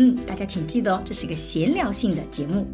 [0.00, 2.64] 嗯，大家请记得哦，这是一个闲聊性的节目。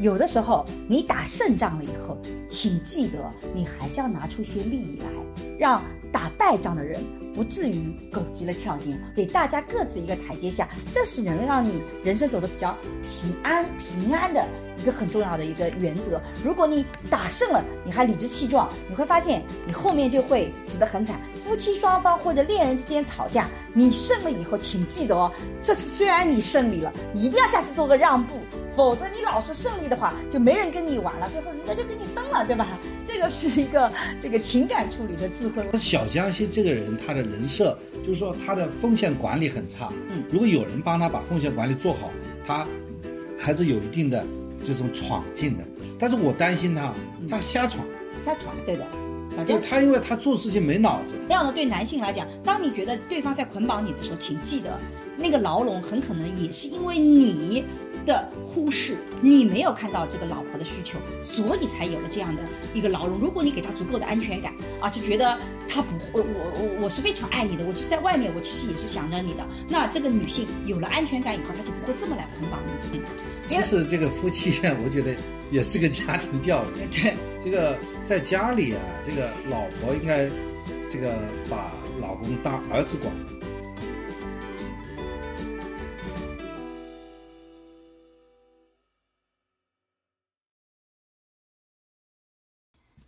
[0.00, 2.18] 有的时候你打胜仗了以后，
[2.50, 3.18] 请记得
[3.54, 5.06] 你还是要拿出一些利益来，
[5.56, 5.80] 让
[6.12, 7.00] 打败仗的人
[7.32, 14.44] 不至于狗急了跳墙，给大家各自一个台阶下，这是能让你人生走得比较平安平安的
[14.76, 16.20] 一个很重要的一个原则。
[16.44, 21.20] 如果你打胜了，你还理直气壮，你会发现你后面就会死得很惨。
[21.46, 28.34] 夫妻双方或者恋人之间吵架，你胜了以后，请记得哦，这次虽然你胜利了，你一定要下次做个让步，
[28.74, 32.66] 否则你老是胜利的话，就没人跟你玩了，最后人家就跟你分了，对吧？
[33.06, 35.64] 这个是一个这个情感处理的智慧。
[35.78, 39.88] 小江西这个人，他的人设就是说他的风险管理很差。
[40.10, 42.10] 嗯，如果有人帮他把风险管理做好，
[42.44, 42.66] 他
[43.38, 44.26] 还是有一定的
[44.64, 45.62] 这种闯劲的。
[45.96, 46.92] 但是我担心他，
[47.30, 47.86] 他瞎闯，
[48.24, 48.84] 瞎闯，对的。
[49.44, 51.14] 就他，因为他做事情没脑子。
[51.28, 54.78] 这样的对男性来讲，当你觉得对方在捆绑你的时候，请记得，
[55.16, 57.64] 那个牢笼很可能也是因为你
[58.04, 62.42] 的忽视，你没有看到这个老婆的需求，所以才有了这样的
[62.72, 63.18] 一个牢笼。
[63.18, 65.36] 如果你给他足够的安全感啊，就觉得
[65.68, 69.44] 他不会，我我我是非常爱你的，我其实在外面我其实也是想着你的。
[69.68, 72.60] 那这个女性有了安全感以后，她就不会这么来捆绑
[72.92, 73.00] 你。
[73.48, 75.14] 其实这个夫妻啊，我觉得
[75.50, 76.86] 也是个家庭教育。
[76.90, 77.14] 对，
[77.44, 80.28] 这个在家里啊，这个老婆应该
[80.90, 81.14] 这个
[81.48, 83.12] 把老公当儿子管。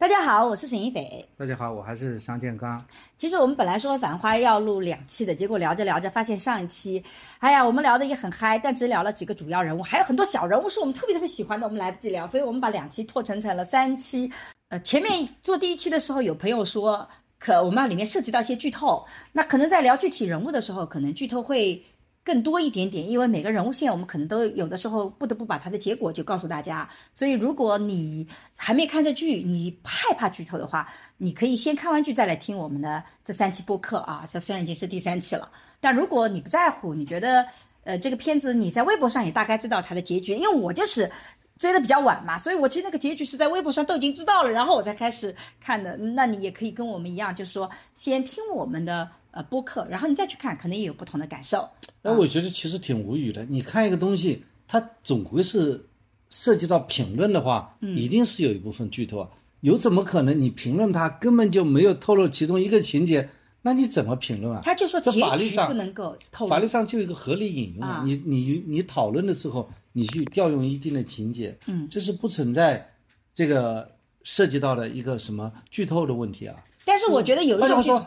[0.01, 1.29] 大家好，我是沈一斐。
[1.37, 2.81] 大家好，我还是商建刚。
[3.17, 7.03] 其实我们本来说《繁花》要录两期的，结果聊着聊着发现上一期，
[7.41, 14.31] 哎呀，我们聊的也很嗨，但只聊了几个主要人物，还有很多小人物是我们特别特别喜欢的，我们来不及聊，所以我们把两期拓成成了三期。
[14.69, 17.09] 呃，前面做第一期的时候，有朋友说，
[17.41, 21.85] 可我们里面涉及到一些剧透，那可能在聊具体人物的时候，可能剧透会。
[22.29, 26.87] 更多一点点，因为每个人物线我们可能都有的时候不得不把它的结果就告诉大家。
[27.15, 34.29] 所以如果你还没看这剧，你害怕剧透的话，你可以先看完剧再来听我们的这三期播客啊。
[34.31, 35.51] 这虽然已经是第三期了，
[35.81, 37.47] 但如果你不在乎，你觉得
[37.85, 41.11] 呃这个片子你在微博上也大概知道它的结局，因为我就是
[41.59, 45.97] 追的比较晚嘛，所以我其实那个结局是在微博上都已经知道了，然后我才开始看的。
[45.97, 49.09] 那你也可以跟我们一样，就是说先听我们的。
[49.31, 51.69] 呃，播客，然后你再去看，可能也有不同的感受。
[52.03, 53.45] 那我觉得其实挺无语的。
[53.45, 55.87] 你看一个东西，它总归是
[56.31, 59.29] 涉及到评论的话，一定是有一部分剧透啊。
[59.61, 63.29] 有怎么可能你评论它根本就没有透露其中一个情节？
[63.63, 64.63] 那你怎么评论啊？
[64.65, 66.49] 他就说这法律上不能够透露。
[66.49, 68.03] 法律上就有一个合理引用啊。
[68.07, 72.93] 你你你讨论的时候，你去调用一定的情节，嗯，这是不存在
[73.35, 76.57] 这个涉及到的一个什么剧透的问题啊。
[76.87, 78.07] 但是我觉得有一种说。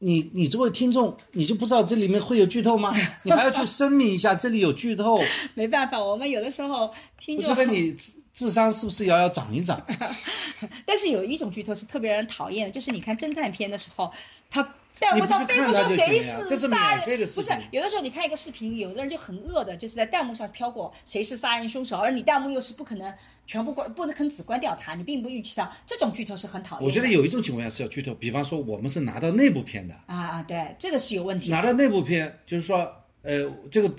[0.00, 2.92] 你你作为听众，你就不知道这里面会有剧透吗？
[3.22, 5.20] 你还要去声明一下这里有剧透。
[5.54, 7.50] 没办法，我们有的时候听众。
[7.50, 7.94] 我觉得你
[8.32, 9.80] 智商是不是也要涨一涨？
[10.84, 14.12] 但是有一种剧透是特别让人讨厌的，就是你看侦探片的时候，
[14.50, 14.66] 他。
[15.00, 23.12] 弹幕上飞不说谁是杀人，不是有的时候你看一个视频，有的人就很恶的，就是在弹幕上飘过谁是杀人凶手，而你弹幕又是不可能
[23.46, 26.84] 全部关，不能肯只关掉它，你并不预期到这种剧透是很讨厌。
[26.84, 31.50] 我觉得有一种情况下是要剧透，比方说我们是拿到内部片的啊啊，对，这个是有问题。
[31.50, 33.90] 拿到内部片就是说，呃，这个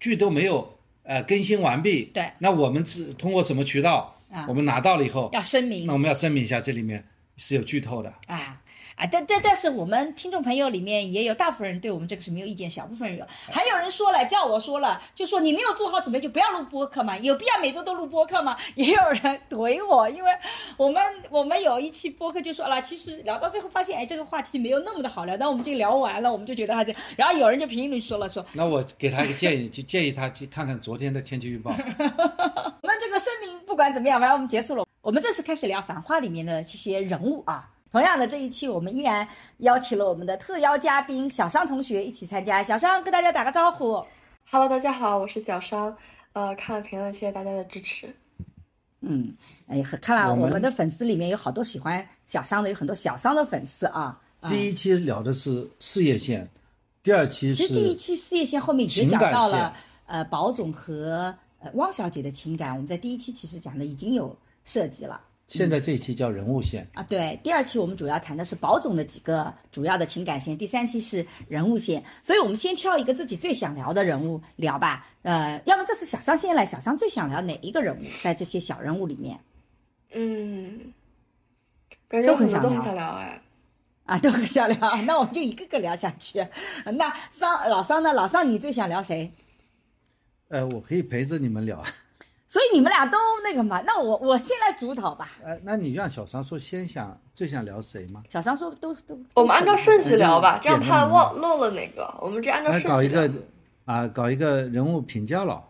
[0.00, 4.46] 剧都没有呃更新完毕，对，那我们是通过什么渠道啊？
[4.48, 7.06] 我们拿到了以后要声明，那我们要声明一下，这里面
[7.36, 8.62] 是有剧透的啊。
[8.96, 18.56] 啊，但但但是我们听众朋友里面也有大部分人对我们这个是没有意见，小部分人有，还有人说了叫我说了，就说你没有做好准备就不要录播客嘛，有必要每周都录播客吗？
[18.74, 20.30] 也有人怼我，因为
[20.78, 31.70] 我们我们有一期播客就说了，其实聊到最后发现，哎，这个话题没有那么的好聊，但我们就聊完了，我们就觉得他这，然后有人就评论说了说，那我给他一个建议，就建议他去看看昨天的天气预报。
[32.80, 37.72] 我们这个声明不管怎么样，反正我们结束了，我们正式开始聊《繁花》里面的这些人物啊。
[37.92, 39.26] 同样的，这一期我们依然
[39.58, 42.62] 邀请了我们的特邀嘉宾小商同学一起参加。
[42.62, 44.04] 小商跟大家打个招呼。
[44.50, 45.96] Hello，大家好，我是小商。
[46.32, 48.14] 呃，看了评论，谢谢大家的支持。
[49.00, 49.34] 嗯，
[49.68, 54.20] 哎，看来我们的粉丝里面有好多喜欢小商的，有很多小商的粉丝啊。
[54.48, 56.46] 第一期聊的是事业线，
[57.02, 59.74] 第二期是其实第一期事业线后面已经讲到了，
[60.06, 65.20] 呃，宝总和呃汪小姐的情感，我们在第一期其实讲的已经有涉及了。
[65.48, 66.86] 现在这一期叫人物线。
[66.94, 75.06] 啊，对，第二期我们主要谈的是宝总的几个主要的情感线，第三期是人物线，所以我们先挑一个自己最想聊的人物聊吧。
[75.22, 78.02] 呃，要么这次小商先来，小商最想聊哪一个人物？
[78.22, 79.38] 在这些小人物里面
[80.12, 80.92] 嗯，
[82.08, 83.42] 感觉都有很多都很很想聊想聊哎。
[84.04, 86.46] 啊，都很想聊，那我们就一个个聊下去。
[86.84, 88.12] 那桑老桑呢？
[88.12, 89.32] 老桑你最想聊谁？
[90.48, 91.82] 呃，我可以陪着你们聊。
[92.46, 95.32] 所以你们俩都那个嘛，那我我先来主导吧。
[95.42, 98.22] 呃，那你让小商说先想最想聊谁吗？
[98.28, 102.12] 小商说都都，我们按照顺序聊吧，这样怕忘漏了哪个。
[102.20, 103.42] 我们这按照顺序聊搞一个。
[103.86, 105.62] 啊，搞一个人物评价了。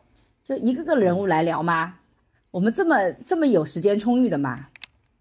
[0.43, 1.97] 就一个个人物来聊吗？
[2.51, 4.69] 我们这么这么有时间充裕的吗？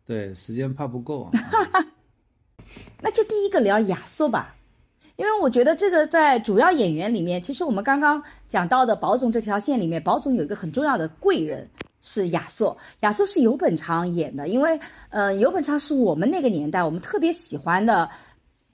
[0.06, 1.32] 对，时间怕不够啊。
[3.02, 4.56] 那就第一个聊亚瑟吧，
[5.18, 11.70] 因为我觉得这个在主要演员里面，其实我们刚刚讲到的宝总这条线里面，宝总有一个很重要的贵人
[12.02, 14.78] 是亚瑟，亚瑟是游本昌演的，因为
[15.10, 18.10] 嗯、呃，游本昌是我们那个年代我们特别喜欢的。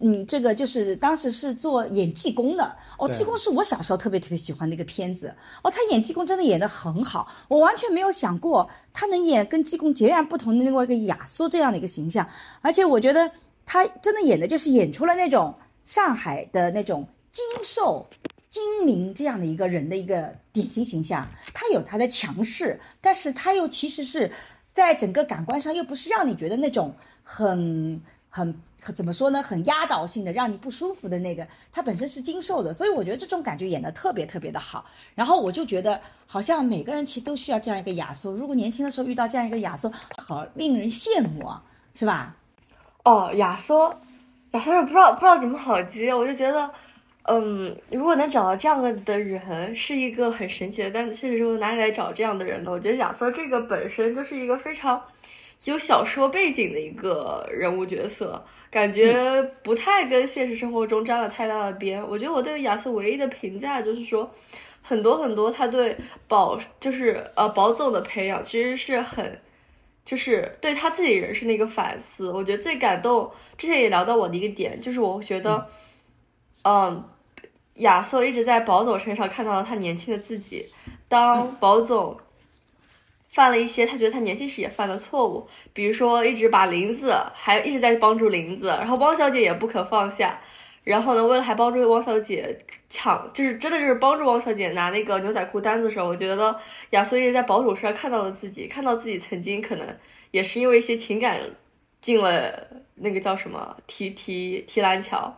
[0.04, 2.76] 嗯，这个就是当时是做演济公的。
[2.98, 3.18] 哦，对。
[3.20, 5.32] 济公是我小时候特别特别喜欢的一个片子。
[5.62, 12.28] 哦，他演济公真的演得很好，我完全没有想过他能演跟济公截然不同的另外一个亚瑟这样的一个形象，
[12.64, 13.30] 而且我觉得
[13.64, 15.54] 他真的演的就是演出了那种
[15.92, 18.08] 上海的那种精瘦、
[18.50, 21.28] 精明这样的一个人的一个典型形象。
[21.54, 24.32] 他有他的强势，但是他又其实是
[24.72, 26.96] 在整个感官上又不是让你觉得那种
[27.26, 31.46] 很很很怎么说呢，很压倒性的让你不舒服的那个。
[31.74, 34.86] 他本身是精瘦的，所以我觉得这种感觉演得特别特别的好。
[35.14, 39.92] 然后我就觉得好像每个人其实都需要这样一个亚瑟，如果年轻的时候遇到这样一个亚瑟，
[40.26, 41.62] 好令人羡慕啊，
[41.94, 42.38] 是吧？
[43.04, 43.94] 哦，亚瑟，
[44.52, 46.70] 亚瑟是不知道不知道怎么好接，我就觉得，
[47.24, 50.92] 嗯，如果能找到这样的人，是一个很神奇的。
[50.92, 52.70] 但现实生活哪里来找这样的人呢？
[52.72, 55.02] 我觉得亚瑟这个本身就是一个非常
[55.64, 62.06] 有小说背景的一个人物角色，感觉不太跟现实生活中沾了太大的边。
[62.06, 64.30] 我觉得我对亚瑟唯一的评价就是说，
[64.82, 65.96] 很多很多他对
[66.28, 69.40] 宝就是呃宝总的培养其实是很。
[70.04, 73.32] 就是对他自己人生的一个反思，我觉得最感动。
[73.58, 75.68] 之前也聊到我的一个点，就是我觉得，
[76.64, 77.04] 嗯，
[77.76, 80.68] 亚瑟一直在宝总身上看到了他年轻的自己。
[81.08, 82.18] 当宝总
[83.30, 90.42] 犯了一些他觉得他年轻时也犯的错误，比如说一直把林子还一直在帮助林子，然后汪小姐也不可放下。
[90.84, 92.58] 然后呢，为了还帮助汪小姐
[92.90, 96.56] 抢，就是真的就是帮助汪小姐拿那个牛仔裤单子的时候，我觉得
[96.92, 99.88] 亚瑟一直在保守身上看到了自己，看到自己曾经可能
[100.32, 101.40] 也是因为一些情感
[102.00, 105.32] 进了那个叫什么提提提篮桥。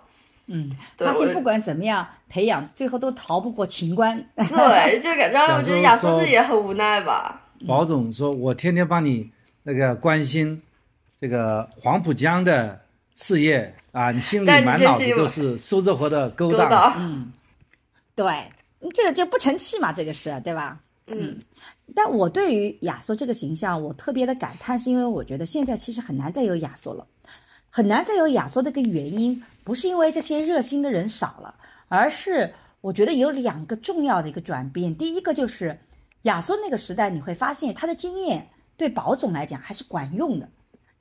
[0.46, 4.18] 嗯，对我发现不管怎么样培养，最后都逃不过情关。
[4.36, 7.42] 对，就感让我觉得亚瑟亚瑟自己也很无奈吧。
[7.66, 9.32] 宝总说：“我天天帮你
[9.64, 10.62] 那个关心
[11.20, 12.82] 这个黄浦江的
[13.16, 16.66] 事业啊，你心里满脑子都是苏州河的勾当。
[16.66, 17.32] 勾当，嗯，
[18.16, 18.52] 对，
[18.94, 20.80] 这个就不成器嘛，这个是对吧？
[21.08, 21.40] 嗯
[21.96, 27.06] 但我对于亚索这个形象，我特别的感叹，是因为我觉得现在其实很难再有亚索了，
[27.70, 31.54] 很难再有亚索的一个原因，不是因为这些热心的人少了，
[31.88, 32.52] 而是
[32.82, 34.96] 我觉得有两个重要的一个转变。
[34.96, 35.78] 第一个就是
[36.24, 40.50] 亚索那个时代，你会发现他的经验对宝总来讲还是管用的。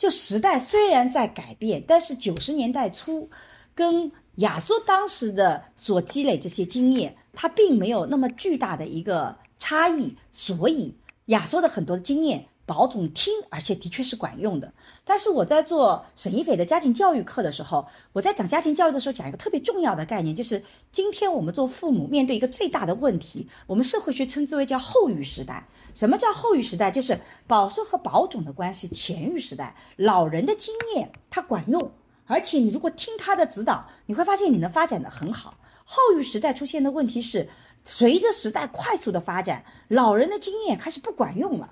[0.03, 3.31] 就时代虽然在改变，但是九十年代初
[3.73, 10.93] 跟亚瑟当时的所积累这些经验，它并没有那么巨大的一个差异，所以
[11.27, 14.73] 亚瑟的很多的经验，保总听，而且的确是管用的。
[15.13, 25.69] 但是我在做沈一斐的家庭教育课的时候，我在讲家庭教育的时候，讲一个特别重要的概念，就是今天我们做父母面对一个最大的问题，我们社会学称之为叫后育时代。
[25.93, 26.91] 什么叫后育时代？
[26.91, 31.93] 就是宝叔和宝种的关系前育时代，老人的经验它管用，
[32.25, 35.59] 而且你如果听他的指导，你会发现你能发展的很好。
[35.85, 37.51] 后育时代出现的问题是，
[37.85, 41.69] 随着时代快速的发展，老人的经验开始不管用了。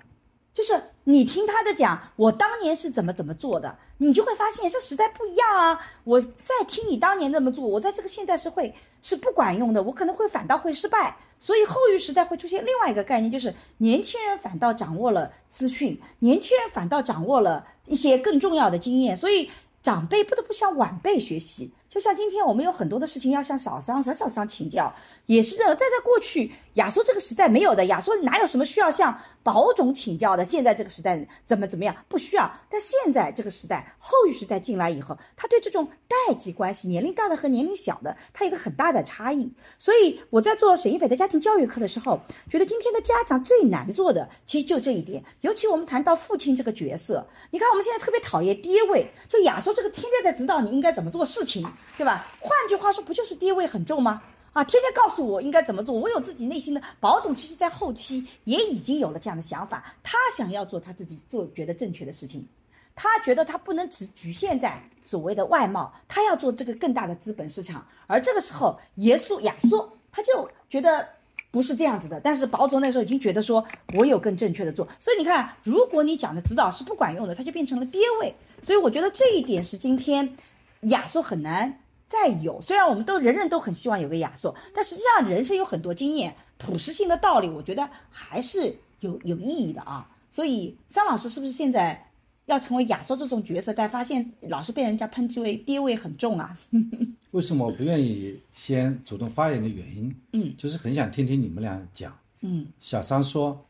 [0.53, 5.79] 就是你听他的讲，我当年是怎么怎么做的，你就会发现这时代不一样啊。
[6.03, 11.15] 我再听你当年那么做，我在这个现代社会是不管用的，我可能会反倒会失败。
[11.39, 19.49] 所以后育时代会出现另外一个概念，就是年轻人反倒掌握了资讯，年轻人反倒掌握了一些更重要的经验，所以
[19.81, 21.71] 长辈不得不向晚辈学习。
[21.89, 24.93] 就像今天我们有很多的事情要向小商、小小商请教，
[25.31, 25.71] 也是这样。
[25.71, 30.43] 在在过去亚索这个时代没有的，亚索哪有什么需要向保种请教的？
[30.43, 32.51] 现在这个时代怎么怎么样不需要？
[32.69, 39.49] 但现在这个时代，后育时代进来以后，他对这种代际关系，年龄大的和年龄小的，他有一个很大的差异。
[39.79, 42.19] 所以我在做沈一斐的家庭教育课的时候，
[42.49, 45.23] 觉得今天的家长最难做的，其实就这一点。
[45.39, 51.65] 尤其我们谈到父亲这个角色，你看我们现在特别讨厌爹味，就亚索这个天天在指导你应该怎么做事情。
[51.97, 52.25] 对吧？
[52.39, 54.21] 换句话说，不就是爹味很重吗？
[54.53, 62.45] 啊，天天告诉我应该怎么做，我有自己内心的保总，其实在后期也已经有了这样的想法，他想要做他自己做觉得正确的事情，
[62.93, 67.87] 他觉得他不能只局限在所谓的外贸，他要做这个更大的资本市场。
[68.07, 71.07] 而这个时候，耶稣亚索他就觉得
[71.49, 78.35] 不是这样子的，但是保总那时候已经觉得说我有更正确的做，所以你看，如果你讲的指导是不管用的，他就变成了跌位。
[78.61, 80.35] 所以我觉得这一点是今天
[80.81, 81.79] 亚索很难。
[82.11, 90.09] 再有，虽然我们都人人都很希望有个亚瑟，但实际上人生有很多经验、普适性的道理，我觉得还是有有意义的啊。
[90.29, 92.11] 所以，张老师是不是现在
[92.47, 93.71] 要成为亚瑟这种角色？
[93.71, 96.57] 但发现老是被人家抨击为爹味很重啊？
[97.31, 100.13] 为什么我不愿意先主动发言的原因？
[100.33, 102.13] 嗯，就是很想听听你们俩讲。
[102.41, 103.65] 嗯，小张说，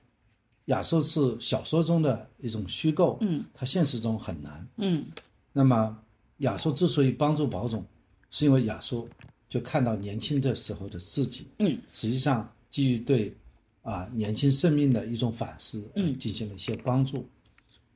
[0.66, 4.68] 亚瑟是小说中的一种虚构，嗯，他现实中很难。
[4.78, 5.06] 嗯，
[5.54, 5.96] 那么
[6.38, 7.86] 亚瑟之所以帮助保总。
[8.32, 9.08] 是因为亚叔
[9.48, 13.36] 就看到年轻的时候的自己，嗯，实际上基于对
[13.82, 17.28] 啊年轻生命的一种反思，嗯，进行了一些帮助。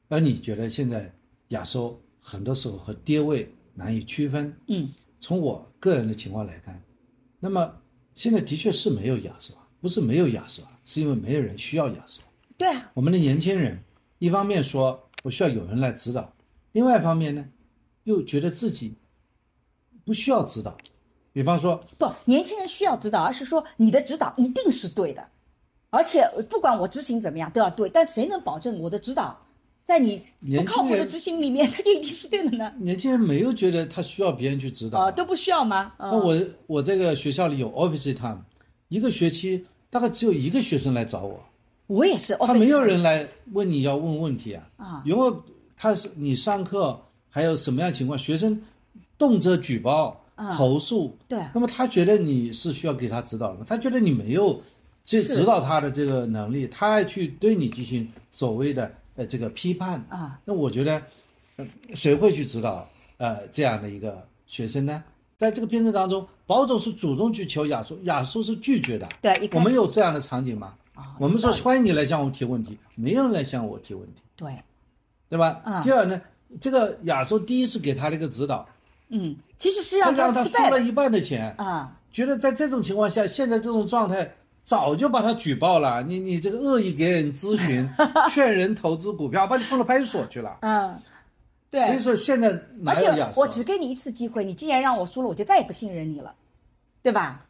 [0.10, 1.12] 而你觉得现在
[1.48, 4.90] 亚叔很多时候和爹位难以区分，嗯，
[5.20, 6.80] 从我个人的情况来看，
[7.40, 7.74] 那么
[8.14, 12.22] 现在的确是没有亚叔啊，不是没有亚叔啊，是因为没有人需要亚叔。
[12.58, 13.80] 对啊，我们的年轻人
[14.20, 16.34] 一方面说我需要有人来指导，
[16.74, 17.46] 另外一方面呢，
[18.04, 18.94] 又觉得自己。
[20.06, 20.76] 不需要指导，
[21.34, 25.26] 比方说不，年轻人需要指导，而是说你的指导一定是对的，
[25.90, 27.90] 而且不管我执行怎么样都要对。
[27.90, 29.36] 但谁能保证我的指导
[29.84, 30.22] 在你
[30.56, 32.72] 不靠谱的执行里面，他就一定是对的呢？
[32.78, 35.94] 年轻人没有觉得他需要别人去指导啊，都不需要吗？
[35.98, 38.40] 那我我这个学校里有 office time，
[38.90, 41.44] 一个学期大概只有一个学生来找我，
[41.88, 45.34] 我也是，他没有人来问你要问问题啊啊，因为
[45.76, 48.62] 他是你上课还有什么样情况，学生。
[49.18, 50.26] 动辄举报、
[50.58, 54.62] 投诉，对，那么他觉得你是需要给他指导的，他觉得你没有
[55.06, 60.38] 这指导他的这个能力，他还去对你进行所谓的呃这个批判啊。
[60.44, 61.02] 那我觉得，
[61.94, 65.02] 谁会去指导呃这样的一个学生呢？
[65.38, 69.08] 在这个片子当中，保总是主动去求亚叔，亚叔是拒绝的。
[69.22, 70.74] 对，我们有这样的场景吗？
[70.96, 74.22] 啊，我们说欢迎你来向我提问题，没有人来向我提问题。
[74.36, 74.58] 对，
[75.30, 75.62] 对吧？
[75.66, 76.22] 嗯第二呢，
[76.60, 78.68] 这个亚叔第一次给他的一个指导。
[79.10, 84.30] 嗯，其实是让他他输了一半的钱啊，觉得在这种情况下，现在这种状态
[84.66, 86.02] 早就把他举报了。
[86.04, 87.88] 你你这个恶意给人咨询，
[88.34, 90.58] 劝人投资股票，把你送到派出所去了。
[90.62, 91.00] 嗯，
[91.70, 91.86] 对。
[91.86, 92.50] 所以说现在
[92.86, 96.34] 而且我只给你一次机会，你既然让我输了，我就再也不信任你了，
[97.04, 97.46] 对吧？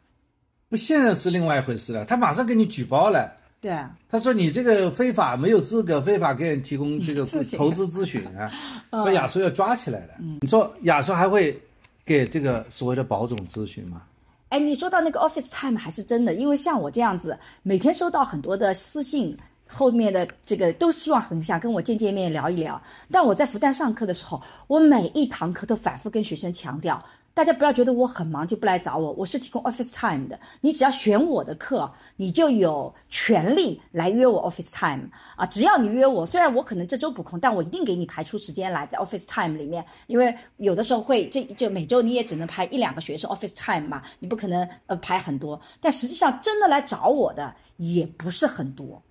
[0.68, 3.32] 不信任是另外一回事了，他马上给你举报了。
[3.66, 7.26] 对啊，他说你这个非法没有资格，非法给人提供这个
[7.58, 8.52] 投资咨询啊，
[8.92, 10.14] 把亚叔要抓起来了。
[10.42, 11.60] 你说亚叔还会
[12.06, 14.04] 给这个所谓的保总咨询吗？
[14.50, 19.36] 哎，你说到那个 Office Time 还是真的，因为像我这样子，每天收到很多的私信，
[19.68, 22.80] 后面的这个都希望很想跟我见见面聊一聊。
[23.12, 27.04] 但我在复旦上课的时候，我每一堂课都反复跟学生强调。
[27.36, 30.40] 大家不要觉得我很忙就不来找我，我是提供 office time 的。
[30.62, 35.46] 你只要选我的课，你就有权利来约我 office time 啊！
[35.48, 39.84] 只要你约我，虽然我可能这周不空，但我一定给你排出时间来在 office time 里面。
[40.08, 45.60] 因为有的时候会这就每周你也只能排一两个学生 office time 嘛，你不可能呃排很多。
[45.82, 49.04] 但实际上真的来找我的也不是很多。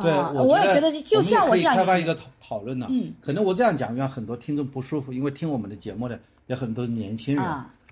[0.00, 2.86] 对，我也觉得就像我这样开发一个讨讨论呢。
[2.88, 6.18] 嗯，可能我这样讲让很多听众不舒服，因为听我们的节目的。
[6.48, 7.44] 有很多年轻人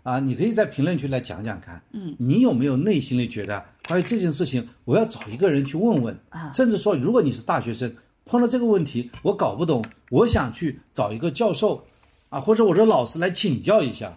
[0.03, 7.93] 啊，你可以在评论区来讲讲看，嗯，你有没有内心里觉得关于这件事情，我要找一个人去问问啊，甚至说，如果你是大学生，
[8.25, 11.85] 碰到这个问题我搞不懂，我想去找一个教授，
[12.29, 14.17] 啊，或者我的老师来请教一下，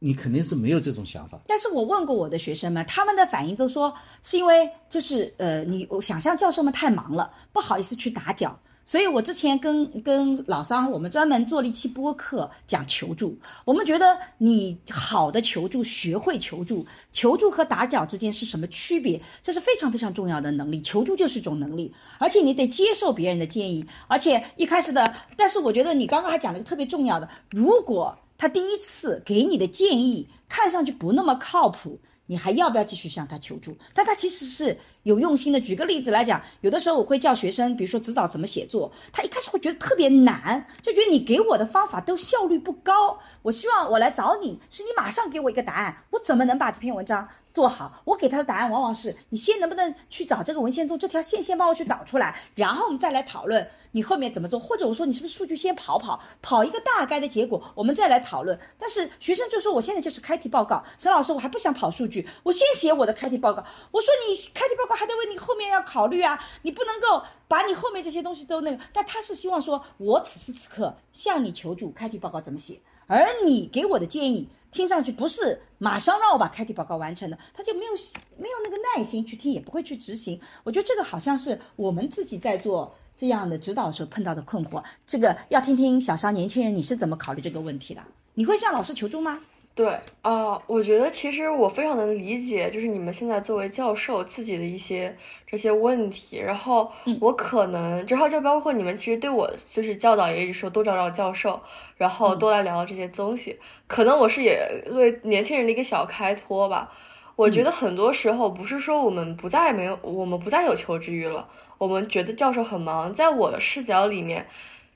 [0.00, 1.40] 你肯定是没有这种想法。
[1.46, 3.94] 但是我问过我的学生们，他们的反应都说
[4.24, 8.58] 是因为就是呃，你我想象教授们太忙了，不好意思去打搅。
[8.84, 13.38] 所以，我之前跟跟老桑，我们专门做了一期播客讲求助。
[13.64, 19.20] 我们觉得，你好的求助，学会求助，求助和打搅之间是什么区别？
[19.42, 20.82] 这是非常非常重要的能力。
[20.82, 23.86] 求助就是一种能力，而且你得接受别人的建议。
[24.08, 28.18] 而且一开始的，但是我觉得你刚刚还讲了一个特别重要的，如果。
[28.38, 33.76] 他第一次给你的建议看上去不那么靠谱，你还要不要继续向他求助？
[33.92, 35.60] 但他其实是有用心的。
[35.60, 43.18] 举个例子来讲，有的时候我会叫学生，比如说指导怎么写作，他一开始会觉得特别难，就觉得你给我的方法都效率不高。
[43.42, 47.28] 我希望我来找你，是你马上给我一个答案，我怎么能把这篇文章？
[47.52, 58.58] 做好，我给他的答案往往是你先能不能去找这个文献中这条线，先帮我去找出来，然后我们再来讨论你后面怎么做，或者我说你是不是数据先跑跑，跑一个大概的结果，我们再来讨论。
[58.78, 63.62] 但是学生就说我现在就是开题报告，沈老师我还不想跑数据，我先写我的开题报告。
[63.90, 68.82] 我说你开题报告还得为你后面要考虑啊，你不能够把你后面这些东西都那个。
[68.94, 74.48] 但他是希望说我此时此刻向你求助，开题报告怎么写，而你给我的建议。
[74.72, 77.92] 听上去不是马上让我把开题报告完成的，他就没有
[78.38, 80.40] 没有那个耐心去听，也不会去执行。
[80.64, 84.82] 我觉得这个好像是我们自己在做这样的指导的时候碰到的困惑。
[85.06, 88.02] 这个要听听小商年轻人你是怎么考虑这个问题的？
[88.34, 89.38] 你会向老师求助吗？
[89.74, 89.88] 对
[90.20, 96.36] 啊，我觉得其实我非常能理解，就是你们现在作为教授自己的一些这些问题。
[96.38, 101.58] 然后我可能之后就包括你们，其实对我就是教导也一直说多找找教授，
[101.96, 103.58] 然后多来聊聊这些东西。
[103.86, 106.92] 可能我是也为年轻人的一个小开脱吧。
[107.34, 111.48] 我觉得很多时候不是说我们不再没有，我们不再有求知欲了，
[111.78, 113.10] 我们觉得教授很忙。
[113.14, 114.46] 在我的视角里面。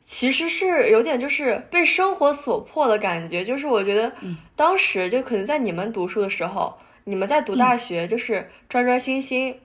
[0.06, 4.12] 其实是有点就是被生活所迫的感觉，就是我觉得
[4.54, 9.60] 当时就可能在你们读书的时候，你们在读大学，就是专专心心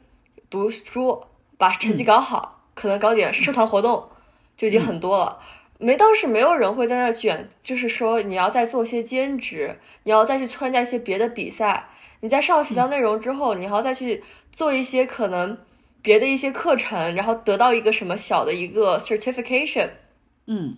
[0.50, 1.22] 读书，
[1.60, 4.10] 把成绩搞好，可能搞点社团活动
[4.58, 5.40] 就已经很多了。
[5.78, 11.88] 没当时没有人会在那卷，就是说你要再做些兼职，你要再去参加一些别的比赛，
[12.22, 15.56] 你在上学校内容之后，你还要再去做一些可能
[16.02, 19.90] 别的一些课程，然后得到一个什么小的一个 certification。
[20.48, 20.76] 嗯，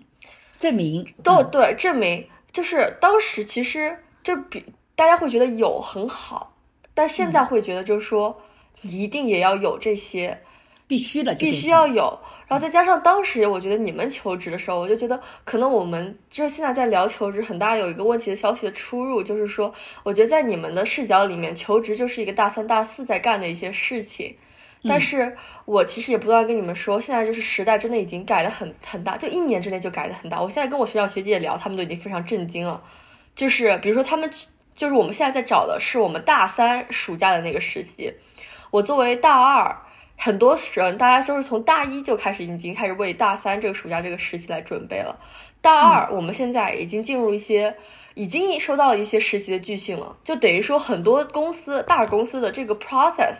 [0.59, 4.63] 证明都对，证明就是当时其实就比
[4.95, 6.55] 大家会觉得有很好，
[6.93, 8.39] 但现在会觉得就是说
[8.81, 10.39] 一定也要有这些，
[10.87, 12.19] 必须的，必须要有。
[12.47, 24.35] 然后再加上当时我觉得你们求职的时候，我就觉得可能我们就是现在在聊求职，很大有一个问题的消息的出入，就是说我觉得在你们的视角里面，求职就是一个大三大四在干的一些事情。
[24.85, 30.41] 但是我其实也不断跟你们说，现在就是时代真的已经改的很很大，就一年之内就改的很大。
[30.41, 32.83] 我现在跟我学长学姐也聊，他们都已经非常震惊了。
[33.33, 34.29] 就是比如说他们，
[34.75, 38.13] 就是我们现在在找的是我们大三暑假的那个实习。
[38.71, 39.73] 我作为大二，
[40.17, 45.17] 很多人大家都是从大一就开始已经开始为大三这个暑假这个实习来准备了。
[45.61, 47.73] 大二我们现在已经进入一些，
[48.15, 53.35] 已经收到了一些实习的拒信了，就等于说很多公司大公司的这个 process。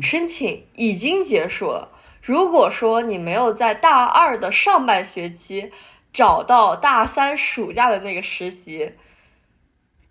[0.00, 1.90] 申请已经结束了。
[2.22, 5.70] 如果说你没有在大二的上半学期
[6.12, 8.92] 找到大三暑假的那个实习，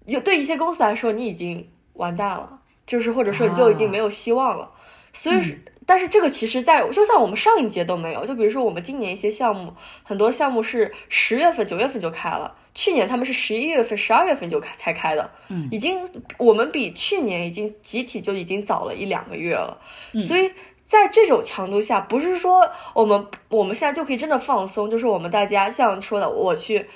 [0.05, 4.69] 有对一些公司来说，你已经完蛋了，就是或者说你就已经没有希望了。
[5.13, 12.55] 所以，但是这个其实，在就算我们上一届都没有，就比如说我们今年一些项目，很多项目是十月份、九月份就开了。
[12.75, 16.09] 去年他们是十一月份、十二月份就开才开的，嗯，已经
[16.39, 19.79] 我们比去年已经集体就已经早了一两个月了，
[20.27, 20.51] 所以
[20.87, 26.87] 在这种强度下，不是说我们我们现在就可以真的放松，就是我们大家像说的，我去，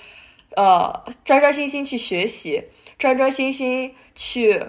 [0.56, 2.64] 呃，专专心心去学习，
[2.98, 4.64] 专专心心去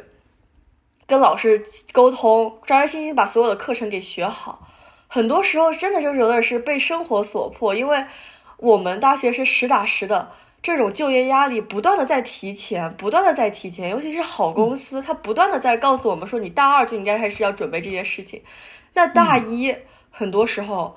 [1.06, 4.68] 跟老师沟通，专专心心把所有的课程给学好。
[5.06, 8.04] 很多时候真的就是有点是被生活所迫，因为
[8.58, 10.32] 我们大学是实打实的。
[10.60, 18.42] 这种就业压力不断的在提前，不断的在提前，尤其是好公司，它不断的在告诉我们说，你大二就应该开始要准备这件事情。
[18.94, 19.74] 那大一
[20.10, 20.96] 很多时候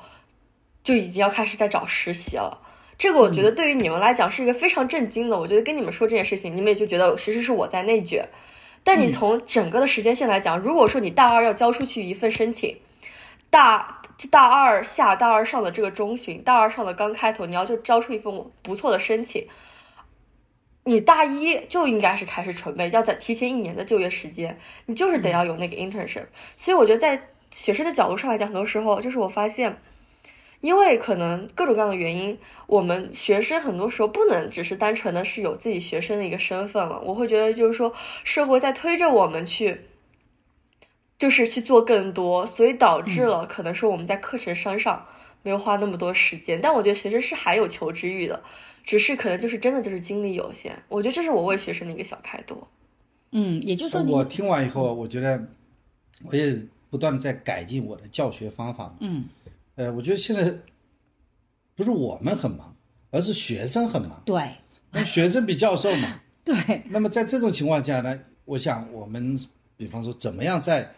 [0.84, 2.60] 就已经要开始在找实习了。
[2.98, 5.40] 这个我觉得对于你们来讲是一个非常震惊的。
[5.40, 8.28] 我觉得跟你们说这件事情，你们也就觉得其实是我在内卷。
[8.84, 12.78] 但你从整个的时间线来讲，如果说你大二要交出去一份申请，
[13.52, 14.01] 大。
[14.28, 19.48] 大二下、大二上的这个中旬，大二上的刚开头，你要就交出一份不错的申请，
[20.84, 26.26] 你大一就应该是开始准备，要在提前一年的就业时间，你就是得要有那个 internship。
[26.58, 29.78] 所以我觉得在学生的角度上来讲，很多时候就是我发现，
[30.60, 37.02] 因为可能各种各样的原因，我们学生很多时候不能只是单纯的是有自己学生的一个身份了。
[37.02, 39.82] 我会觉得就是说，社会在推着我们去。
[41.22, 45.06] 就是去做更多，所以导致了可能说我们在课程上上
[45.44, 46.60] 没有花那么多时间。
[46.60, 48.42] 但我觉得学生是还有求知欲的，
[48.84, 50.76] 只是可能就是真的就是精力有限。
[50.90, 52.68] 我觉得这是我为学生的一个小开脱。
[53.34, 55.40] 嗯，也就是说，我听完以后，我觉得
[56.24, 58.92] 我也不断的在改进我的教学方法。
[59.00, 59.26] 嗯，
[59.76, 60.52] 呃，我觉得现在
[61.76, 62.76] 不是我们很忙，
[63.12, 64.20] 而是学生很忙。
[64.26, 64.42] 对，
[64.90, 66.20] 那学生比教授忙。
[66.44, 69.40] 对，那么在这种情况下呢，我想我们
[69.78, 70.92] 比方说怎么样在，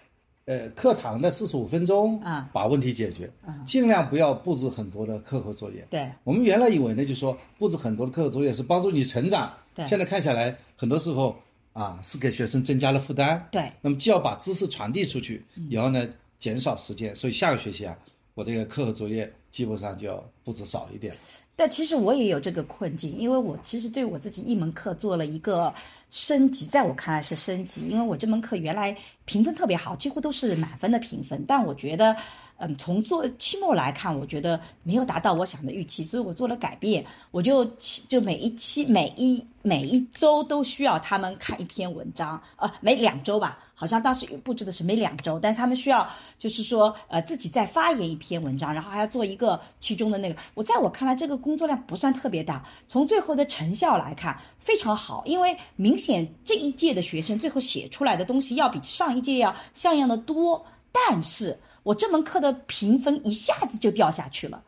[0.45, 5.87] 呃，课堂的四十五分钟啊把问题解决，啊尽量不要布置很多的课后作业。
[5.89, 11.33] 对，我们原来以为呢，就说布置很多的课后作业是帮助你成长，对现在看下来，很多时候
[11.71, 13.47] 啊是给学生增加了负担。
[13.51, 16.05] 对，那么既要把知识传递出去，也要呢
[16.39, 17.97] 减少时间，所以下个学期啊，
[18.33, 21.15] 我这个课后作业基本上就要布置少一点。
[21.55, 25.71] 但其实我也有这个困境，因为我其实对我自己一门课做了一个
[26.13, 28.95] 升级，在我看来是升级，因为我这门课原来
[29.25, 32.15] 评分特别好，几乎都是满分的评分，但我觉得，
[32.57, 50.39] 嗯，从做期末来看，我觉得没有达到我想的预期，所以我做了改变，我就期就每一期每一每一周都需要他们看一篇文章，呃，每两周吧，好像当时布置的是每两周，但他们需要就是说，呃，自己再发言一篇文章，然后还要做一个其中的那个。
[50.53, 64.61] 我在我看来，这个工作量不算特别大，从最后的成效来看非常好，因为明显这一届的学生最后写出来的东西要比上一届要像样的多，但是我这门课的评分一下子就掉下去了。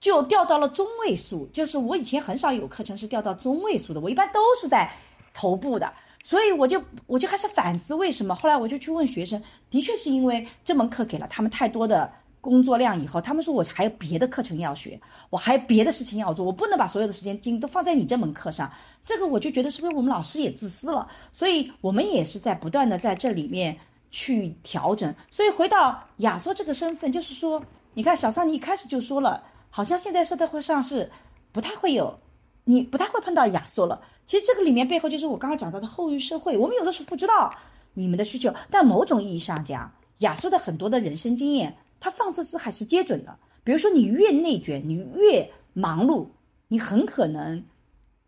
[0.00, 4.92] 就掉到了中位数，就是我以前很少有课程是掉到中位数的，我一般都是在
[5.32, 5.92] 头部的，
[6.24, 8.34] 所以我就我就开始反思为什么。
[8.34, 9.40] 后来我就去问学生，
[9.70, 12.12] 的确是因为这门课给了他们太多的
[12.42, 15.00] 工作量，以后他们说我还有别的课程要学，
[15.30, 18.70] 我还有别的事情要做，我不能把所有的时间精都放在你这门课上。
[19.04, 21.08] 这个我就觉得是不是我们老师也自私了？
[21.32, 23.74] 所以我们也是在不断的在这里面
[24.10, 25.14] 去调整。
[25.30, 29.42] 所以回到亚索这个身份，就是说，你看小桑，你一开始就说了。
[29.70, 31.10] 好像现在社会上是
[31.50, 32.18] 不太会有，
[32.64, 34.02] 你不太会碰到亚索了。
[34.26, 36.58] 其实这个里面背后就是我刚刚讲到的后育社会。
[36.58, 37.54] 我们有的时候不知道
[37.94, 43.38] 你们的需求，但某种意义上讲，亚索的很多的人生经验，它放这次还是接准的。
[43.62, 46.26] 比如说你越内卷，你越忙碌，
[46.66, 47.62] 你很可能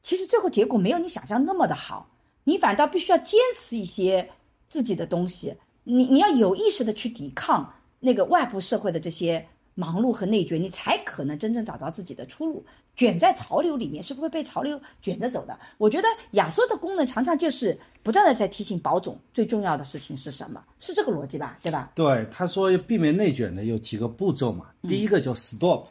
[0.00, 2.08] 其实最后结果没有你想象那么的好，
[2.44, 4.30] 你反倒必须要坚持一些
[4.68, 5.52] 自己的东西。
[5.82, 9.44] 你你要有意识的去抵抗那个外部社会的这些。
[9.74, 12.64] 忙碌和内卷，你才可能真正找到自己的出路。
[12.96, 15.58] 卷在潮流里面，是不会被潮流卷着走的。
[15.78, 20.62] 我觉得亚瑟的功能常常就是不断的在提醒保总，最重要的事情是什么？
[20.78, 21.58] 是这个逻辑吧？
[21.60, 21.90] 对吧？
[21.96, 24.66] 对，他说避免内卷的，有几个步骤嘛。
[24.82, 25.86] 第一个叫 stop，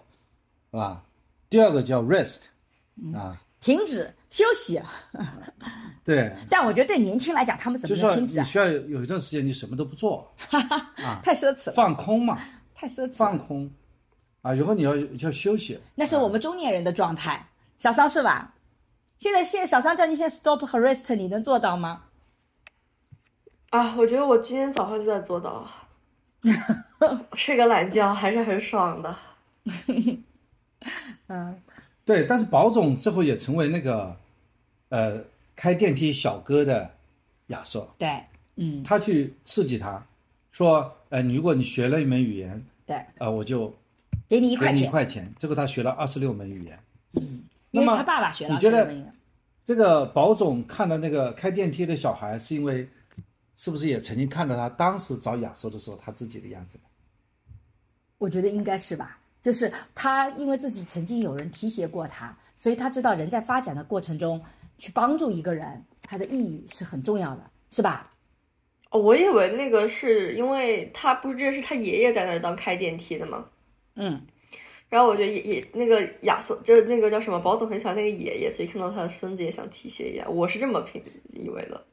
[0.71, 1.03] 是吧？
[1.49, 2.43] 第二个叫 rest，
[3.13, 4.81] 啊，停止休息。
[6.05, 6.33] 对。
[6.49, 8.43] 但我觉得对年轻来讲，他们怎么能停止啊？
[8.43, 12.39] 你需要有有一段时间你什么都不做，啊，太奢侈了，放空嘛。
[12.83, 13.71] 太奢侈，放空，
[14.41, 15.79] 啊，以后你要要休息。
[15.95, 18.53] 那是我们中年人的状态，小桑是吧？
[19.19, 22.03] 现在现在小桑叫你现在 stop 和 rest，你能做到吗？
[23.69, 25.65] 啊，我觉得我今天早上就在做到，
[27.35, 29.15] 睡个懒觉还是很爽的。
[31.27, 31.61] 嗯，
[32.03, 34.17] 对，但是保总最后也成为那个，
[34.89, 35.23] 呃，
[35.55, 36.91] 开电梯小哥的
[37.47, 37.87] 亚瑟。
[37.97, 38.21] 对，
[38.57, 40.05] 嗯，他去刺激他。
[40.51, 43.73] 说，呃，如果你学了一门语言，对，啊，我就
[44.27, 45.33] 给你一块钱，一块钱。
[45.39, 46.79] 结果他学了二十六门语言，
[47.13, 48.53] 嗯，因为他爸爸学了。
[48.53, 48.93] 你觉得
[49.65, 52.87] 这个保总看到那个开电梯的小孩，是因为
[53.55, 56.77] 是不是也曾经看到他当时找亚瑟的时候他自己的样子？
[58.17, 64.41] 我觉得应该是吧，就是他因为自己曾经有人提携过他，所以他知道人在发展的过程中
[64.77, 68.09] 去帮助一个人，他的意义是很重要的，是吧？
[68.93, 73.43] 哦，我以为那个是因为他不是这是他爷爷在那当开电梯的吗？
[73.95, 74.21] 嗯，
[74.87, 81.01] 然后我觉得也也那个亚索就是那个叫什么宝总很喜欢那个爷爷，所以看到他的孙子也想提携一下，我是这么评
[81.33, 81.83] 以为的。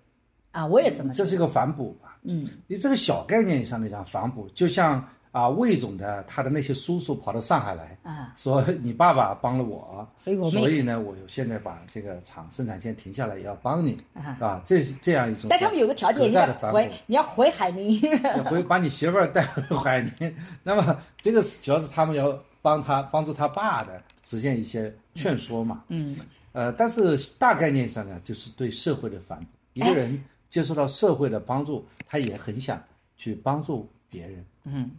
[0.52, 1.12] 啊，我也这么。
[1.12, 2.18] 这是一个反哺吧？
[2.22, 5.02] 嗯，你这个小概念上来讲反哺，就像。
[5.33, 14.03] 啊，魏总的他的那些叔叔跑到上海来，啊，说你爸爸帮了我，所以我所以呢，我现在把这个厂生产线停下来，也要帮你，
[14.40, 15.47] 啊，这是这样一种。
[15.49, 18.01] 但他们有个条件，你要回，你要回海宁，
[18.47, 20.37] 回把你媳妇儿带回海宁。
[20.64, 26.16] 那么这个主要是他们要帮他帮助他爸的实现一些劝说嘛，嗯，
[26.51, 29.47] 呃，但是大概念上呢，就是对社会的反哺。
[29.75, 32.83] 一个人接受到社会的帮助，他也很想
[33.16, 34.90] 去帮助别人，嗯。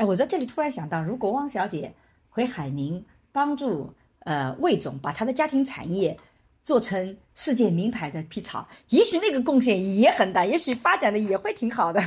[0.00, 1.92] 哎，我在这里突然想到，如果汪小姐
[2.30, 6.18] 回海宁帮助呃魏总把他的家庭产业
[6.64, 12.02] 做成世界名牌的皮草，也许那个贡献也很大，也许发展的也会挺好的。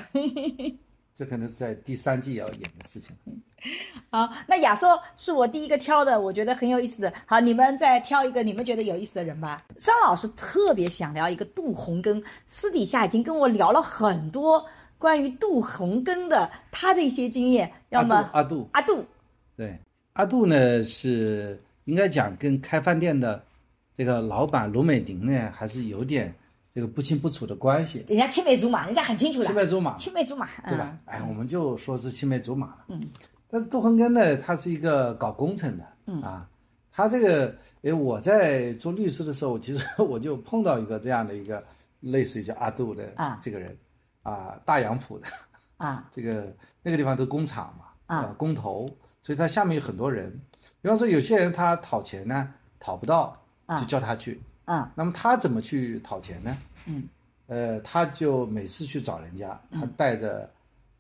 [1.14, 3.16] 这可能是在第三季要演的事情。
[4.10, 7.14] 好，那亚瑟是我第一个挑的，我觉得很有意思的。
[7.28, 9.64] 好，你们再挑一个你们觉得有意思的人吧。
[9.78, 14.66] 商老师特别想聊一个杜洪根，私底下已经跟我聊了很多。
[15.04, 19.04] 关于杜洪根的他的一些经验，要么阿杜阿杜，
[19.58, 19.78] 对
[20.14, 23.44] 阿杜呢是应该讲跟开饭店的
[23.94, 26.34] 这个老板卢美玲呢，还是有点
[26.74, 30.98] 这个不清不楚的关系，人家青梅竹马，人家很清楚的，青梅竹马，青梅竹马，对吧？
[31.04, 32.86] 哎，我们就说是青梅竹马了。
[32.88, 33.02] 嗯。
[33.50, 36.22] 但是杜洪根呢，他是一个搞工程的，嗯。
[36.22, 36.50] 啊，
[36.94, 41.62] 他这个，哎，我在做律师的时候，其实我就碰到一个这样的一个
[42.00, 43.38] 类似于叫阿杜的啊。
[43.42, 43.78] 这个人，
[44.24, 45.28] 啊，大杨浦的，
[45.78, 48.90] 啊 这个那个地方都工厂嘛，啊呃工头，
[49.22, 50.40] 所以他下面有很多人。
[50.82, 54.42] 比方说，有些人他讨钱呢讨不到，啊就叫他去。
[54.66, 56.58] 啊那么他怎么去讨钱呢？
[56.86, 57.04] 嗯
[57.48, 60.50] 呃，他就每次去找人家，他带着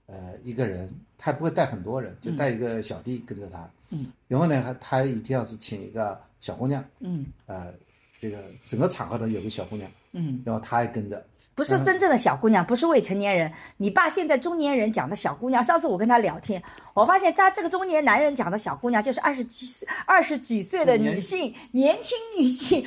[0.08, 3.70] 呃一个人，他也不会带很多人，就带一个小弟跟着他。
[3.90, 7.74] 嗯，然后呢，还他一定要是请一个小姑娘，嗯呃，
[8.20, 11.26] 这个整个场合都有个小姑娘，嗯，然后他也跟着。
[11.56, 13.52] 不是真正的小姑娘，不是未成年人。
[13.78, 16.62] 你爸现在中年人讲的小姑娘，上次我跟他聊天，
[16.94, 22.86] 我发现他这个中年男人讲的小姑娘，就是二十几岁、二十几岁的女性，年轻女性，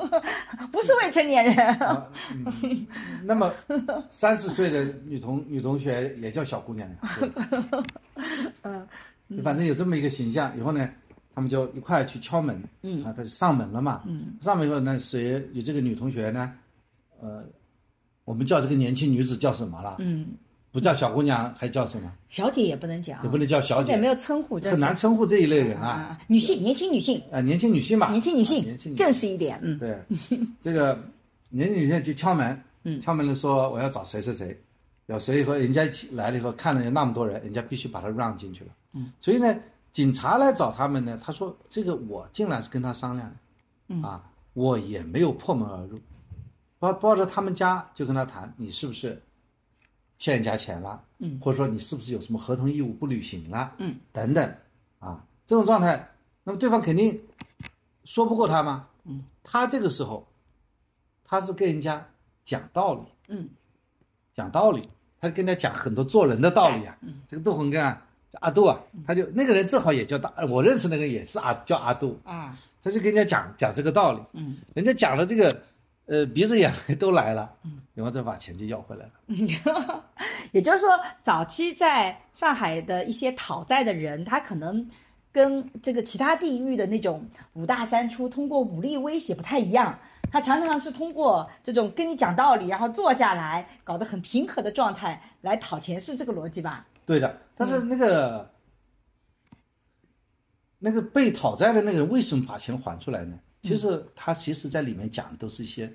[0.70, 1.78] 不是未成年人。
[3.24, 3.52] 那么
[4.10, 7.30] 三十岁的女同女同学也叫小姑娘呀，对
[8.64, 8.86] 嗯，
[9.36, 10.52] 就反正有这么一个形象。
[10.58, 10.88] 以后呢，
[11.34, 16.52] 他们就一块去敲门，嗯啊，他就上门了嘛，嗯，上门以后呢，谁有这个女同学呢？
[17.20, 17.42] 呃，
[18.24, 19.96] 我们叫这个年轻女子叫什么了？
[19.98, 20.26] 嗯，
[20.72, 22.10] 不叫小姑娘，还叫什么？
[22.28, 25.88] 小姐也不能讲，也不能叫小姐没有称呼，很难称呼这一类人啊。
[25.88, 26.20] 啊。
[26.26, 29.60] 女性，年轻女性，啊，年轻女性吧，年轻女性啊年轻，女性正式一点。
[29.62, 29.98] 嗯对，
[30.60, 30.98] 这个
[31.50, 34.58] 年轻女性就敲门，嗯敲门了说我要找谁谁谁，
[35.06, 35.82] 有谁以后人家
[36.12, 38.70] 来了以后看了有那么多人，人家必须把他让进去了。
[38.94, 39.54] 嗯，所以呢，
[39.92, 43.36] 警察来找他们呢，他说这个我进来是跟他商量的，
[43.88, 44.22] 嗯啊，
[44.54, 46.00] 我也没有破门而入，
[46.84, 49.20] 包抱着他们家就跟他谈，你是不是
[50.18, 51.02] 欠人家钱了？
[51.18, 53.72] 嗯，或者说你是不是有什么合同义务不履行了？
[53.78, 54.54] 嗯，等等，
[54.98, 56.10] 啊，这种状态，
[56.44, 57.20] 那么对方肯定
[58.04, 58.86] 说不过他吗？
[59.04, 60.26] 嗯，他这个时候，
[61.24, 62.06] 他是跟人家
[62.44, 63.48] 讲道理，嗯
[64.34, 64.82] 讲道理，
[65.20, 66.96] 他跟人家讲很多做人的道理啊。
[67.00, 75.62] 嗯这个杜洪根啊，叫阿杜啊，他就那个人正好也叫大，我认识那个人也是阿叫阿杜，啊他就跟人家讲讲这个道理，嗯人家讲了这个，
[76.06, 77.50] 呃，鼻子眼泪 都来了，
[77.94, 80.04] 然后再把钱就要回来了。
[80.52, 80.90] 也就是说，
[81.22, 84.88] 早期在上海的一些讨债的人，他可能
[85.32, 89.98] 跟这个其他地域的那种五大三粗，通过武力威胁不太一样。
[90.30, 96.84] 他常常是通过这种跟你讲道理，然后坐下来，搞得很平和的状态来讨钱，是这个逻辑吧？
[97.06, 98.50] 对的，但是那个、
[100.78, 103.38] 那个被讨债的那个人为什么把钱还出来呢？
[103.68, 105.92] 其实他其实在里面讲的都是一些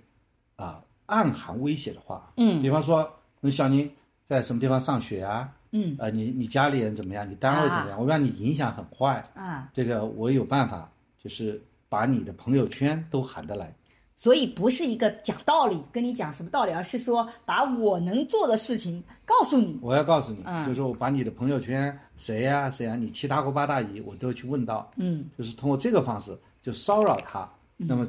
[0.55, 3.09] 啊暗含威胁的话，嗯比方说，
[3.41, 3.89] 你小宁
[4.25, 5.49] 在什么地方上学啊？
[5.71, 7.29] 嗯呃，你你家里人怎么样？
[7.29, 8.01] 你单位怎么样？
[8.01, 10.91] 我让你影响很坏，啊，这个我有办法，
[11.23, 13.71] 就是把你的朋友圈都喊得来。
[14.15, 19.79] 所以不是一个讲道理跟你讲什么道理，而是说把我能做的事情告诉你。
[19.81, 27.47] 我要告诉你，嗯就是我把你的朋友圈谁呀、谁呀、你七大姑八大姨我都去问到，嗯就是通过这个方式就骚扰他。
[27.87, 28.05] 那么，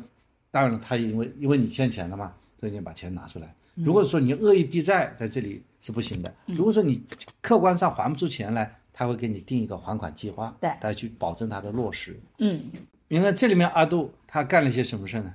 [0.50, 3.54] 当然了，他因为因为你欠钱了嘛，所以你把钱拿出来。
[3.74, 6.34] 如果说你恶意避债，在这里是不行的。
[6.46, 7.00] 如果说你
[7.40, 12.18] 客观上还不出钱来，他会给你定一个还款计划，对来去保证它的落实。
[12.38, 12.62] 嗯
[13.08, 15.34] 因为这里面阿杜他干了些什么事呢？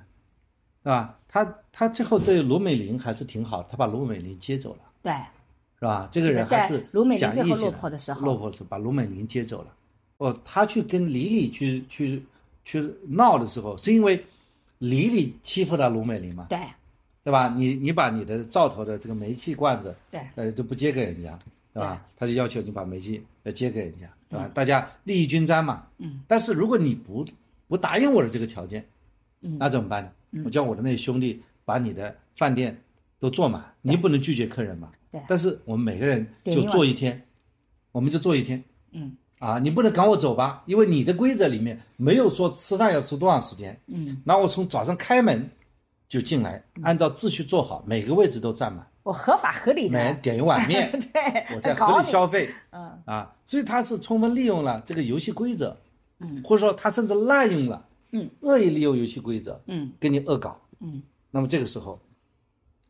[0.82, 1.18] 是吧？
[1.26, 4.80] 他他最后对卢美玲还是挺好的，他把卢美玲接走了。
[5.02, 5.12] 对，
[5.78, 6.08] 是吧？
[6.12, 9.74] 这个人还是卢美玲讲义气最后落魄的时候落魄是把卢美玲接走了。
[10.18, 12.22] 哦，他去跟李李去去
[12.66, 14.22] 去闹的时候，是因为
[14.78, 16.58] 李李欺负了卢美玲嘛，对
[17.24, 17.48] 对吧？
[17.56, 21.38] 你你把你的灶头的这个煤气罐子，对呃，都不接给人家，
[21.72, 22.04] 对吧？
[22.18, 24.50] 他就要求你把煤气呃接给人家，对吧？
[24.52, 25.86] 大家利益均沾嘛。
[25.98, 26.20] 嗯。
[26.28, 27.24] 但是如果你不
[27.68, 28.84] 不答应我的这个条件，
[29.40, 30.42] 嗯那怎么办呢？
[30.44, 32.76] 我叫我的那些兄弟把你的饭店
[33.18, 34.90] 都坐满，你不能拒绝客人嘛。
[35.10, 37.22] 对但是我们每个人就坐一天，
[37.92, 38.62] 我们就坐一天。
[38.90, 40.62] 嗯啊，你不能赶我走吧？
[40.66, 43.78] 因为你的规则里面没有说吃饭要吃多长时间。
[43.86, 45.48] 嗯，那我从早上开门
[46.08, 53.34] 就进来，按照秩序坐好，每个位置都占满，我合法合理的，每人点一碗面， 对，我在合理消费嗯啊。
[53.46, 55.76] 所以他是充分利用了这个游戏规则，
[56.20, 62.00] 嗯，或者说他甚至滥用了，嗯，恶意利用游戏规则，嗯跟你恶搞，嗯，那么这个时候，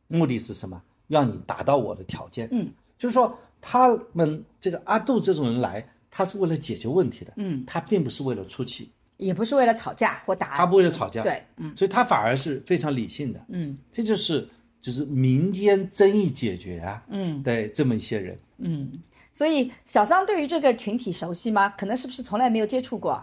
[0.07, 0.81] 目的是什么？
[1.09, 14.49] 让你达到我的条件，嗯，就是说他们这个阿杜这种人来，他是为了解决问题的，嗯，他并不是为了出气，也不是为了吵架或打，他不为了吵架，对，嗯所以他反而是非常理性的，嗯这就是
[14.81, 18.92] 就是民间争议解决啊，嗯对这么一些人，嗯，
[19.33, 21.69] 所以小桑对于这个群体熟悉吗？
[21.77, 23.23] 可能是不是从来没有接触过？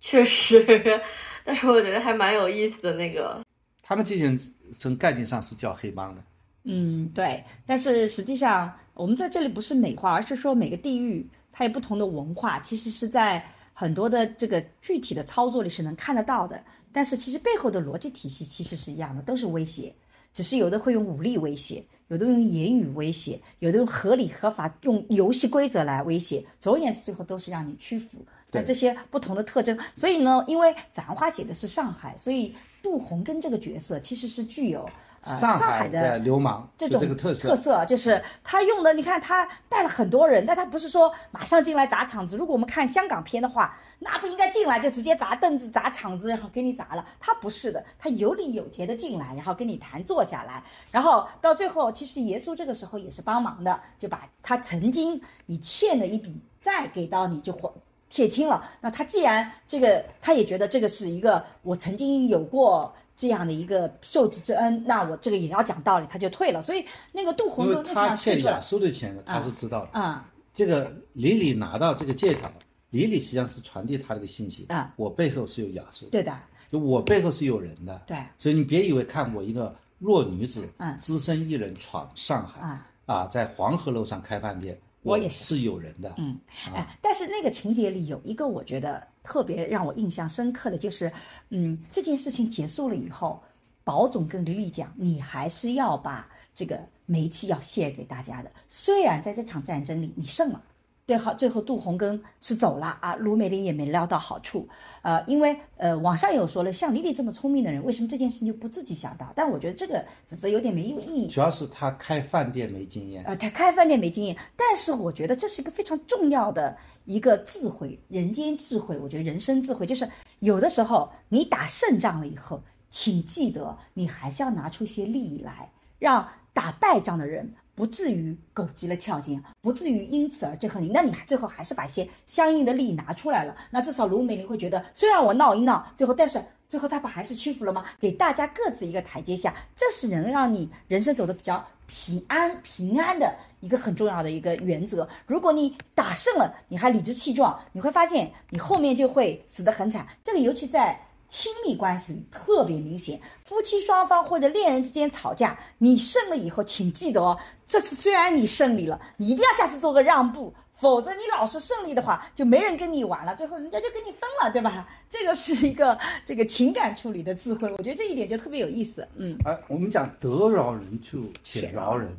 [0.00, 0.64] 确实，
[1.44, 3.40] 但是我觉得还蛮有意思的那个。
[3.84, 4.36] 他们这些人
[4.72, 6.22] 从概念上是叫黑帮的。
[6.64, 7.44] 嗯，对。
[7.64, 16.60] 但是实际上，我们在这里不是美化，而是说每个地域它有不同的文化，其实是在很多的这个具体的操作里是能看得到的。
[16.90, 19.94] 但是其实背后的逻辑体系其实是一样的，都是威胁，
[20.34, 26.44] 只是有的会用武力威胁，有的用言语威胁，有的用合理合法用游戏规则来威胁。
[26.60, 28.18] 总而言之，最后都是让你屈服。
[28.50, 34.86] 那对这些不同的特征，所以呢，因为《繁花》写的是上海，所以杜洪根这个角色其实是具有
[35.24, 42.36] 呃上海海的流氓这种这个特色特色就是他用的，你看他带了很多人，但他不是说马上进来砸场子。
[42.36, 47.06] 如果我们看香港片的话，那不应该进来就直接砸凳子、砸场子，然后给你砸了。
[47.20, 57.72] 他不是的，他有理有节的进来，然后跟你谈坐下来，然后到最后，其实耶稣这个时候也是帮忙的，就把他曾经你欠的一笔债给到你就还。
[58.14, 66.60] 撇清了，那他既然这个，他也觉得这个是一个我曾经有过这样的一个受之之恩，那我这个也要讲道理，他就退了。
[66.60, 69.90] 所以那个杜洪因为根那场他欠亚退出来，叔的钱，他是知道的。
[69.92, 72.50] 啊、这个李李拿到这个借条，
[72.90, 74.92] 李李实际上是传递他这个信息啊。
[74.96, 76.36] 我背后是有雅叔，对的，
[76.68, 78.02] 就我背后是有人的。
[78.08, 80.98] 对，所以你别以为看我一个弱女子，嗯。
[80.98, 82.88] 只身一人闯上海，啊。
[83.06, 86.14] 啊，在黄河路上开饭店，我也是是有人的。
[86.18, 91.12] 嗯，啊哎，但是那个情节里有一个我觉得特别让我印象深刻的就是，
[91.50, 93.42] 嗯，这件事情结束了以后，
[93.84, 98.50] 保总跟吕丽讲，你还是要把这个煤气要献给大家的。
[98.68, 100.62] 虽然在这场战争里你胜了。
[101.04, 104.68] 对，好，最后杜洪根是走了啊，卢美玲也没捞到好处，
[105.02, 109.32] 呃，因为呃，网上有说了，像李李这么聪明的人，为什么这件事情就不自己想到？
[109.34, 118.96] 但我觉得这个指责有点没有意义，主要是他开饭店没经验，呃，他开饭店没经验，但是我觉得这是一个非常重要的一个智慧，人间智慧。
[118.96, 130.88] 我觉得人生智慧就是有的时候你打胜仗了以后，请记得你还是要拿出一些利益来，让打败仗的人不至于狗急了跳墙，不至于因此而憎恨你。
[130.88, 136.42] 那你最后还是把一些相应的利益拿出来了，那至少卢美玲会觉得，虽然我闹一闹，最后但是。
[136.72, 137.84] 最后他不还是屈服了吗？
[138.00, 143.30] 给大家各自一个台阶下，这是能让你人生走得比较平安平安的
[143.60, 145.06] 一个很重要的一个原则。
[145.26, 150.06] 如果你打胜了，你还理直气壮，你会发现你后面就会死得很惨。
[150.24, 150.98] 这个尤其在
[151.32, 160.52] 亲密关系特别明显，夫妻双方或者恋人之间吵架，你胜了以后，请记得哦，这次虽然你胜利了，你一定要下次做个让步。
[160.74, 164.86] 否则你老是胜利的话，就没人跟你玩了，最后人家就跟你分了，对吧？
[165.08, 169.06] 这个是一个这个情感处理的智慧，我觉得这一点就特别有意思。
[169.16, 172.14] 嗯哎，我们讲得饶人处且饶人，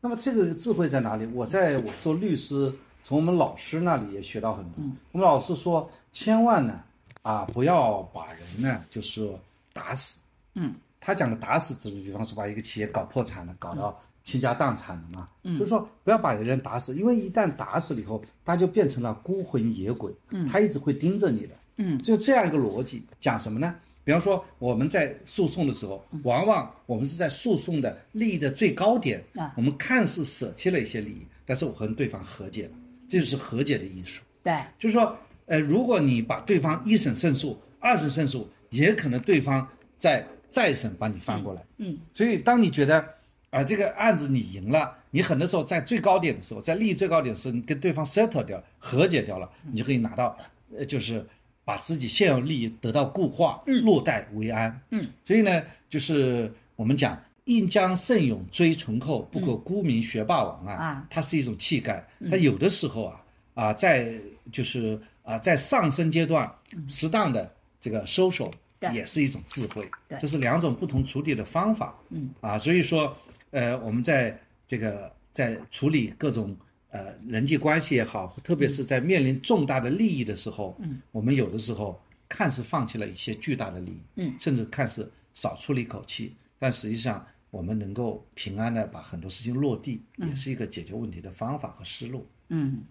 [0.00, 1.26] 那么这个智慧在哪里？
[1.34, 2.72] 我在我做律师，
[3.04, 4.82] 从我们老师那里也学到很多。
[5.12, 6.80] 我们老师说，千万呢
[7.26, 9.36] 啊，不要把人呢就是说
[9.72, 10.20] 打死。
[10.54, 15.26] 嗯，他讲的打死，指比方说把一个企业搞破产了，搞到倾家荡产了嘛。
[15.42, 20.12] 嗯，就是说不要把人打死，因为一旦打死了以后，他就变成了孤魂野鬼。
[20.30, 21.54] 嗯，他一直会盯着你的。
[21.78, 23.74] 嗯，就这样一个逻辑，讲什么呢？
[24.04, 32.70] 比方说我们在诉讼的时候，往往我们是在诉讼的利益的最高点，啊我们看似舍弃了一些利益，但是我和对方和解了，
[33.08, 34.22] 这就是和解的艺术。
[34.44, 41.62] 对，就是说，呃，如果你把对方一审胜诉、二审胜诉，也可能对方在再审把你翻过来。
[41.78, 43.04] 嗯，所以当你觉得
[43.50, 50.36] 啊、这个案子你赢了，你很多时候在最高点的时候，在利益最高点的时候，你跟对方 settle 掉、和解掉了，你就可以拿到，
[50.76, 51.24] 呃，就是
[51.64, 54.80] 把自己现有利益得到固化，落袋为安。
[54.90, 57.18] 嗯，所以呢，就是我们讲。
[57.46, 60.72] 应将胜勇追醇厚，不可沽名学霸王啊！
[60.74, 62.04] 啊它是一种气概。
[62.28, 64.12] 它有的时候啊啊，在
[64.50, 66.50] 就是啊，在上升阶段，
[66.88, 68.48] 适当的这个收手
[68.92, 70.16] 也是一种智慧对。
[70.20, 71.98] 这是两种不同处理的方法。
[72.10, 73.14] 嗯啊，所以说，
[73.50, 76.56] 呃，我们在这个在处理各种
[76.90, 92.24] 呃人际关系也好，特别是在面临重大的利益的时候，嗯，我们有的时候看似放弃了一些巨大的利益，嗯，甚至看似少出了一口气，但实际上我们能够平安的把很多事情落地，也是一个解决问题的方法和思路。
[92.50, 92.84] 嗯。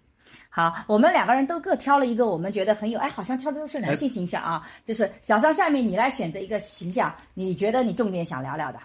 [0.49, 4.67] 好，我们两个人都各挑了一个我们觉得很有，哎，好像挑的都是男性形象啊。
[4.83, 8.79] 就是小桑，下面你来选择一个形象，你觉得你重点想聊聊的。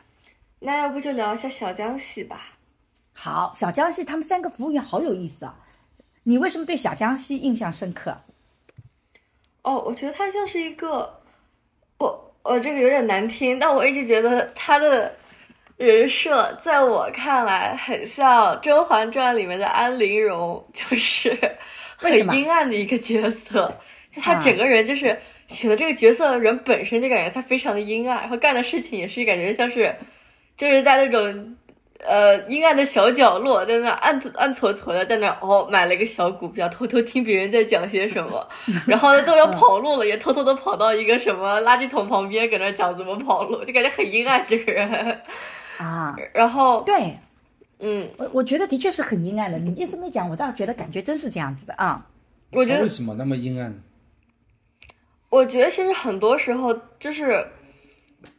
[0.58, 2.42] 那要不就聊一下小江西吧。
[3.12, 5.54] 好，小江西他们三个服务员好有意思啊。
[6.22, 8.16] 你为什么对小江西印象深刻？
[9.62, 11.22] 哦，我觉得他像是一个，
[11.98, 15.14] 我我这个有点难听，但我一直觉得他的
[15.80, 21.34] 人设在我看来很像《甄嬛传》里面的安陵容，就是
[21.96, 23.74] 很阴暗的一个角色。
[24.20, 29.94] 他整个人就是选的这个角色的人本身就感觉他非常的阴暗，然后干的事情也是感觉像是
[30.54, 31.56] 就是在那种
[32.06, 38.46] 呃阴暗的小角落，在那暗暗搓搓的在那哦买了一个小股票，偷偷听别人在讲些什么，
[38.86, 45.18] 然后呢都要跑路了，也偷偷的跑到一个什么垃圾桶旁边，搁那讲怎么跑路，就感觉很阴暗这个人
[45.84, 46.16] 啊。
[46.32, 47.18] 然后对，
[47.78, 49.58] 嗯，我我觉得的确是很阴暗的。
[49.58, 52.06] 你这么一讲，我倒觉得感觉真是这样子的啊。
[52.52, 53.76] 我觉得为什么那么阴暗呢？
[55.30, 57.46] 我觉得其实很多时候就是，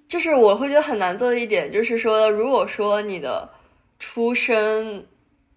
[0.10, 3.50] 就是我会觉得很难做的一点，就是说，如果说你的
[3.98, 5.06] 出身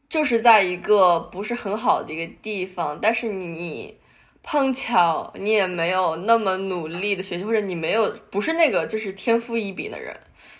[0.09, 3.99] 就是在一个不是很好的一个地方，但是你
[4.45, 10.16] 碰巧你也没有那么努力的学习，或者你没有不是那个就是天赋异禀的人，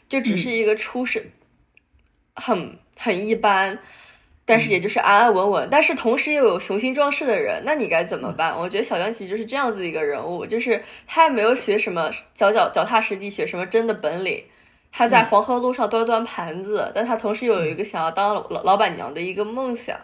[0.09, 1.25] 就只是一个出身
[2.35, 3.79] 很很一般。
[4.47, 8.55] 但是也就是安安稳稳，但是同时又有雄心壮志的人，那你该怎么办？
[8.55, 14.45] 我觉得小江其实就是这样子一个人物，就是他也没有学什么脚脚脚踏实地学什么真的本领，
[14.93, 19.99] 他在黄河路上端端盘子，但他同时又有一个想要当老老板娘的一个梦想，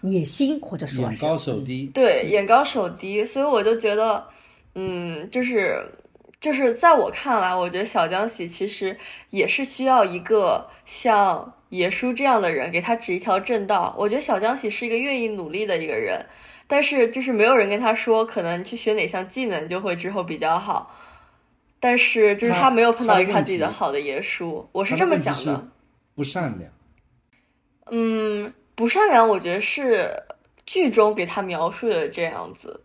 [0.00, 4.26] 野心或者说眼高手低，对，眼高手低，所以我就觉得，
[4.74, 5.80] 嗯，就是
[6.46, 8.96] 就是在我看来，我觉得小江喜其实
[9.30, 11.52] 也是需要一个像。
[11.70, 16.24] 爷叔这样的人给他指一条正道，我觉得小江喜是一个愿意努力的一个人，
[16.68, 20.96] 但是就是没有人跟他说，可能去学哪项技能就会之后比较好，
[21.80, 25.66] 但是就是他没有碰到一个他自己的好的爷叔，我是这么想的。
[26.14, 26.70] 不善良。
[27.90, 30.22] 嗯，不善良，我觉得是
[30.64, 32.84] 剧中给他描述的这样子。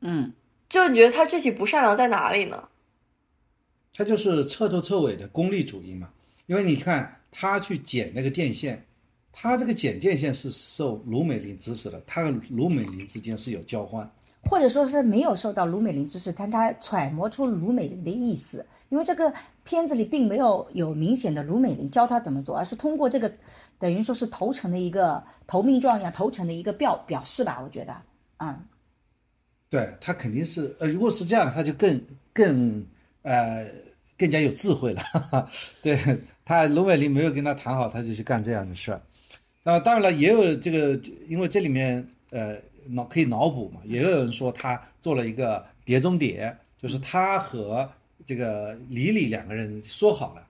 [0.00, 0.32] 嗯，
[0.68, 2.68] 就你觉得他具体不善良在哪里呢？
[3.94, 6.08] 他就是彻头彻尾的功利主义嘛，
[6.46, 7.14] 因为你看。
[7.30, 8.82] 他去剪那个电线，
[9.30, 14.10] 他这个剪电线是受卢美玲指使的，他和卢美玲之间是有交换，
[14.44, 19.30] 或者说是没有受到卢美玲指使，但他揣摩出卢美玲的意思，因为这个
[19.62, 23.30] 片子里并没有有明显的卢美玲教他怎么做，而是通过这个
[23.78, 27.94] 等于说是投诚的一个投名状一样投诚的一个表表示吧，我觉得，
[28.38, 28.58] 嗯，
[29.70, 32.00] 对他肯定是呃，如果是这样，他就更
[32.32, 32.84] 更
[33.22, 33.66] 呃
[34.16, 35.50] 更加有智慧了，哈 哈
[35.82, 35.98] 对。
[36.44, 38.98] 他卢美玲没有跟他谈好，他就去干这样的事儿。
[39.62, 42.56] 那当然了，也有这个，因为这里面呃
[42.86, 47.86] 脑可以脑补嘛，也有人说他做了一个碟中谍，就是他和
[48.24, 50.46] 这个李李两个人说好了，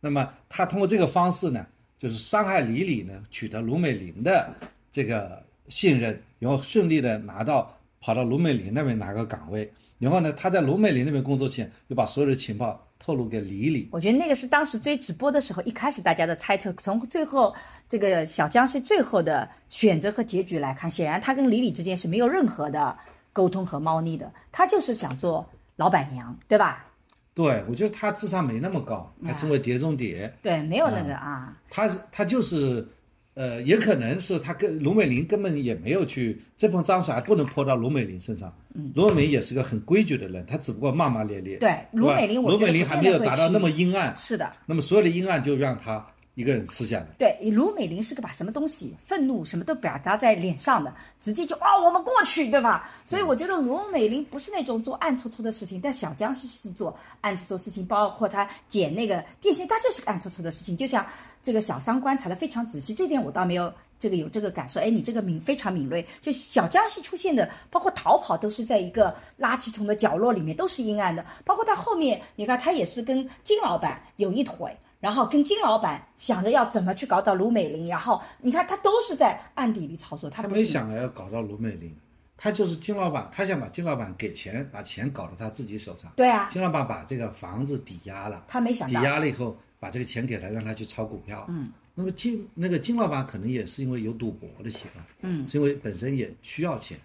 [0.00, 1.66] 那么他通过这个方式呢，
[1.98, 4.50] 就是伤害李李呢，取得卢美玲的
[4.90, 7.73] 这个信任，然后顺利的拿到
[8.04, 12.86] 跑到卢美玲那边拿个岗位，然后呢，他在卢美玲那边工作前又把所有的情报。
[12.96, 16.72] 透露给李李，我觉得那个是当时追直播的时候，一开始大家的猜测。
[16.78, 17.54] 从最后
[17.86, 22.96] 这个小江是最后的选择和结局来看，显然他跟李李之间是没有任何的
[23.30, 25.46] 沟通和猫腻的，他就是想做
[25.76, 26.86] 老板娘，对吧？
[27.34, 30.32] 对，我觉得他智商没那么高，还成为碟中谍。
[30.40, 31.54] 对，没有那个啊。
[31.68, 32.88] 他是他就是。
[33.34, 38.52] 呃，也可能是他跟卢美玲根本也没有去这盆脏水还不能泼到卢美玲身上。
[38.74, 41.56] 嗯，卢美玲也是个很规矩的人，他只不过骂骂咧咧。
[41.58, 44.14] 对，卢美玲，卢美玲还没有达到那么阴暗。
[44.14, 44.50] 是的。
[44.66, 46.04] 那么所有的阴暗就让他
[46.34, 47.06] 一个人吃下来。
[47.18, 52.90] 对，卢美玲是个把什么东西、愤怒什么都表达在脸上的，直接就啊，我们过去，对吧？
[53.04, 60.76] 所以我觉得卢美玲不是那种做暗搓搓的事情，但小江是是做暗搓搓事情，包括他捡那个电线，他就是个暗搓搓的事情。
[60.76, 61.06] 就像
[61.42, 63.72] 这个小三观察的非常仔细，这点我倒没有。
[64.00, 66.06] 这个有这个感受，哎，你这个敏非常敏锐。
[66.20, 71.24] 就小江西出现的，包括逃跑都是在一个垃圾桶的角落里面，都是阴暗的。
[71.42, 80.30] 包括他后面，你看他也是跟金老板有一腿，然后跟金老板想着要怎么去搞到卢美玲，然后你看他都是在暗地里操作。
[80.30, 81.94] 他没想着要搞到卢美玲，
[82.38, 86.10] 他就是金老板，他想把金老板给钱，把钱搞到他自己手上。
[86.16, 91.44] 对啊，金老板把这个房子抵押了，他没想到抵押了以后，把这个钱给他，让他去炒股票。
[91.50, 91.70] 嗯。
[91.94, 96.98] 那么金那个金老板可能也是因为有赌博的习惯，嗯，是因为本身也需要钱，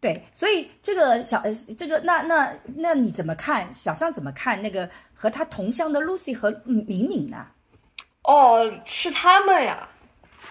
[0.00, 3.72] 对，所以这个小呃这个那那那你怎么看？
[3.74, 7.46] 小尚怎么看那个和他同乡的 Lucy 和敏敏呢？
[8.22, 9.88] 哦，是他们呀，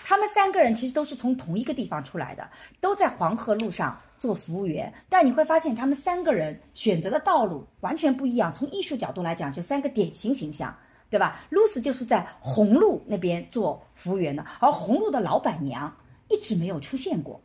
[0.06, 2.50] 他们三个人其实都是从同一个地方出来的，
[2.82, 8.54] 都在黄河路上做服务员，但你会发现他们三个人选择的道路完全不一样。
[8.54, 10.76] 从艺术角度来讲，就三个典型形象。
[11.08, 11.40] 对吧？
[11.50, 15.96] 露丝就是在红路那边做服务员的，而红路的老板娘
[16.30, 17.40] 一直没有出现过。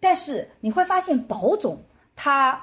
[0.00, 1.82] 但是你会发现，宝总
[2.14, 2.60] 他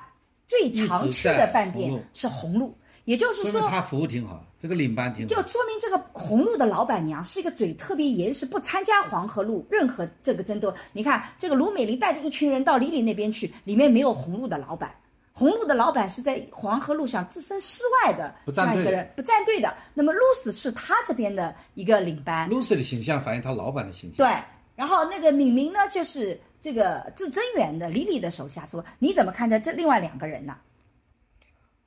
[0.47, 5.27] 最常去的饭店是红路，也就是说他服务挺好，这个领班挺好。
[5.27, 10.73] 就说明这个红路的老板娘是一个嘴特别严实，不参加黄河路任何这个争斗。
[10.93, 14.93] 你看，这个卢美玲带着一群人到李李那边去，里面没有红路的老板，
[15.33, 19.73] 红路的老板是在黄河路上置身事外的不站队这样一个人，不站队的。
[19.93, 24.17] 那么 Lucy 是他这边的一个领班，Lucy 的形象反映他老板的形象。
[24.17, 24.43] 对。
[24.75, 28.65] 然后那个敏明呢，就是这个至增援的李李的手下。
[28.65, 30.57] 说你怎么看待这另外两个人呢？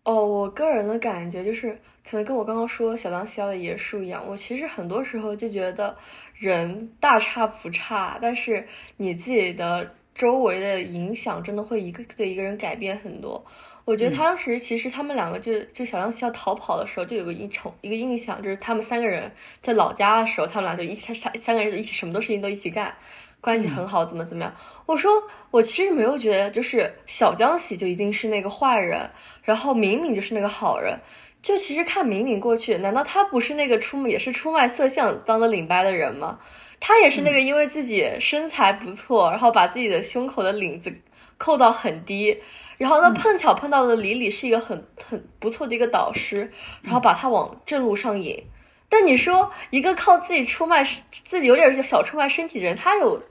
[0.04, 1.76] 哦，我个人的感觉就是，
[2.08, 5.96] 可能跟我刚刚说小当小的爷叔一样，我其实很多时候就觉得
[6.36, 8.68] 人大差不差，但是
[8.98, 13.44] 你自己的周围的影响真的会一个对一个人改变很多。
[13.84, 22.94] 我觉得他当时其实他们两个就就小当要逃跑的时候，就有个一成一个印象，就是他们三个人在老家的时候，他们俩就一起三三个人一起什么都事情都一起干，
[23.40, 24.52] 关系很好，怎么怎么样。
[24.84, 25.10] 我说
[25.50, 29.10] 我其实没有觉得就是小江喜就一定是那个坏人，
[29.42, 30.98] 然后敏敏就是那个好人。
[31.40, 36.40] 就其实看敏敏过去，难道他不是那个出也是出卖色相当的领班的人吗？
[36.80, 40.92] 他也是那个因为自己身材不错，然后把自己的胸口的领子
[41.36, 42.40] 扣到很低，
[42.76, 48.44] 然后呢碰巧碰到的李李是一个很很不错的一个导师，然后把他往正路上引。
[48.88, 53.22] 但你说一个靠自己出卖自己有点小出卖身体的人，他有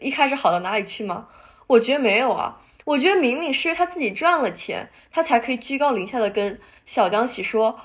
[0.00, 1.28] 一开始好到哪里去吗？
[1.66, 2.60] 我觉得没有啊。
[2.84, 7.78] 我觉得明明是他自己赚了钱，他才可以居高临下的跟小江喜说：“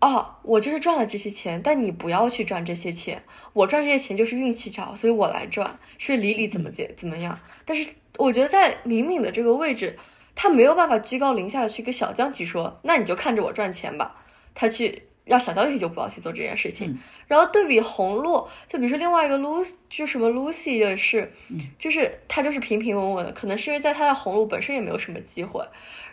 [0.00, 3.22] 哦，我就是赚了这些钱，但你不要去赚这些钱，
[3.54, 5.78] 我赚这些钱就是运气好，所以我来赚。
[5.96, 7.40] 是李李怎么解怎么样？
[7.64, 9.98] 但是我觉得在敏敏的这个位置，
[10.34, 14.22] 他没有办法居高临下的去跟小江喜说：“那你就看着我赚钱吧。”
[14.54, 15.04] 他去。
[15.30, 25.64] 让小娇喜就不要去做这件事情，嗯、然后对比红洛，就比如说另外一个 Lucy，就什么 Lucy 也是，嗯、就是她就是平平稳稳的，可能是因为在她的红路本身也没有什么机会。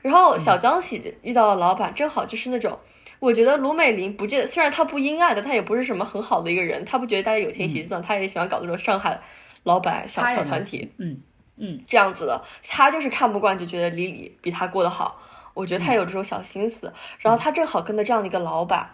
[0.04, 2.78] 然后小江喜遇到的老板正好就是那种，
[3.18, 9.20] 我觉得卢美玲不见，虽然她不阴暗的，她也不是什么很好的一个人，她不觉得大家有钱一起赚，她、嗯、也喜欢搞这种上海
[9.64, 11.20] 老板小小团体，嗯
[11.58, 15.20] 嗯，这样子的，她就是看不惯，就觉得李李比她过得好。
[15.56, 18.92] 我觉得她有这种小心思，然后她正好跟着这样的一个老板。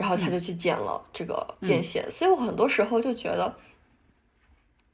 [0.00, 3.54] 然后他就去剪了这个电线，嗯、所以我很多时候就觉得，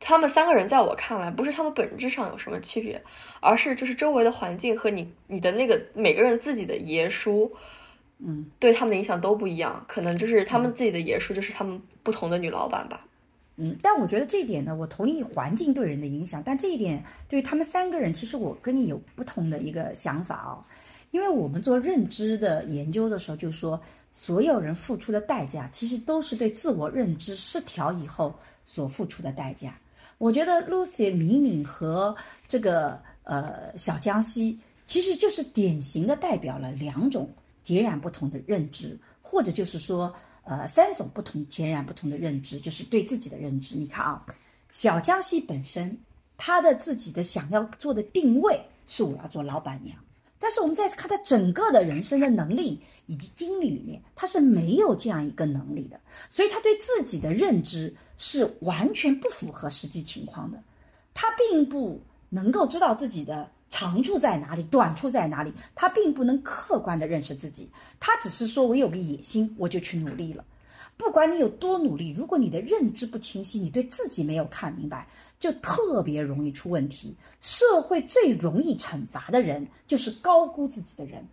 [0.00, 3.00] 他们三个人在我看来不是他们本质上有什么区别，
[3.40, 7.54] 而是就是周围的环境和你你的那个每个人自己的爷叔，
[8.18, 12.98] 嗯，对他们的影响都不一样，可能就是他们自己的爷叔就是他们不同的女老板吧。
[13.58, 20.66] 嗯，但我觉得这一点呢，我同意环境对人的影响，但这一点对于他们三个人，其实我跟你有不同的一个想法哦。
[21.10, 23.80] 因为我们做认知的研究的时候，就说
[24.12, 28.34] 所有人付出的代价，其实都是对自我认知失调以后
[28.64, 29.78] 所付出的代价。
[30.18, 32.14] 我觉得 Lucy、敏敏和
[32.48, 37.30] 这个呃小江西，其实就是典型的代表了两种
[37.62, 43.76] 截然不同的认知，或者就是说呃三种不同截然不同的认知，就是对自己的认知。
[43.76, 44.24] 你看啊，
[44.70, 45.98] 小江西本身
[46.38, 49.96] 他的自己的想要做的定位是我要做老板娘。
[50.38, 60.62] 但是我们在看他整个的人生的能力以及经历里面，他是没有这样一个能力的，所以他对自己的认知是完全不符合实际情况的，
[61.14, 70.44] 他并不能够知道自己的长处在哪里，短处在哪里，他并不能客观的认识自己，他只是说我有个野心，我就去努力了。
[70.98, 75.06] 不管你有多努力，如果你的认知不清晰，你对自己没有看明白，
[75.38, 77.14] 就特别容易出问题。
[77.40, 81.26] 社会最容易惩罚的人，就是高估自己的人，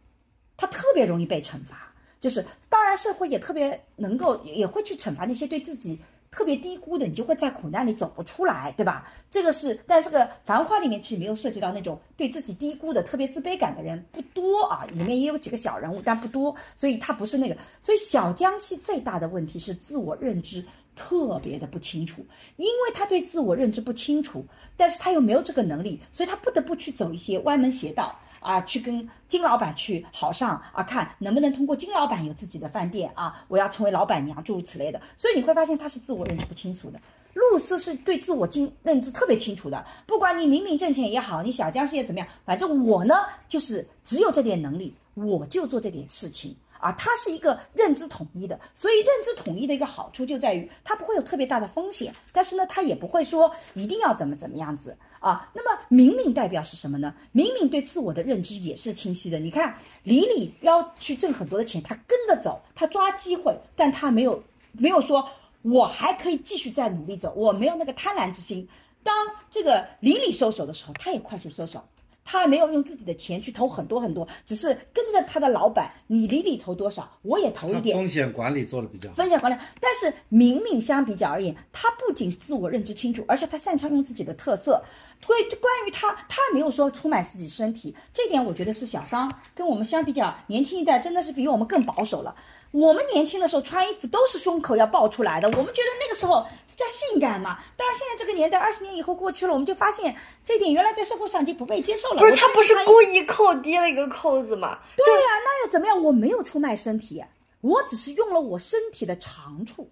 [0.58, 1.94] 他特别容易被惩罚。
[2.20, 6.00] 就是当然，社会也特别能够也会去惩罚那些对自己
[6.32, 9.12] 特别低估的，你就会在苦难里走不出来，对吧？
[9.30, 17.58] 这个是，但这个《繁花》里面其实没有涉及到那种对自己低估的、特别自卑感的人不多啊，里面也有几个小人物，但不多，所以他不是那个。
[17.82, 20.66] 所以小江西最大的问题是自我认知
[20.96, 22.26] 特别的不清楚，
[22.58, 24.46] 因为他对自我认知不清楚，
[24.78, 28.16] 但是他又没有这个能力，所以他不得不去走一些歪门邪道。
[28.40, 35.02] 啊，去跟金老板去好上啊，看能不能通过金老板有自己的饭店啊，我要成为老板娘，诸如此类的。
[35.16, 37.00] 所以你会发现他是自我认知不清楚的。
[37.34, 43.16] 露丝是对自我经认知特别清楚的，不管你明明挣钱也好，你小江事业怎么样，反正我呢
[43.48, 46.54] 就是只有这点能力，我就做这点事情。
[46.84, 55.50] 啊，它是一个认知统一的，所以认知统一的一个好处就在于它不会有特别大的风险，但是呢，它也不会说一定要怎么怎么样子啊。
[55.54, 57.16] 那么明明代表是什么呢？
[57.32, 59.40] 明明对自我的认知也是清晰的。
[59.40, 59.74] 你看
[60.04, 65.26] 李李要去挣很多的钱，他跟着走，他抓机会，但他没有没有说
[65.62, 68.68] 我还可以继续再努力走，我没有那个贪婪之心。
[69.04, 69.16] 当
[69.50, 71.82] 这个李李收手的时候，他也快速收手。
[72.26, 77.98] 他没有用自己的钱去投很多很多，只是跟着他的老板，你里里投多少，我也投一点。
[77.98, 79.16] 风险管理做的比较好。
[79.16, 84.84] 风险管理，但是明明相比较而言，他不仅自我认知清楚，而且他擅长用自己的特色。
[85.26, 92.36] 所以关于他，他没有说出卖自己身体，这点我觉得是小商跟我们相比较，年轻一代真的是比我们更保守了。
[92.72, 96.46] 我们年轻的时候穿衣服都是胸口要爆出来的，我们觉得那个时候
[96.76, 97.58] 叫性感嘛。
[97.78, 100.14] 但是现在这个年代，二十年以后过去了，我们就发现
[100.44, 102.20] 这一点原来在社会上已经不被接受了。
[102.20, 104.80] 不是他不是故意意扣低了一个扣子吗？
[104.98, 106.04] 对呀、那又怎么样？
[106.04, 107.24] 我没有出卖身体，
[107.62, 109.92] 我只是用了我身体的长处，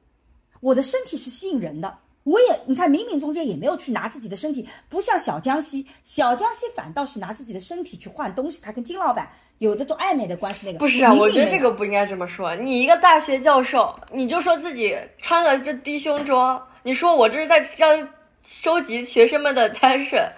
[0.60, 1.98] 我的身体是吸引人的。
[2.24, 8.62] 我也，你看，明明中间也没有去拿自己的身体，不像小江西，小江西反倒是拿自己的身体去换东西。
[8.62, 12.56] 他跟金老板有的种暧昧的关系，那个不是啊，我觉得这个不应该这么说。
[12.56, 18.08] 你一个大学教授，你就说自己穿了这低胸装，你说我这是在让
[18.46, 20.30] 收集学生们的 attention，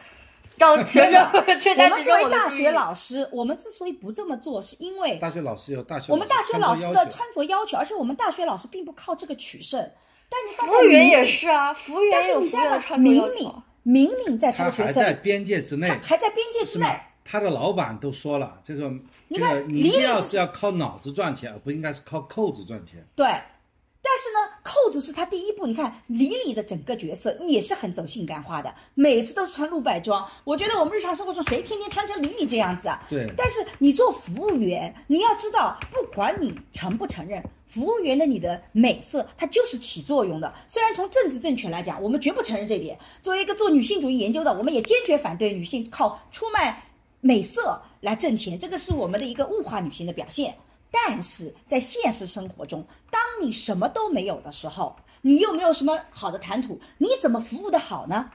[0.58, 2.72] 让 学生我们作为大学。
[2.72, 9.80] 老师，我们之所以不这么做，是因为大学老师有大学我们大学老师的穿着要求而且我们大学老师并不靠这个取胜。
[10.30, 13.64] 但你服务员也是啊，服务员但也有服务是你现在穿着敏敏要求。
[13.84, 16.88] 敏敏在他他的角色，还在边界之内他，还在边界之内。
[17.26, 18.92] 他的老板都说了，这个
[19.28, 23.06] 你看这个你一定要是要靠脑子赚钱，而不应该是靠扣子赚钱。
[23.16, 23.44] 对，但
[24.18, 25.66] 是呢，扣子是他第一步。
[25.66, 30.28] 你看李李的整个角色也是很走性感化的，每次都是穿露白装。
[30.44, 33.02] 我觉得我们日常生活中谁天天穿成李李这样子啊？
[33.10, 37.44] 对但是你做服务员，你要知道，不管你承不承认。
[37.68, 40.54] 服务员的你的美色，它就是起作用的。
[40.68, 42.96] 虽然从政治正确来讲，我们绝不承认这一点。
[43.20, 46.84] 作为一个做女性主义研究的，我们也坚决反对女性靠出卖
[47.20, 50.54] 美色来挣钱，这个是我们的一个物化女性的表现。
[50.96, 58.30] 但是在现实生活中，当你什么都没有的时候，你又没有什么好的谈吐，你怎么服务的好呢？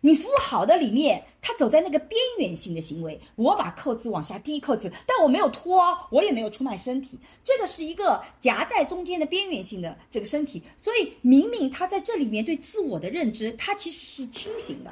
[0.00, 5.80] 你服务好的里面，他走在那个边缘性的行为，我把扣子往下低扣子，但我没有脱，
[6.10, 14.90] 我也没有出卖身体，这个是一个夹在中间的边缘性的这个身体，所以明明他在这里面对自我的认知，他其实是清醒的。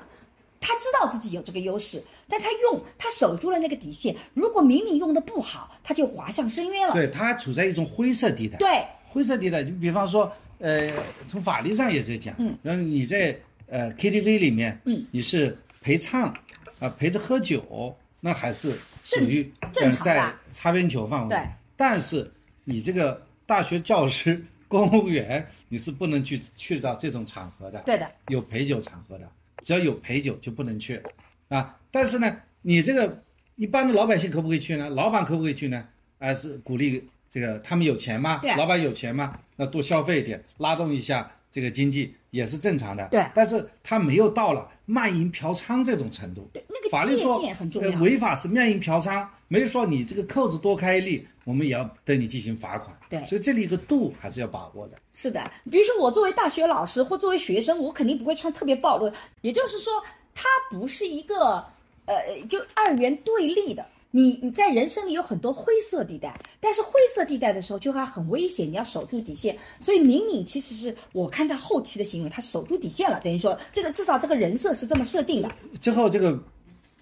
[0.60, 4.14] 他知道自己有这个优势，但他用他守住了那个底线。
[4.34, 6.92] 如果明明用的不好，他就滑向深渊了。
[6.92, 8.58] 对他处在一种灰色地带。
[8.58, 10.88] 对灰色地带，你比方说，呃，
[11.26, 13.36] 从法律上也在讲，嗯，然后你在
[13.66, 16.32] 呃 KTV 里面，嗯，你是陪唱，
[16.78, 21.28] 啊、陪着喝酒，那还是属于正常的呃在擦边球范围。
[21.30, 21.42] 对，
[21.76, 22.30] 但是
[22.64, 27.80] 你这个大学教师、 公务员，你是不能去去到这种场合的。
[27.80, 29.28] 对的，有陪酒场合的，
[29.70, 31.00] 只要有陪酒就不能去，
[31.46, 33.22] 啊，但是呢，你这个
[33.54, 34.90] 一般的老百姓可不可以去呢？
[34.90, 35.86] 老板可不可以去呢？
[36.18, 38.40] 还是鼓励这个他们有钱吗？
[38.42, 39.38] 对啊老板有钱吗？
[39.54, 43.06] 那多消费一点，拉动一下这个经济也是正常的。
[43.12, 46.50] 对但是他没有到了卖淫嫖娼这种程度。
[46.52, 47.90] 对，那个界法律说限很重要。
[47.92, 52.96] 呃违法是卖淫嫖娼，没有说你这个扣子多开一粒，我们也要对你进行罚款。
[53.08, 54.96] 对所以这里一个度还是要把握的。
[55.12, 59.12] 是的，比如说我作为大学老师或作为学生，我肯定不会穿特别暴露。
[59.40, 59.92] 也就是说，
[60.36, 61.64] 它不是一个
[62.06, 63.84] 呃，就二元对立的。
[64.12, 69.58] 你你在人生里有很多灰色地带，但是灰色地带的时候就还很危险，你要守住底线。
[69.80, 75.48] 所以敏敏其实是我看他后期的行为，他守住底线了，等于说这个至少这个人设是这么设定的。
[75.80, 76.38] 之后这个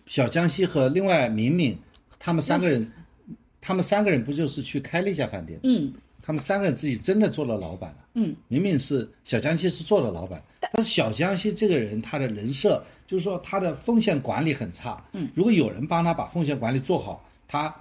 [0.07, 1.79] 小江西和另外敏敏，
[2.19, 2.93] 他们三个人，
[3.61, 5.59] 他们三个人不就是去开了一家饭店？
[5.62, 8.05] 嗯他们三个人自己真的做了老板了。
[8.12, 15.03] 嗯，明明是小江西是做了老板，但是小江西这个人他的人设就是说他的风险管理很差。
[15.12, 17.75] 嗯，如果有人帮他把风险管理做好，他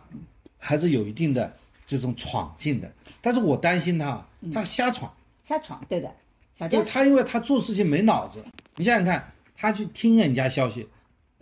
[0.58, 1.54] 还是有一定的
[1.86, 2.90] 这种闯劲的。
[3.22, 5.12] 但是我担心他，他瞎闯。
[5.44, 6.10] 瞎闯，对的，
[6.58, 8.42] 小江就他，因为他做事情没脑子。
[8.78, 10.88] 你想想看，他去听人家消息，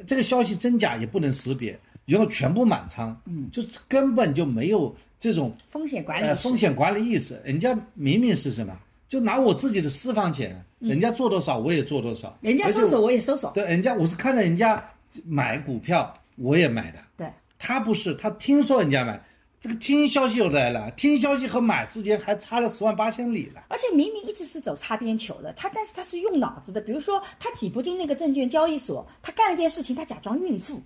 [0.07, 7.41] 这个消息真假也不能识别，然后全部满仓，嗯，就根本就没有这种风险管理呃风险管理意识。
[7.43, 8.77] 人家明明是什么，
[9.09, 13.51] 就拿我自己的私房钱，人家做多少我也做多少，人家而且收手我也收手。
[13.53, 14.83] 对，人家我是看着人家
[15.23, 16.99] 买股票，我也买的。
[17.17, 17.27] 对，
[17.57, 19.19] 他不是，他听说人家买，
[19.59, 23.63] 这个听消息又来了，听消息和买之间还差了十万八千里了。
[23.69, 26.79] 而且明明一直是走擦边球的，他但是他是用脑子的。
[26.79, 30.79] 比如说，他挤不进那个证券交易所，他干了件事情，他假装孕妇，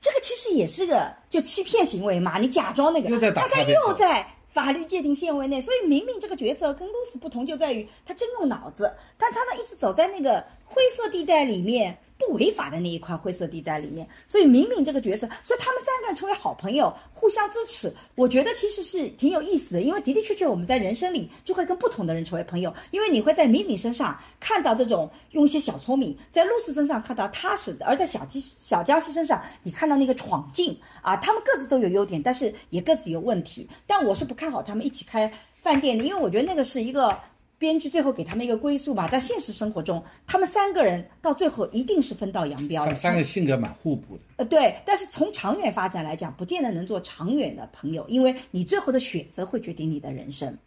[0.00, 2.38] 这个其实也是个就欺骗行为嘛。
[2.38, 5.60] 你假装那个，大家又在法律界定限位内。
[5.60, 14.08] 所以明明这个角色跟露丝不同，就在于他真用脑子，但他呢一直走在那个灰色地带里面，不违法的那一块灰色地带里面。
[14.26, 19.82] 所以明明这个角色，所以他们三个人成为好朋友，互相支持，我觉得其实是挺有意思的。
[19.82, 33.68] 因为的的确确我们在人生里就会跟不同的人成为朋友，因为你会在明明身上看到这种用一些小聪明，在露丝身上看到踏实的，而在小鸡小僵尸身上你看到那个闯劲啊，他们各自都有优点，但是也各自有问题。
[33.86, 37.18] 但我是不看好他们一起开饭店的，因为我觉得那个是一个。
[37.62, 42.86] 编剧最后给他们一个归宿吧，在现实生活中，他们三个人到最后一定是分道扬镳的。
[42.86, 44.22] 他们三个性格蛮互补的。
[44.38, 50.58] 呃，对，但是从长远发展来讲，不见得能做长远的朋友，因为你最后的选择会决定你的人生，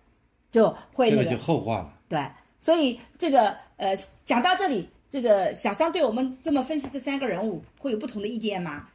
[0.53, 1.93] 就会这个就后话了。
[2.07, 2.25] 对，
[2.61, 3.93] 所以这个呃，
[4.23, 8.87] 讲到这里，这个小桑对我们这么分析这三个人物会有不同的意见吗？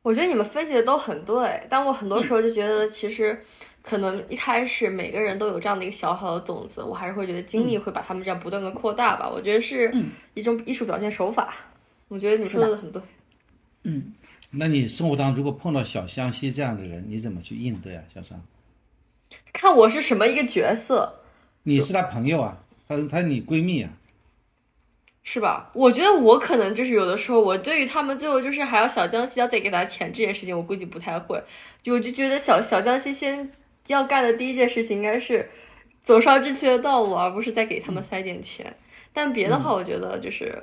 [0.00, 3.38] 我觉得你们分析的都很对，但我很多时候就觉得其实。
[3.88, 9.26] 可能一开始每个人都有这样的一个小小的种子，我还是会觉得经历会把他们这样不断的扩大吧。
[9.26, 9.90] 我觉得是
[10.34, 11.54] 一种艺术表现手法。
[12.08, 13.00] 我觉得你说的很对。
[13.84, 14.12] 嗯，
[14.50, 18.38] 那你生活当中如果碰到小湘西这样的人，你怎么去应对啊，小张？
[19.54, 21.20] 看我是什么一个角色。
[21.62, 23.90] 你是他朋友啊，他他你闺蜜啊，
[25.22, 25.70] 是吧？
[25.72, 31.42] 我觉得我可能就是有的时候，我对于他们最后就是还要小江西要再给他钱这件事情，我估计不太会。
[31.82, 33.50] 就我就觉得小小江西先。
[33.88, 35.46] 要干的第一件事情应该是
[36.02, 38.74] 走上正确的道路，而不是再给他们塞点钱。
[39.12, 40.56] 但别的话，我觉得就是，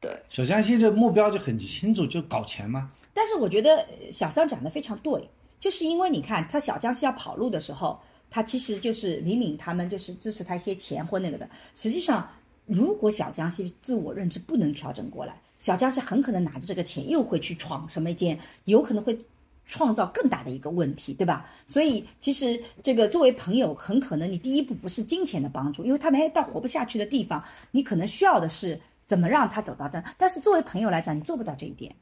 [0.00, 2.88] 对小江西的目标就很清楚，就搞钱嘛。
[3.12, 5.28] 但是我觉得小桑讲的非常对，
[5.58, 7.98] 就是因为你看他小江西要跑路的时候，
[8.30, 11.48] 他其实就是李敏他们就是支持他一些钱或那个的。
[11.74, 12.28] 实际上，
[12.66, 19.18] 如果小江西自我认知不能调整过来，小江西很可能拿着这个钱又会去闯什么一件，有可能会。
[19.66, 21.44] 创造更大的一个问题，对吧？
[21.66, 27.42] 所以其实这个作为朋友，很可能你第一步不是金钱的帮助，因为他没到活不下去的地方，
[27.72, 30.02] 你可能需要的是怎么让他走到这。
[30.16, 31.94] 但是作为朋友来讲，你做不到这一点。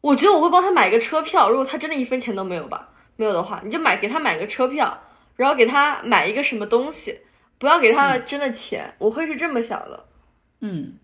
[0.00, 4.96] 我觉得我会帮他买一个车票，如果他真的一分钱都没有吧，没有的话，你就买给他买个车票，
[5.36, 7.18] 然后给他买一个什么东西，
[7.58, 8.94] 不要给他真的钱。
[8.98, 10.06] 我会是这么想的。
[10.60, 10.94] 嗯，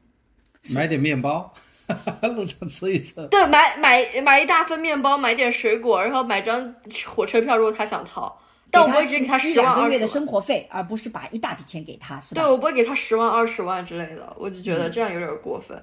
[0.74, 1.52] 买点面包。
[2.34, 6.74] 路上吃一吃，对，买买买一大份面包，买点水果，然后买张
[7.06, 7.56] 火车票。
[7.56, 8.36] 如果他想逃，
[8.72, 12.42] 但我不会直接给他十万二个月的生活费，而不是把一大笔钱给他，是吧？
[12.42, 15.80] 对，我不会给他十万二十万之类的，我就觉得这样有点过分。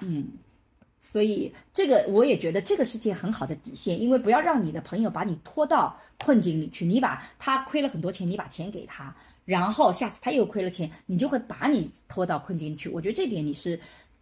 [0.00, 0.28] 嗯，
[0.98, 6.84] 所以这个我也觉得这个是件很好的底线，因为不要让你的朋友把你拖到困境里去。
[6.84, 9.14] 你把他亏了很多钱，你把钱给他，
[9.46, 12.90] 然后下次他又亏了钱，你就会把你拖到困境里去。
[12.90, 13.80] 我觉得这点你是。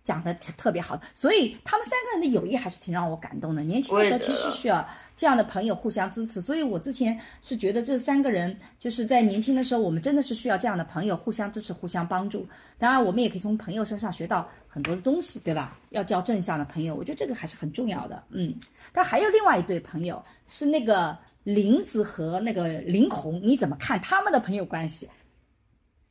[0.09, 3.63] 讲的特别好，所以他们三个人的友谊还是挺让我感动的。
[3.63, 4.83] 年轻的时候其实需要
[5.15, 12.49] 这样的朋友互相支持，所以我之前是觉得这三个人就是在年轻的时候，我们真的是需要这样的朋友互相支持、互相帮助。
[12.79, 15.79] 当然，我们也可以从朋友身上学到很多的东西，对吧？
[15.91, 18.23] 要交正向的朋友，我觉得这个还是很重要的。
[18.31, 18.55] 嗯，
[18.95, 25.07] 但还有另外一对朋友是那个林子和那个林红，你怎么看他们的朋友关系？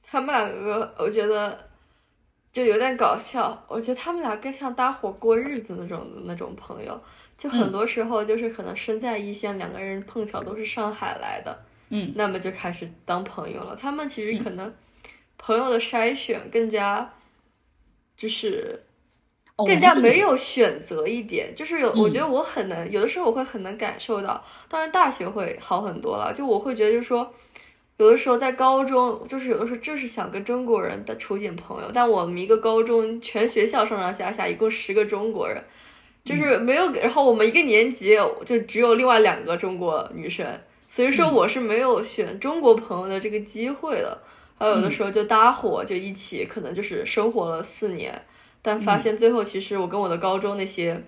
[0.04, 1.67] 他们两个，我觉得。
[2.58, 7.00] 就有点搞笑，我觉得他们俩更像搭伙过日子那种的那种朋友，
[7.38, 11.56] 就很多时候就是可能身在异乡，两个人碰巧都是上海来的，
[11.90, 13.78] 嗯，那么就开始当朋友了。
[13.80, 14.74] 他们其实可能
[15.38, 17.14] 朋友的筛选更加，
[18.16, 18.82] 就是
[19.56, 27.32] 更加没有选择一点，就是有我觉得我很能有的时候我会很能感受到，当然大学会好很多了，就我会觉得就是说。
[27.98, 35.62] 有的时候在高中，就是有的时候就是想跟中国人的处点朋友，但我们一个高中全学校上上下下一共十个中国人，
[36.24, 40.46] 就是没有，然后我们一个年级就只有另外两个中国女生，
[40.88, 44.18] 所以说我是没有选中国朋友的这个机会的。
[44.60, 48.20] 还有的时候就搭伙就一起，可能就是生活了四年，
[48.64, 51.00] 但发现最后其实我跟我的高中那些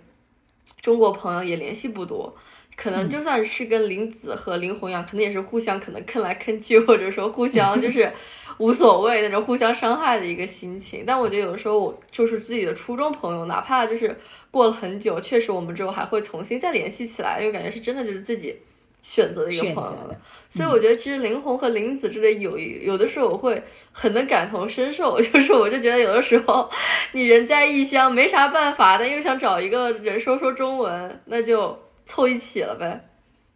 [0.82, 2.36] 中国朋友也联系不多。
[2.82, 8.10] 可能就算是跟林子和林红一样，可能也是互相可能坑来坑去，或者说互相就 是
[8.58, 11.04] 无所谓那种互相伤害的一个心情。
[11.06, 14.16] 但我觉得有的时候我就是自己的初中朋友，哪怕就是
[14.50, 18.56] 过了很久，确实我们之后还会重新再联系起来，因为感觉是真的就是自己
[19.02, 20.16] 选择的一个朋友。
[20.50, 23.62] 所以我觉得其实林红和林子之类友谊，有的时候我会
[23.92, 26.70] 很能感同身受， 就是我就觉得有的时候
[27.12, 31.78] 你人在异乡没啥办法，但又想找一个人说说中文，那就。
[32.10, 33.06] 凑一起了呗，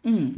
[0.03, 0.35] 嗯，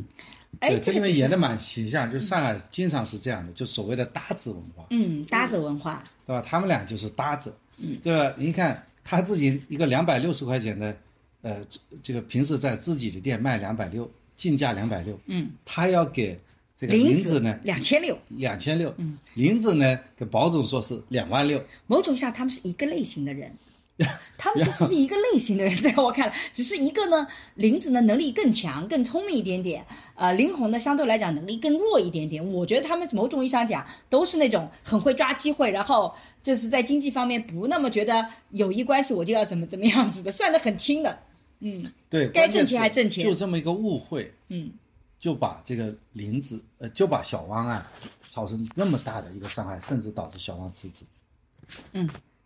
[0.62, 6.42] 对，这里面演的蛮形象，就上海经常是这样的，就所谓的搭子文化，嗯，搭子文化，对吧？
[6.48, 8.34] 他们俩就是搭子，嗯，对吧？
[8.38, 10.96] 你看他自己一个两百六十块钱的，
[11.42, 11.58] 呃，
[12.02, 16.38] 这个平时在自己的店卖两百六，进价两百六，嗯，他要给
[16.78, 23.52] 这个林子呢两千六，两千六，嗯，林子呢给保总说是两万六，某种上他们是一个类型的人。
[24.38, 27.26] 他们其实是一个类型的人，在我看来，只是一个呢，
[27.56, 29.86] 林子呢能力更强、更聪明一点点，
[30.16, 32.46] 呃，林红呢相对来讲能力更弱一点点。
[32.46, 41.18] 我觉得他们某种意义上讲都是那种很会抓机会，然后就是在经济方面不那么觉得友谊关系我就要怎么怎么样子的，算得很清的。
[41.62, 44.70] 嗯对，该挣钱还挣钱就这么一个误会，嗯，
[45.18, 47.90] 就把这个林子，呃，就把小汪啊
[48.28, 51.06] 造成那么大的一个伤害，甚至导致小汪辞职。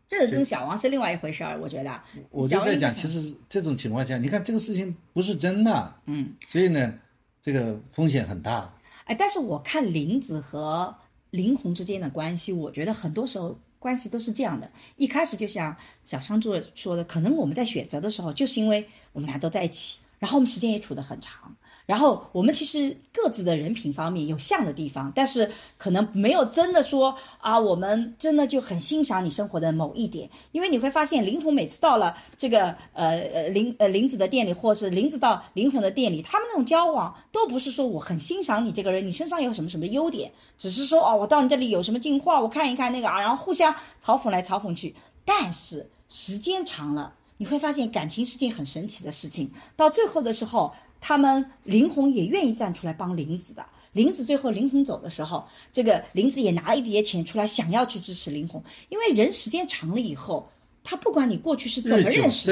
[0.09, 2.01] 这个跟小王是另外一回事儿，我觉得。
[2.31, 6.95] 我就在讲，其实这种情况下，你看这个事情不是真的，嗯，所以呢，
[7.43, 8.73] 这个风险很大。
[9.05, 10.95] 哎，但是我看林子和
[11.29, 14.69] 林红之间的关系，我觉得很多时候关系都是这样的。
[14.95, 18.83] 一开始就像小商作说的，可能我们在选择的时候，就是因为
[19.13, 21.55] 我们俩都在一起，然后我们时间也处得很长，
[21.89, 43.73] 然后我们其实各自的人品方面有像的地方，但是可能没有真的说啊，我们真的就很欣赏你生活的某一点，因为你会发现林红每次到了这个呃呃林呃林子的店里，或是林子到林红的店里，他们那种交往都不是说我很欣赏你这个人，你身上有什么什么优点，只是说哦，我到你这里有什么进化，我看一看那个啊，然后互相
[44.05, 44.93] 嘲讽来嘲讽去，
[45.25, 47.15] 但是时间长了。
[47.41, 53.65] 你会发现感情是件很神奇的事情，到最后的时候，他们林红也愿意站出来帮林子的。
[53.91, 60.47] 林子最后林红走的时候，这个林子也拿了一叠钱出来，想要去支持林红，因为人时间长了以后，
[60.83, 62.45] 他不管你过去是怎么认识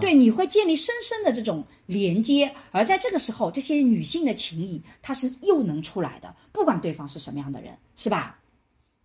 [0.00, 8.40] 对，你会建立深深的这种连接，而在这个时候，这些女性的情谊，它是又能出来的，不管对方是什么样的人，是吧？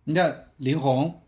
[0.02, 1.22] 你看林红，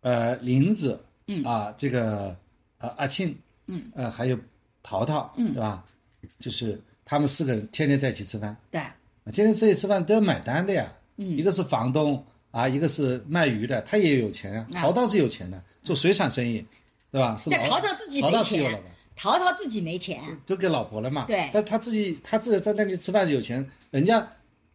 [0.00, 2.34] 呃，林子，嗯啊，这个
[2.78, 3.36] 呃阿庆，
[3.66, 4.38] 嗯，呃还有
[4.82, 5.84] 淘淘，嗯对吧？
[6.38, 8.94] 就是他们四个人天天在一起吃饭，对，啊
[9.32, 10.92] 天天在一起吃饭都要买单的呀。
[11.16, 11.26] 嗯。
[11.26, 14.64] 一个是房东啊，一个是卖鱼的，他也有钱呀。
[14.72, 16.64] 啊淘淘是有钱的，做水产生意，
[17.10, 17.36] 对吧？
[17.36, 18.80] 是但老淘淘自己没钱。
[19.16, 21.24] 淘淘淘自己没钱，都给老婆了嘛。
[21.26, 21.50] 对。
[21.52, 24.24] 但是他自己他自己在那里吃饭有钱，人家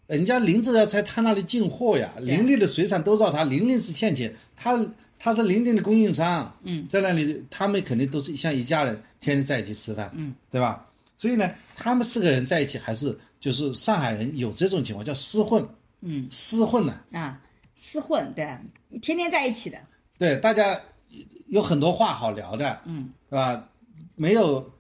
[0.08, 4.86] 人家林子要在他那里进货呀，林立的水产都找他，林立是欠钱，他
[5.18, 10.86] 他是林立的供应商，嗯，在那里他们肯定都是像一家人，天天在一起吃饭，嗯，对吧？
[11.18, 15.66] 所以呢，他们四个人在一起还是就是上海人有这种情况叫厮混，
[16.02, 17.42] 嗯厮混呢、啊，
[17.78, 18.58] 厮混，对，
[19.02, 19.78] 天天在一起的，
[20.18, 20.80] 对，大家
[21.48, 23.70] 有很多话好聊的，嗯，是吧？
[24.16, 24.72] 没有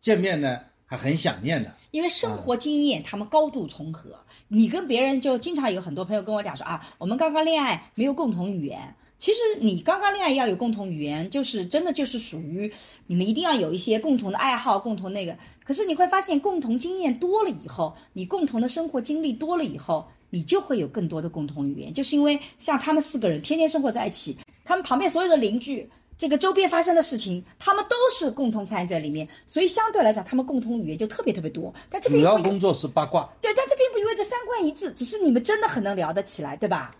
[0.00, 1.72] 见面呢，还很想念的。
[1.92, 4.18] 因为生活经验他们高度重合，
[4.48, 8.94] 你跟别人就经常有很多朋友跟我讲说啊，我们刚刚恋爱没有共同语言。
[9.18, 12.70] 其实你刚刚恋爱要有共同语言，就是真的就是属于
[13.06, 15.36] 你们一定要有一些共同的爱好，共同那个。
[15.64, 21.94] 可是你会发现，共同经验多了以后，你共同的生活经历多了以后，你就会有更多的共同语言。
[21.94, 25.88] 就是因为像他们四个人天天生活在一起，他们旁边所有的邻居，
[26.18, 31.72] 这个周边发生的事情，他们都是共同参与在里面，所以相对来讲，他们共同语言就特别特别多。
[31.88, 36.94] 但这主要工作是八卦，对，但这并不意味着三观一致，只是你们真的很能聊得起来，对吧？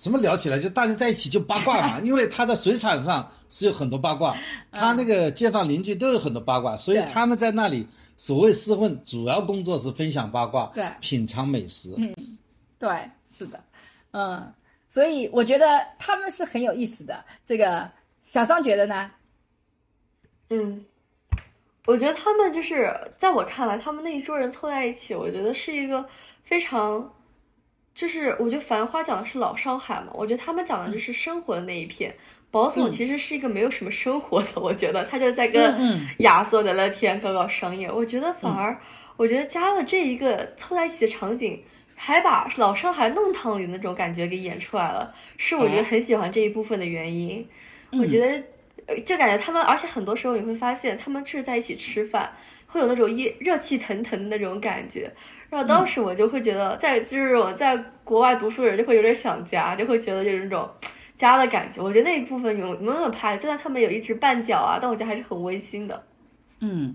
[0.00, 4.34] 什么聊起来就大家在一起就八卦嘛， 因为他在水产上是有很多八卦，
[4.72, 7.86] 他那个街坊邻居都有很多八卦，所以他们在那里
[8.16, 11.94] 所谓厮混，主要工作是分享八卦，对品尝美食。
[11.98, 12.14] 嗯
[12.78, 13.62] 对，是的，
[14.12, 14.50] 嗯，
[14.88, 15.66] 所以我觉得
[15.98, 17.22] 他们是很有意思的。
[17.44, 17.90] 这个
[18.24, 19.10] 小桑觉得呢？
[20.48, 20.82] 嗯，
[21.84, 26.08] 我觉得他们就是在我看来，他们那一桌人凑在一起，我觉得是一个
[26.42, 27.12] 非常，
[28.00, 32.14] 就是我觉得《繁花》讲的是老上海嘛，我觉得他们讲的就是生活的那一片。
[32.50, 37.92] 宝总其实是一个没有什么生活的，我觉得他就在跟嗯亚瑟聊聊天，搞搞商业。
[37.92, 38.74] 我觉得反而，
[39.18, 41.62] 我觉得加了这一个凑在一起的场景，
[41.94, 47.46] 还把老上海弄堂里的那种感觉给演出来了，是我觉得很喜欢这一部分的原因。
[47.92, 48.42] 我觉得
[48.86, 52.32] 呃就感觉他们，而且很多时候你会发现，他们是在一起吃饭，
[52.66, 55.12] 会有那种热热气腾腾的那种感觉。
[55.50, 60.68] 然后当时我就会觉得，在就是我在国外读书的人就会有点想家，就会觉得就是那种
[61.16, 61.82] 家的感觉。
[61.82, 66.02] 我觉得那一部分有没有拍，就算他们有一直绊脚啊，但我觉得还是很温馨的。
[66.60, 66.94] 嗯，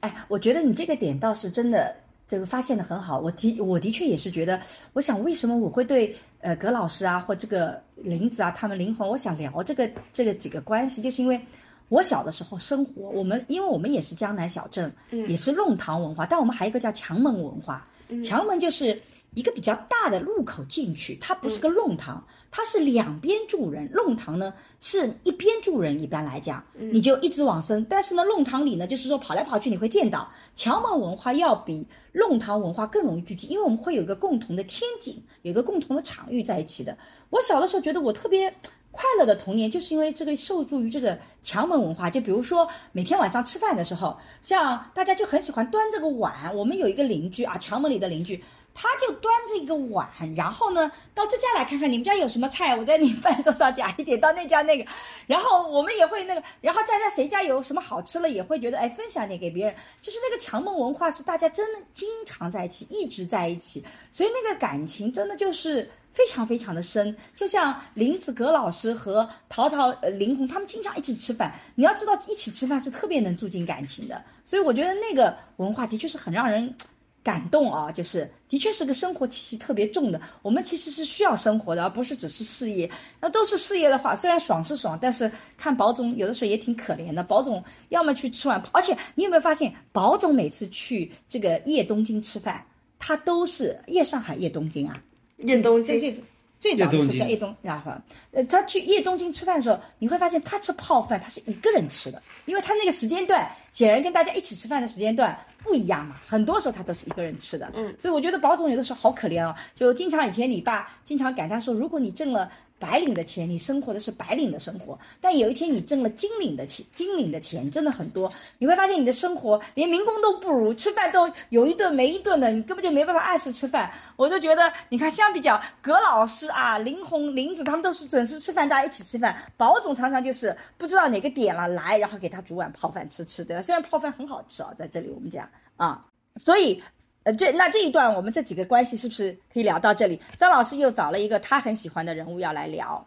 [0.00, 1.94] 哎，我觉得你这个点倒是真的，
[2.28, 3.18] 这个发现的很好。
[3.18, 4.60] 我的我的确也是觉得，
[4.92, 11.40] 我想为什么我会对呃葛老师啊或这个林子啊他们灵魂，我想聊这个这个几个关系，就是因为
[11.88, 17.84] 我小的时候生活，我们因为我们也是江南小镇，嗯也是弄堂文化，但我们还有一个叫墙门文化，
[18.22, 19.00] 墙门就是。
[19.34, 23.86] 一个比较大的入口进去，它不是个弄堂，它是两边住人。
[23.92, 27.84] 弄堂呢是一边住人，一般来讲，你就一直往生。
[27.84, 36.96] 但是呢，弄堂里呢，就是说跑来跑去，你会见到墙门文化要比弄堂文化更容易聚集，因为我们会有一个共同的天井，有一个共同的场域在一起的。
[37.28, 38.50] 我小的时候觉得我特别。
[38.96, 46.56] 快乐的童年就是因为这个受助于这个强门文化，就比如说每天晚上吃饭的时候，像大家就很喜欢端这个碗。
[46.56, 48.42] 我们有一个邻居啊，墙门里的邻居，
[48.72, 54.90] 他就端着一个碗，然后呢到这家来看看你们家有什么菜，我在你饭桌上夹一点，到那家那个，
[55.26, 59.74] 然后我们也会那个，然后家家谁家有什么好吃了，也会觉得哎分享点给别人。
[60.00, 65.90] 就是那个强门文化是大家真的经常在一起，一直在一起，所以那个感情真的就是。
[66.16, 71.54] 非常非常的深，就像林子葛老师和陶陶、呃林红他们经常一起吃饭。
[71.74, 74.24] 你要知道，一起吃饭是特别能促进感情的。
[74.42, 76.74] 所以我觉得那个文化的确是很让人
[77.22, 80.18] 感动啊，就是的确是个生活气息特别重的。
[80.40, 82.90] 我们其实是需要生活的，而不是只是事业。
[83.20, 87.22] 那都是事业的话，虽然爽是爽，但是看宝总有的时候也挺可怜的。
[87.22, 92.64] 宝总要么去吃碗，而且你有没有发现，宝总每次去这个夜东京吃饭，
[92.98, 94.98] 他都是夜上海夜东京啊。
[95.38, 96.14] 夜东最京，
[96.60, 97.94] 最最早的是叫叶东，丫鬟
[98.32, 107.70] 呃，他去叶东京吃饭的时候，你会发现他吃泡饭他是一个人吃的，因为他那个时间段显然跟大家一起吃饭的时间段不一样嘛，很多时候他都是一个人吃的。
[107.74, 112.50] 嗯，所以我觉得宝总有的时候好可怜哦，就经常以前你爸经常感叹说，如果你挣了。
[112.78, 123.90] 白领的钱，你生活的是白领的生活，但有一天你挣了金领的钱，金领的钱真的很多，你会发现你的生活连民工都不如，吃饭都有一顿没一顿的，你根本就没办法按时吃饭。
[124.16, 129.34] 我就觉得，你看，相比较葛老师啊、林红、林子他们都是准时吃饭，大家一起吃饭。
[129.56, 133.62] 宝总常常就是不知道哪个点了来，然后给他煮碗泡饭吃吃，对吧？
[133.66, 135.46] 虽然泡饭很好吃啊，在这里我们讲
[135.76, 136.06] 啊，
[136.36, 136.80] 所以。
[137.26, 140.20] 呃，这那这一段我们这几个关系是不是可以聊到这里？
[140.38, 143.04] 张老师又找了一个他很喜欢的人物要来聊，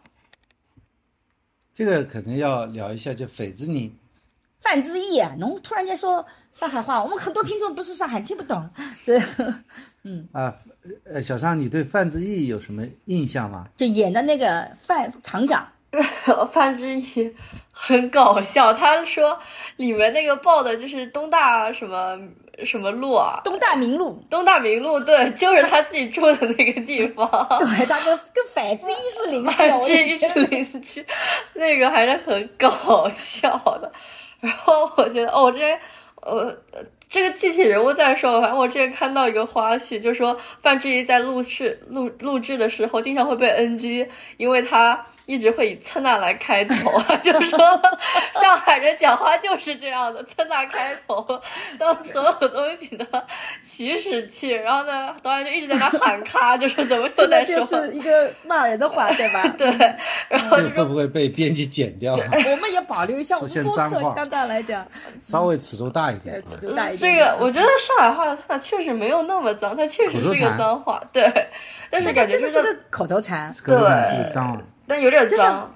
[1.72, 3.90] 这个可能要聊一下，就斐子宁。
[4.60, 8.68] 范志毅啊，侬突然间说上海话，我们很多听众不是上海听不懂，
[9.06, 9.18] 对，
[10.02, 10.54] 嗯啊，
[11.04, 13.66] 呃，小尚，你对范志毅有什么印象吗？
[13.78, 15.66] 就演的那个范厂长，
[16.52, 17.34] 范志毅
[17.72, 19.38] 很搞笑，他说
[19.76, 22.18] 里面那个报的就是东大什么
[22.64, 27.26] 什么路啊，东大明路，东大明路，对，就是他自己住的那个地方。
[27.58, 29.46] 对，他跟跟范志毅是邻
[29.82, 31.04] 居，邻居，
[31.54, 33.90] 那个还是很搞笑的。
[34.40, 35.78] 然后我觉得，哦，我之前，
[36.22, 36.54] 呃，
[37.08, 47.58] 这个具体人物再说，反正我之前看到一个花絮，就说范志毅在录制录录制的时候，经常会被 NG，因为他一直会以“蹭那”来开头， 就是说
[48.40, 51.24] 上海人讲话就是这样的，“蹭那”开头，
[51.78, 53.06] 当所有东西的
[53.62, 54.48] 起始器。
[54.50, 59.46] 然后呢，导演就一直在那喊咔，就是怎么又在说，个就是一个骂人的话，对吧？
[59.56, 59.70] 对，
[60.28, 62.14] 然后就说会不会被编辑剪掉？
[62.14, 64.84] 我们也保留一下，我出现们播脏话客相对来讲，
[65.20, 66.42] 稍微尺度大一点。
[66.44, 67.20] 尺度大一点这。
[67.20, 71.30] 个我觉得上海话它确实没有那么脏，它确实是一个脏话，对，
[71.90, 75.72] 但是那感觉就是个真的是口头禅，口头禅是个脏啊，但有点脏。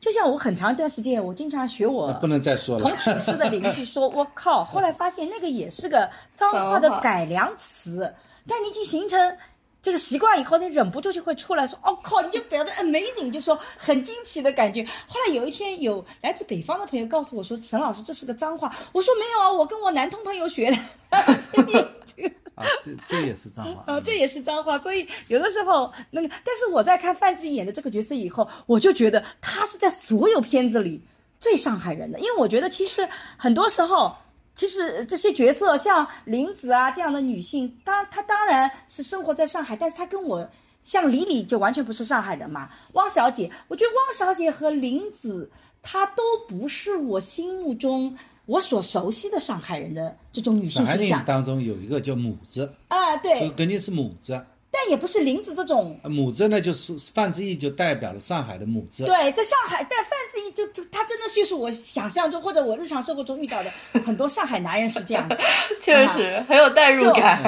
[0.00, 2.90] 就像我很长一段时间，我经常学我不能再说了同。
[2.96, 8.12] 寝室的邻居说： “我靠！”后来发现那个也是个脏话的改良词，
[8.48, 9.36] 但你已经形成
[9.82, 14.84] 这个习惯以后，你忍不住就会出来说：“哦靠！”你就表示 amazing，就说很惊奇的感觉。
[15.06, 20.76] 后来有一天，有来自北方的朋友告诉我说：“陈老师，这是个脏话。”我说：“没有啊，我跟我男同朋友学的。”
[22.56, 23.82] 啊，这这也是脏话。
[23.86, 31.02] 啊， 这也是脏话，所以有的时候那个，但是我在看范志毅演的这个角色以后，我就觉得他是在所有片子里
[31.38, 33.08] 最上海人的，因为我觉得其实
[33.38, 34.14] 很多时候，
[34.60, 40.46] 其实这些角色像林子啊这样的女性，当她当然是生活在上海，但是她跟我
[40.82, 42.68] 像李李就完全不是上海人嘛。
[42.92, 45.50] 汪小姐，我觉得汪小姐和林子
[45.80, 54.44] 她都不是我心目中我所熟悉的上海人的这种女性上海人形象当中有一个叫母子，啊，就对，肯定是母子。
[54.70, 55.98] 但也不是林子这种。
[56.02, 59.04] 呃母子呢，就是范志毅就代表了上海的母子。
[59.04, 63.70] 对，在上海，但范志毅就就他真的就是我想象中或者我日常生活中遇到的
[64.04, 65.36] 很多上海男人是这样子，
[65.80, 67.42] 确实很有代入感。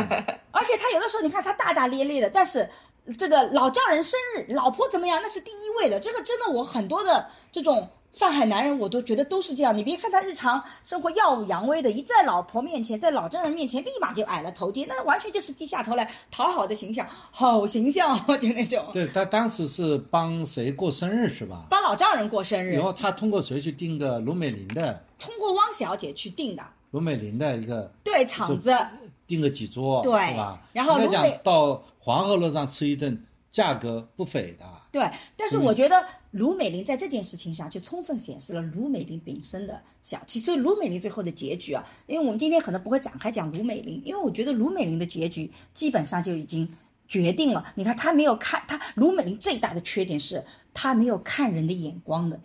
[0.51, 2.69] 而且他有的时候你看他大大咧咧的，但是
[3.19, 5.99] 这个老丈人生日，老婆怎么样，那是第一位的。
[5.99, 9.77] 这个真的我很多的这种上海男人，我都觉得都是这样。
[9.77, 21.65] 你别看他日常生活耀武扬威的，一在老婆面前，在老丈人面前，立马就矮了头低，那完全就是低下头来讨好的形象，好形象哦， 就那种对他当时是帮谁过生日是吧？
[21.71, 28.77] 帮老丈人过生日然，后他通过谁去定的卢美玲的通过汪小姐去定的，卢美玲的一个对场子。
[29.25, 30.61] 订了几桌，对吧？
[30.75, 34.67] 然后卢美到黄河路上吃一顿，价格不菲的。
[34.93, 40.39] 对，但是我觉得卢美玲在这件事情上就充分显示了卢美玲本身的小气。
[40.39, 46.69] 所以卢美玲最后的结局啊，因为我们今天可能不会展开讲卢美玲，因为我觉得卢美玲的结局基本上就已经
[47.09, 47.73] 决定了。
[47.75, 52.39] 你看她没有看她卢美玲最大的缺点是她没有看人的眼光的。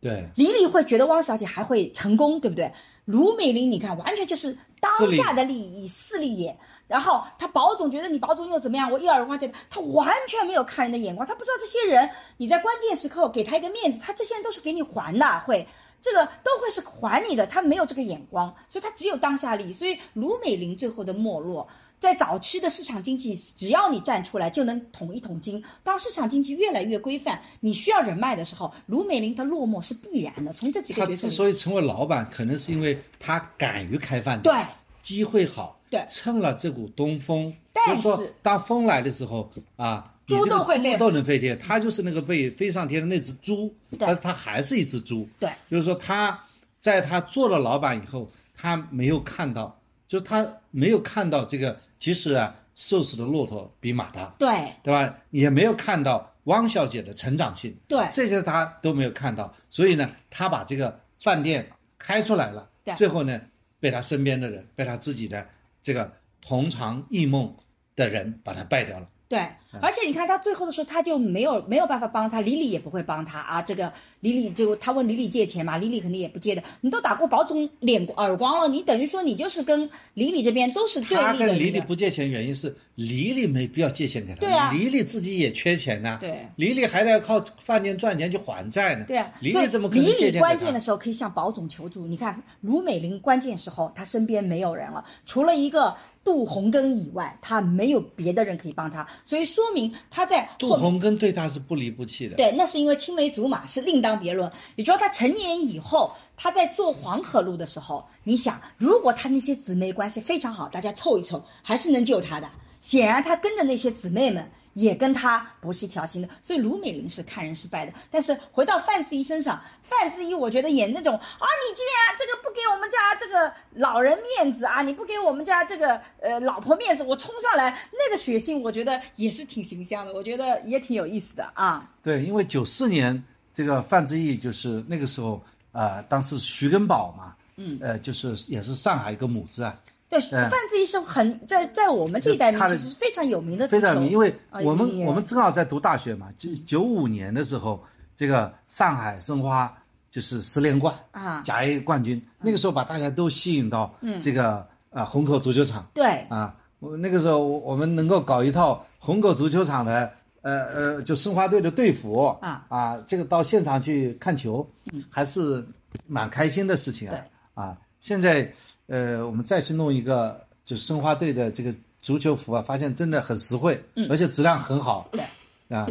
[0.00, 2.70] 对，李李会觉得汪小姐还会成功，对不对？
[3.08, 6.54] 卢美玲，你看完全就是当下的利益势利眼，
[6.86, 8.92] 然后他保总觉得你保总又怎么样？
[8.92, 15.66] 我一耳光觉得他完全没有看人的眼光，他不知道这些人你在关键时刻给他一个面子，他这些人都是给你还的，会
[16.00, 19.72] 这个都会是还你的，他没有这个眼光，所以他只有当下利益。
[19.72, 21.68] 所以卢美玲最后的没落。
[22.00, 25.60] 在早期的市场经济，只要你站出来，就能统一统金。
[25.82, 30.52] 当市场经济越来越规范，你需要人脉的时候，卢美玲她落寞是必然的。
[30.52, 34.64] 从这几个他之所以成为老板，可能是因为他敢于开饭店，对，
[35.02, 37.52] 机会好，对，趁了这股东风。
[37.72, 41.58] 但是，当风来的时候啊，猪都会飞，猪都能飞天。
[41.58, 45.28] 他就是那个被飞上天的那只猪，但是他还是一只猪。
[45.40, 46.38] 对，就是说他
[46.78, 51.78] 在他做了老板以后，他没有看到，就是他没有看到这个。
[52.00, 54.48] 其实啊，瘦死的骆驼比马大，对
[54.84, 55.12] 对吧？
[55.30, 61.68] 也没有看到汪小姐的成长性，对这些他都没有看到，所以呢，他把这个饭店
[61.98, 63.40] 开出来了，对，最后呢，
[63.80, 65.44] 被他身边的人，被他自己的
[65.82, 66.08] 这个
[66.40, 67.52] 同床异梦
[67.96, 69.08] 的人把他败掉了。
[69.28, 69.44] 对，
[69.80, 73.60] 而且你看他最后的时候，他就没有没有办法帮他，李李也不会帮他啊。
[73.60, 76.62] 这个李李就他问李李借钱嘛，李李肯定也不借的。
[76.80, 81.22] 你都打过保总脸耳光了，你等于说你就是跟李李这边都是对立的。
[81.22, 84.40] 他跟李李不借钱，原因是李李没必要借钱给他。
[84.40, 86.16] 对啊，李李自己也缺钱呐。
[86.18, 89.04] 对，李李还得靠饭店赚钱去还债呢。
[89.06, 92.06] 对啊，李李怎么可能借钱李李关键的时候可以向保总求助。
[92.06, 95.94] 你看卢美玲关键时候，她身边没有人了，除了一个。
[96.24, 102.36] 杜洪根以外，她没有别的人可以帮他，所以说明他在杜洪根对他是不离不弃的。
[102.36, 104.48] 对，那是因为青梅竹马是另当别论。
[104.76, 112.48] 你知道他成年以后，他在做黄河路的时候，你想，如果他那些姊妹关系非常好，大家凑一凑，还是能救他的。
[112.80, 114.48] 显然，他跟着那些姊妹们。
[114.78, 117.92] 也跟他不是一条心的，所以卢美玲是看人失败的。
[118.12, 131.90] 但是回到范志毅身上，范志毅我觉得演那种啊，你竟然这个不给我们家这个老人面子啊，你不给我们家这个呃老婆面子，我冲上来那个血性，我觉得也是挺形象的，我觉得也挺有意思的啊。
[132.00, 133.20] 对，因为九四年
[133.52, 139.76] 这个范志毅就是那个时候啊，当时徐根宝嘛，嗯，呃，就是也是上海一个母子啊。
[140.08, 144.10] 对，范志毅是很在在我们这一代里面是非常有名的，非常有名。
[144.10, 144.34] 因为
[144.64, 147.84] 我们我们正好在读大学嘛，就九五年的时候，
[148.16, 149.70] 这个上海申花
[150.10, 155.86] 就是十连冠啊，甲 A 冠军，那个时候把大家都吸引到这个呃虹口足球场。
[155.92, 156.24] 对。
[156.30, 162.64] 啊，我那个时候我们能够搞一套虹口足球场的呃呃，就申花队的队服啊。
[162.70, 164.66] 啊，这个到现场去看球，
[165.10, 165.62] 还是
[166.06, 167.18] 蛮开心的事情啊。
[167.52, 168.50] 啊，现在。
[168.88, 175.20] 呃，我们再去弄一个，就是申花队的这个足球服啊，发现真的很实惠，嗯，而且质量很好，对，
[175.68, 175.86] 啊，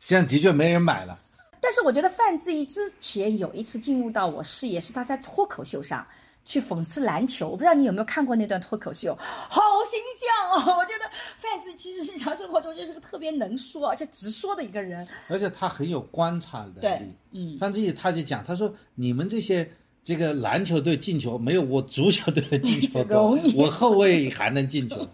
[0.00, 1.16] 现在的确没人买了。
[1.60, 6.04] 但是我觉得范志毅之前有一次进入到我视野，是他在脱口秀上
[6.44, 7.48] 去讽刺篮球。
[7.48, 10.74] 我不知道你有没有看过那段脱口秀，好形象哦！
[10.80, 11.04] 我觉得
[11.38, 16.80] 范志其实日常生活中就是个特别能说而且直说的一个人，而且他很有观察力。
[16.80, 19.70] 对，嗯，范志毅他就讲，他说你们这些。
[20.02, 25.06] 这个篮球队进球没有我足球队的进球多，我后卫还能进球，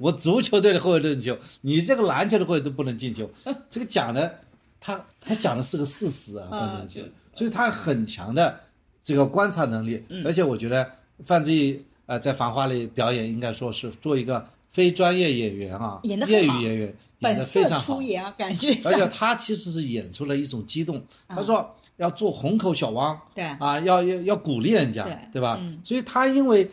[0.00, 3.28] 我足球队的后卫进球，你这个篮球的后卫都不能进球，
[3.70, 4.38] 这个讲的，
[4.78, 8.60] 他他讲的是个事实啊，关键是，所以他很强的
[9.02, 10.88] 这个观察能力，而且我觉得
[11.24, 17.98] 范志毅呃在《繁花》里表演应该说是做一个非专业演员啊，业余演员演的非常好，
[18.36, 21.74] 感觉，而且他其实是演出了一种激动，他说。
[21.96, 23.44] 要做虹口小汪，对。
[23.44, 25.60] 啊，要要要鼓励人家，对对吧？
[25.84, 26.68] 所以他因为，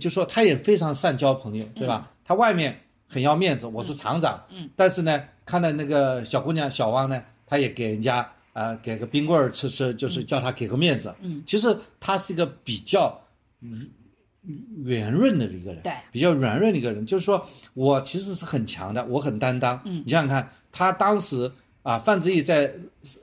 [0.00, 2.10] 就说他也非常善交朋友，对吧？
[2.24, 13.16] 他外面很要面子，我是厂长，嗯，但是呢，看到那个小姑娘小汪呢，他也给人家啊给个冰棍儿吃吃，就是叫他给个面子，嗯，其实他是一个比较
[14.82, 21.48] 圆润的一个人，对，比较圆润的一个人，就是说我其实是很强的，我很担当，嗯，你想想看，他当时
[21.84, 22.72] 啊，范志毅在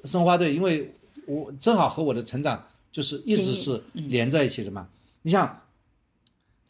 [0.06, 0.90] 申花队，因为。
[1.28, 4.88] 我正好和我的成长就是一直是连在一起的嘛。
[5.22, 5.62] 你像，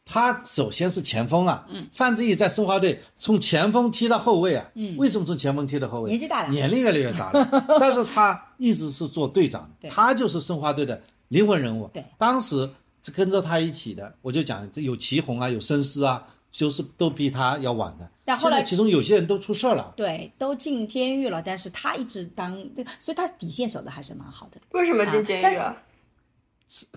[0.06, 6.10] 他首先是前锋啊，范志毅在申花队从前锋踢到后卫啊，为什么从前锋踢到后卫？
[6.12, 7.66] 年纪大了，年龄越来越大了。
[7.80, 11.90] 但是他一直是做队长，他就是申花队的灵魂人物。
[11.94, 12.70] 对，当时
[13.14, 16.28] 跟着他一起的，我就讲有祁宏啊，有申思啊。
[16.52, 21.42] 就是都比他要晚的，但后来其中有些人都出事儿了，对，都进监狱了。
[21.42, 22.58] 但是他一直当，
[22.98, 24.62] 所以他底线守的还是蛮好的。
[24.72, 25.76] 为什么进监狱啊？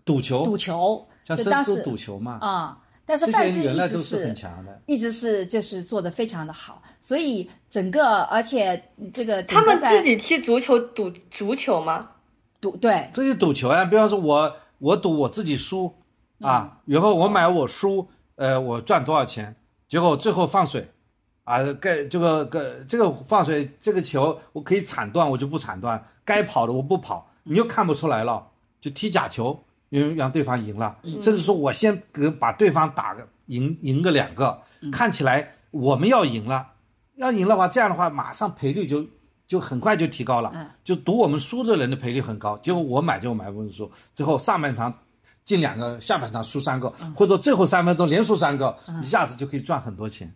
[0.05, 2.39] 赌球，赌球，像深思赌球嘛。
[2.40, 4.81] 啊，但是这些范志毅一直原来都是很强的。
[4.86, 12.11] 一直是就是做的非常的好，所以整个而且这个整他们自己踢足球赌足球吗？
[12.61, 15.93] 赌对这就赌球呀、比方说我我赌我自己输
[16.40, 19.56] 啊，然后我买我输，呃，我赚多少钱，
[19.89, 20.89] 结果最后放水，
[21.45, 28.47] 啊，该这个个这个放水这个球我可以铲断，我就不铲断，该跑的我不跑，你又看不出来了，
[28.81, 34.59] 就踢假球，因为让对方赢了，甚至说我先给把对方打个赢赢个两个，
[34.91, 36.66] 看起来我们要赢了，
[37.16, 39.07] 要赢的话，这样的话马上赔率就
[39.47, 40.66] 就很快就提高了，嗯。
[40.83, 44.93] 就赌我们输的人的赔率很高，结果我买就买不输，最后上半场
[45.45, 50.35] 进两个，下半场输三个，或者最后三分钟连输三个，一下子就可以赚很多钱。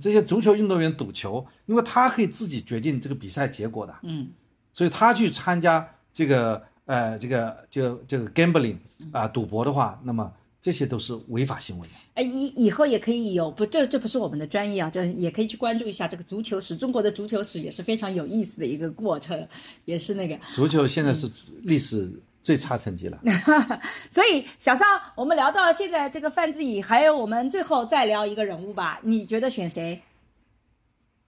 [0.00, 4.28] 这些足球运动员赌球，因为他可以自己决定这个比赛结果的，嗯，
[4.72, 8.76] 所以他去参加这个呃这个就这个 gambling
[9.12, 10.32] 啊、赌博的话，那么
[10.62, 11.88] 这些都是违法行为。
[12.14, 19.46] 哎，以以后也可以有不，这这不是我们的专业啊，这也可以去关注一下这个足球史，中国的足球史也是非常有意思的一个过程，
[19.84, 20.38] 也是那个。
[20.54, 21.30] 足球现在是
[21.62, 22.10] 历史
[22.44, 23.18] 最差成绩了。
[24.12, 30.00] 所以小尚，我们聊到现在这个范志毅，还有我们最后再聊一个人物吧，你觉得选谁？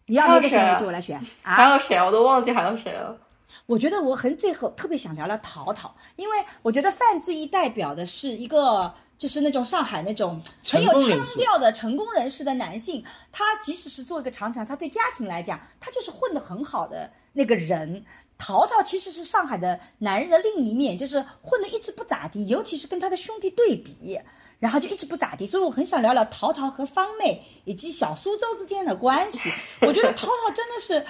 [0.05, 1.55] 你要哪个选还有谁啊哪个，我来选啊。
[1.57, 1.97] 还有谁？
[1.97, 3.19] 我都忘记还有谁了。
[3.65, 13.03] 我觉得我很最后特别想聊聊陶陶，因为我觉得范志毅代表的是一个就是那种上海那种很有腔调的成功人士的男性，
[13.33, 18.05] 他即使是做一个厂长，他对家庭来讲，他就是混得很好的那个人。
[18.39, 24.19] 淘淘其实是上海的男人的另一面，就是混的一直不咋地，尤其是跟他的兄弟对比。
[24.59, 29.53] 然后就一直不咋地，所以我很想聊聊淘淘和方妹以及小苏州之间的关系。
[29.83, 31.05] 我觉得淘淘真的是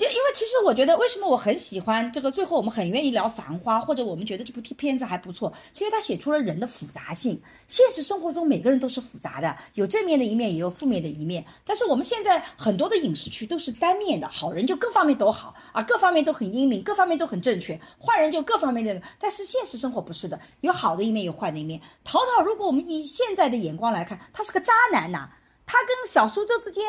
[0.00, 2.30] 就因为其实我觉得，为什么我很喜欢这个？
[2.30, 7.38] 最后我们很愿意聊《繁花》，或者我们觉得这部片子还不错，是因为它写出了人的复杂性。
[7.68, 11.44] 现实生活中每个人都是复杂的，有正面的一面，也有负面的一面。
[11.66, 19.02] 但是我们现在很多的影视剧都是单面的，好人就各方面都好啊，各方面都很英明，各方面都很正确；坏人就各方面的。
[19.18, 21.78] 但是现实生活不是的，有好的一面，有坏的一面。
[22.04, 25.28] 陶陶，如果我们以现在的眼光来看，他是个渣男呐、
[25.66, 26.82] 他跟小苏州之间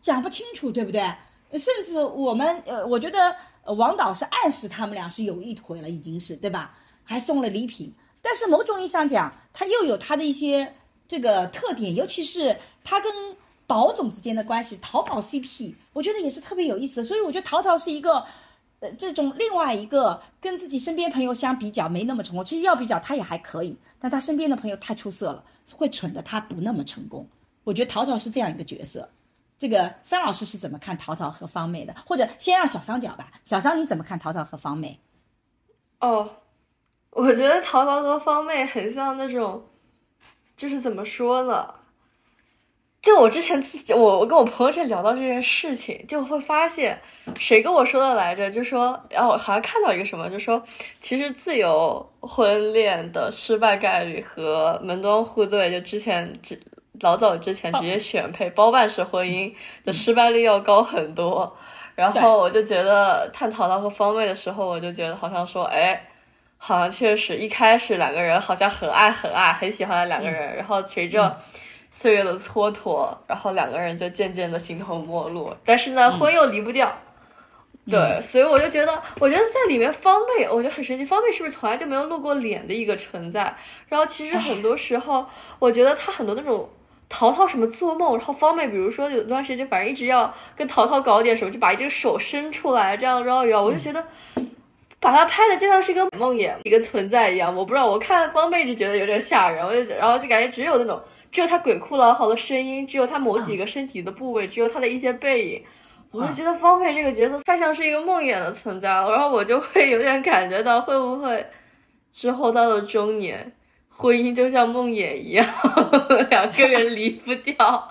[0.00, 1.12] 讲不清楚，对不对？
[1.58, 6.76] 甚至我们呃，我觉得王导是暗示他们俩是有一腿了，已经是对吧？
[7.04, 10.74] 还送了礼品，但是某种意义上讲，他又有他的一些
[11.08, 13.12] 这个特点，尤其是他跟
[13.66, 17.04] 宝总之间的关系，淘宝 CP，我觉得也是特别有意思的。
[17.04, 18.24] 所以我觉得淘淘是一个。
[18.80, 27.24] 呃，这种另外一个跟自己身边朋友相比较没那么成功，其实要比较他也还可以，但他身边的朋友太出色了，会蠢的他不那么成功。
[27.62, 29.08] 我觉得淘淘是这样一个角色。
[29.62, 31.94] 这个桑老师是怎么看淘淘和方妹的？
[32.04, 33.30] 或者先让小桑讲吧。
[33.44, 34.98] 小桑你怎么看淘淘和方妹？
[36.00, 36.28] 哦，
[37.10, 39.64] 我觉得淘淘和方妹很像那种，
[40.56, 41.74] 就是怎么说呢？
[43.00, 47.00] 就我之前自己，我我跟我朋友在聊到这件事情，就会发现，
[47.38, 48.50] 谁跟我说的来着？
[48.50, 50.60] 就说，然后我好像看到一个什么，就说
[51.00, 56.36] 其实自由婚恋的失败概率和门当户对，就之前
[57.00, 59.52] 老早之前直接选配包办式婚姻
[59.84, 61.56] 的失败率要高很多。
[61.94, 66.08] 然后我就觉得探讨到和方妹的时候，我就觉得好像说，哎，
[66.56, 71.38] 好像确实一开始两个人好像很爱很爱，很喜欢的两个人，然后随着
[71.90, 75.54] 岁月的蹉跎，然后两个人就渐渐的形同陌路。
[75.64, 76.90] 但是呢，婚又离不掉。
[77.90, 81.04] 对，所以我就觉得，我觉得在里面方妹，我觉得很神奇。
[81.04, 83.54] 方妹是不是从来就没有露过脸的一个存在？
[83.88, 85.26] 然后其实很多时候，
[85.58, 86.70] 我觉得她很多那种
[87.12, 94.02] 淘淘什么做梦，然后方妹，比如说有段时间，反正一直要跟淘淘搞点什么，就把这个手伸出来这样绕一绕，我就觉得。
[94.98, 101.02] 把她拍的就像是一个梦魇一个存在一样，我不知道，我看方妹就觉得有点吓人，我就然后就感觉只有那种，
[101.32, 105.64] 只有他鬼哭狼嚎的声音，只有他某几个身体的部位，只有他的一些背影，
[106.12, 111.44] 我就觉得方妹这个角色太像是一个梦魇的存在了，然后我就会有点感觉到会不会
[112.12, 113.52] 之后到了中年，
[113.94, 115.46] 婚姻就像梦魇一样，
[116.30, 117.88] 两个人离不掉，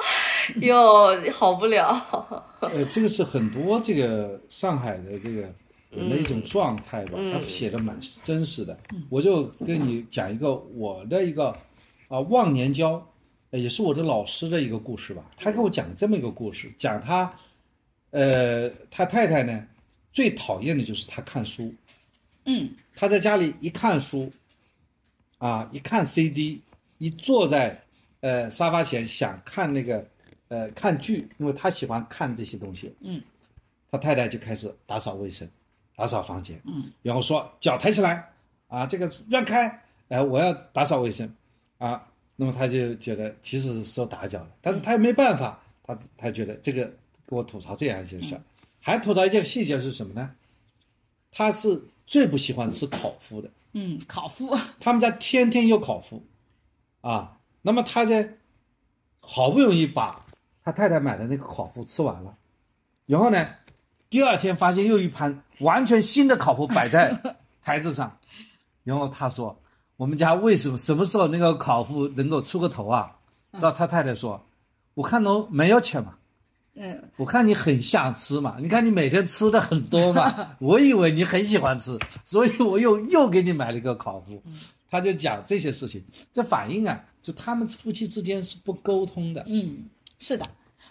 [0.59, 1.89] 又好不了。
[2.59, 5.41] 呃，这个是很多这个上海的这个
[5.91, 8.77] 人的一种状态吧，嗯他写的蛮真实的。
[9.09, 11.55] 我就跟你讲一个我的一个
[12.07, 13.01] 啊忘年交，
[13.51, 15.23] 呃也是我的老师的一个故事吧。
[15.37, 17.31] 他给我讲这么一个故事，讲他，
[18.09, 19.65] 呃，他太太呢
[20.11, 21.73] 最讨厌的就是他看书，
[22.45, 24.31] 嗯，他在家里一看书，
[25.41, 26.61] 啊，一看 CD，
[26.99, 27.81] 一坐在
[28.19, 30.05] 呃沙发前想看那个
[30.49, 32.93] 呃看剧，因为他喜欢看这些东西。
[32.99, 33.19] 嗯，
[33.89, 35.49] 他太太就开始打扫卫生，
[35.95, 36.61] 打扫房间。
[36.63, 38.31] 嗯，然后说脚抬起来，
[38.67, 39.67] 啊，这个让开，
[40.09, 41.27] 哎、我要打扫卫生，
[41.79, 46.85] 啊，那么他就觉得其实是受打搅了，但是他也没办法，他他觉得这个
[47.25, 48.41] 给我吐槽这样一件事儿，
[48.79, 50.29] 还吐槽一件细节是什么呢？
[51.31, 56.19] 他是最不喜欢吃烤麸的，嗯，烤麸， 他们家天天有烤麸，
[57.01, 58.37] 啊，那么他在
[59.19, 60.23] 好不容易把
[60.63, 62.35] 他太太买的那个烤麸吃完了，
[63.05, 63.47] 然后呢，
[64.09, 67.17] 第二天发现又一盘完全新的烤麸摆在
[67.63, 68.17] 台子上，
[68.83, 69.57] 然后他说
[69.95, 73.15] ：“我们家为什么什么时候那个烤麸能够出个头啊？”
[73.59, 74.43] 照他太太说
[74.95, 76.15] ：“我看侬没有钱嘛，
[76.75, 84.39] 嗯，我看你很想吃嘛，你看你每天吃的很多嘛， 我以为你很喜欢吃，所以我又又给你买了一个烤麸。”
[84.89, 86.03] 他就讲这些事情，
[86.33, 89.41] 这反映啊，就他们夫妻之间是不沟通的。
[89.47, 89.85] 嗯，
[90.19, 90.45] 是的，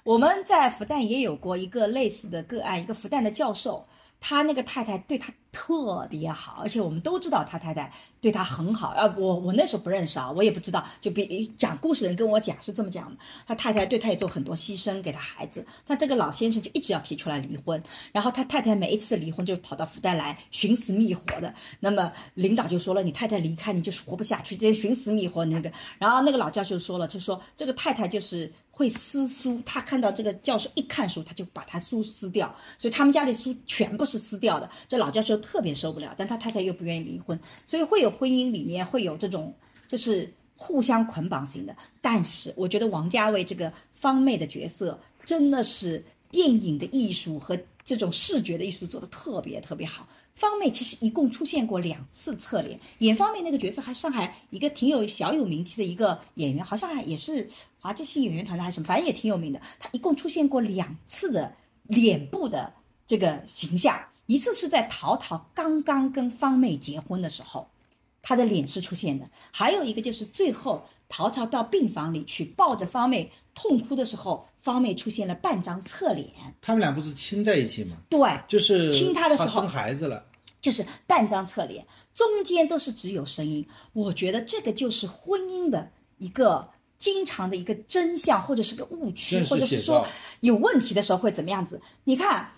[0.05, 3.86] 我们在复旦也有过一个类似的个案，一个复旦的教授，
[4.19, 8.89] 他那个太太对他特别好，而且我们都知道他太太对他很好。
[8.89, 13.16] 啊，我我那时候不认识啊，我也不知道，就比讲故事的人跟我讲是这么讲的，
[13.47, 17.82] 他太太对他也做很多牺牲，给他孩子，但这个老先生就一直要提出来离婚，
[18.12, 28.52] 然后他太太每一次离婚就跑到复旦来寻死觅活的，那么领导就说了，你太太离开你就是活不下去，这些寻死觅活那个，然后那个老教授说了，就说这个太太就是。
[28.72, 34.70] 会撕书，他看到这个教授一看书，他就把他书撕掉，所以他们家里书全部是撕掉的。
[34.89, 39.52] 这老教授特别受不了，但他太太又不愿意离婚，所以会有婚姻里面会有这种
[39.88, 41.74] 就是互相捆绑型的。
[42.00, 50.06] 但是我觉得王家卫这个方妹的角色真的是电影的艺术和这种视觉的艺术做的特别特别好。
[50.34, 57.46] 方妹其实一共出现过两次侧脸，演方妹那个角色还上海一个挺有小有名气的一个演员，好像还也是
[57.78, 59.60] 华之星演员团的还是什么，反正也挺有名的。
[59.78, 61.52] 她一共出现过两次的
[61.82, 62.72] 脸部的
[63.06, 64.00] 这个形象，
[64.31, 67.69] 一次是在陶陶刚刚跟方妹结婚的时候，
[68.23, 76.28] 她的脸是出现的；还有一个就是最后陶陶到病房里去抱着方妹痛哭的时候，方妹出现了半张侧脸。
[76.62, 77.97] 他们俩不是亲在一起吗？
[78.09, 80.24] 对，就是亲他的时候生孩子了。
[80.61, 81.85] 就是半张侧脸，
[82.15, 83.66] 中间都是只有声音。
[83.94, 90.07] 我觉得这个就是婚姻的一个经常的一个真相，或者是个误区，或者是说
[90.39, 91.81] 有问题的时候会怎么样子？
[92.05, 92.48] 你看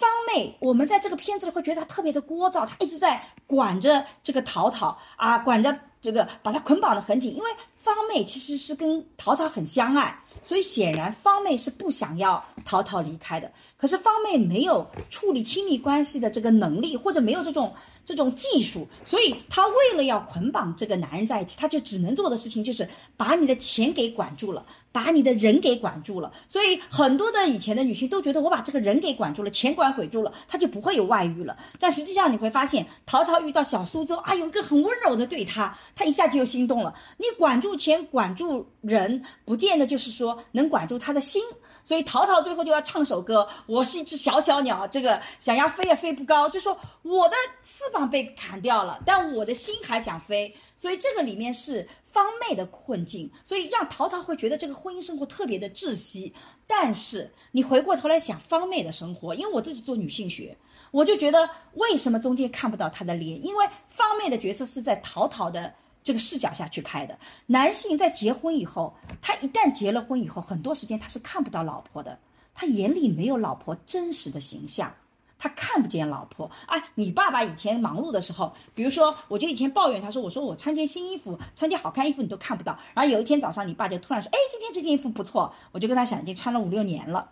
[0.00, 7.50] 方妹，我们在这个片子里会觉得她特别的聒噪，她一直在管着这个淘淘啊，管着这个把她捆绑得很紧，因为
[7.82, 10.18] 方妹其实是跟淘淘很相爱。
[10.42, 17.74] 所以显然方妹是不想要淘淘离开的，可是方妹没有处理亲密关系的这个能力，或者没有这种
[18.06, 26.32] 这种技术，所以她为了要捆绑这个男人在一起，她就只能做的事情就是把你的钱给管住了，把你的人给管住了。
[26.48, 31.54] 所以很多的以前的女性都觉得我把这个人给管住了，钱管鬼住了，她就不会有外遇了。
[31.78, 36.94] 但实际上你会发现，淘淘遇到小苏之后啊，有一个很温柔的对她，她一下就心动了。
[37.18, 41.42] 你管住钱，管住人，不见得就是说能管住他的心。
[41.82, 47.34] 所以淘淘最后就要唱首歌：“我是一只小小鸟，这个想要飞也飞不高。”就说我的
[47.64, 50.54] 翅膀被砍掉了，但我的心还想飞。
[50.76, 56.34] 所以这个里面是方妹的困境，所以让淘淘会觉得这个婚姻生活特别的窒息。
[56.66, 60.54] 但是你回过头来想方妹的生活，因为我自己做女性学，
[60.90, 63.42] 我就觉得为什么中间看不到她的脸？
[63.44, 65.72] 因为方妹的角色是在淘淘的。
[66.10, 67.16] 这个视角下去拍的，
[67.46, 68.92] 男性在结婚以后，
[69.22, 72.18] 他一旦结了婚以后，很多时间他是看不到老婆的，
[72.52, 74.92] 他眼里没有老婆真实的形象，
[75.38, 76.50] 他看不见老婆。
[76.66, 82.76] 哎，你爸爸以前忙碌的时候，比如说，我就以前抱怨他说，我说我穿件新衣服，穿件好看衣服你都看不到。
[82.92, 87.30] 然后有一天早上，你爸就突然说，哎，今天这件衣服不错，我就跟他讲，已经穿了五六年了。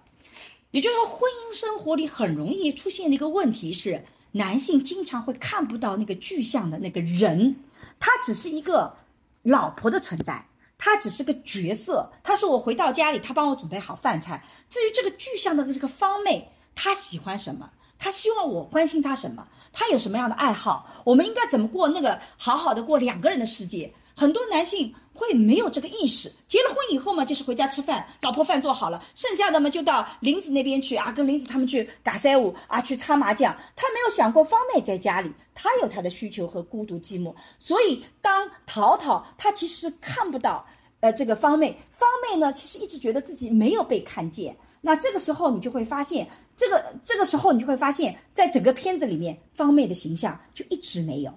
[0.70, 7.56] 也就是说，婚姻生活里很容易出现的一个问题是，男性经常会看不到那个具象的那个人。
[8.00, 8.96] 他只是一个
[9.42, 10.46] 老婆的存在，
[10.76, 14.44] 他只是个角色，他是我回到家里，他帮我准备好饭菜。
[14.70, 17.70] 至于这个具象的这个方妹，她喜欢什么？
[17.98, 19.48] 她希望我关心她什么？
[19.72, 20.88] 她有什么样的爱好？
[21.04, 23.92] 我们应该怎么过那个好好的过两个人的世界？
[24.14, 33.52] 很多男性会没有这个意识，结了婚以后嘛，就是回家吃饭，老婆饭做好了，剩下的嘛就到林子那边去啊，跟林子他们去打赛舞啊，去擦麻将。
[33.74, 37.34] 他没有想过方妹在家里，他有他的需求和孤独寂寞。
[37.58, 40.64] 所以当淘淘他其实看不到，
[41.00, 44.56] 呃，这个方妹，方妹呢其实一直觉得自己没有被看见。
[44.80, 51.36] 那这个时候你就会发现，这个这个时候你就会发现，在整个片子里面，方妹的形象就一直没有。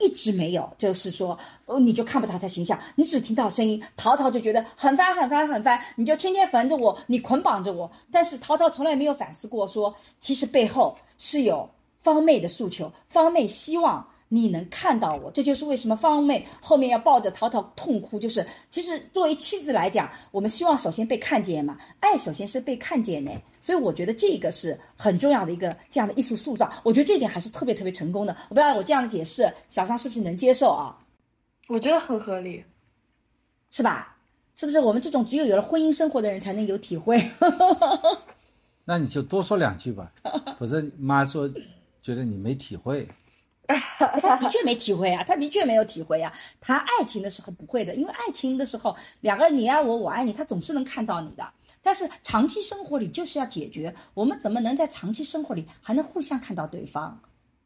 [0.00, 3.80] 一直没有，就是说，哦，你就看不到他形象，你只听到声音。
[3.96, 7.88] 淘淘就觉得很烦，很烦，很烦，你就天天烦着我，你捆绑着我。
[8.10, 11.68] 但是淘淘从来没有反思过，说其实背后是有
[12.02, 18.16] 方妹的诉求，方妹希望你能看到我，这就是为什么方妹后面要抱着淘淘痛哭。
[18.16, 23.32] 就是其实作为妻子来讲，我们希望首先被看见嘛，爱首先是被看见的。
[23.60, 26.70] 所以我觉得这个是很重要的一个这样的艺术塑造。
[26.84, 28.32] 我觉得这点还是特别特别成功的。
[28.48, 30.96] 我不知道我这样的解释，小张是不是能接受啊？
[31.66, 32.64] 我觉得很合理，
[33.72, 34.16] 是吧？
[34.54, 37.20] 是不是我们这种只有有了婚姻生活的人才能有体会？
[38.84, 40.12] 那你就多说两句吧，
[40.58, 41.48] 否则妈说
[42.00, 43.08] 觉得你没体会。
[44.20, 46.32] 他的确没体会啊，他的确没有体会啊。
[46.60, 51.46] 谈爱情的时候不会的，因为爱情的时候两个人你爱我，我爱你，他总是能看到你的。
[51.82, 57.18] 但是长期生活里就是要解决，我们怎么能在长期生活里还能互相看到对方？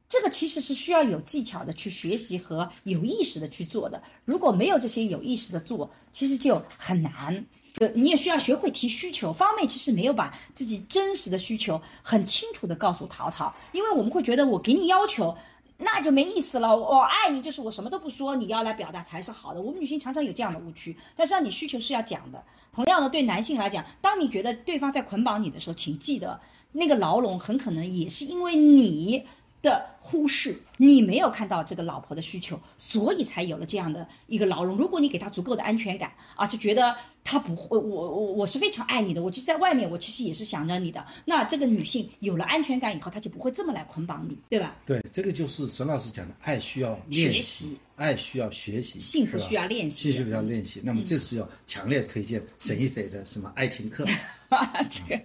[0.09, 4.01] 这个其实是需要有技巧的去学习和有意识的去做的。
[4.25, 7.45] 如果没有这些有意识的做，其实就很难。
[7.73, 9.33] 就，你也需要学会提需求。
[9.33, 15.37] 方妹其实没有把自己真实的需求很清楚的告诉淘淘，因为我们会觉得我给你要求。
[15.77, 16.77] 那就没意思了。
[16.77, 19.61] 我爱你，就是我什么都不说，你要来表达才是好的。
[19.61, 22.43] 我们女性常常有这样的误区，但是让你需求是要讲的。
[22.73, 26.41] 同样的，对男性来讲，当你觉得对方在捆绑你的时候，请记得，
[26.73, 29.27] 那个牢笼很可能也是因为你。
[29.65, 34.77] 的忽视，你没有看到这个老婆的需求，所以才有了这样的一个牢笼。
[34.77, 41.05] 如果你给她足够的安全感啊，就觉得她不会，我我我是非常爱你的，我其实在外面，我其实也是想着你的。
[41.25, 44.77] 那这个女性有了安全感以后，她就不会这么来捆绑你，对吧？
[44.85, 50.83] 对，这个就是沈老师讲的，爱需要练习，爱需要学习，幸福需要练习，幸福需要练习。
[50.85, 54.05] 那么这是要强烈推荐沈一菲的什么爱情课？
[54.91, 55.21] 这个。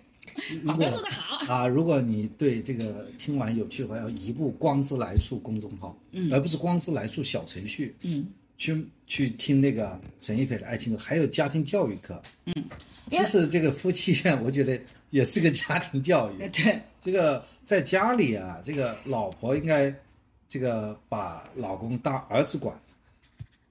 [0.65, 1.53] 好的，做得好。
[1.53, 1.67] 啊！
[1.67, 8.27] 如果你对这个听完有趣的话，要移步光之来处公众号，嗯，而不是光之来处小程序，嗯，
[8.57, 12.53] 去去听那个沈一菲的爱情课，还有家庭教育课，嗯，
[13.09, 14.79] 其实这个夫妻线，我觉得
[15.09, 19.93] 也是个家庭教育， 对，这个在家里啊，这个老婆应该
[20.47, 22.79] 这个把老公当儿子管，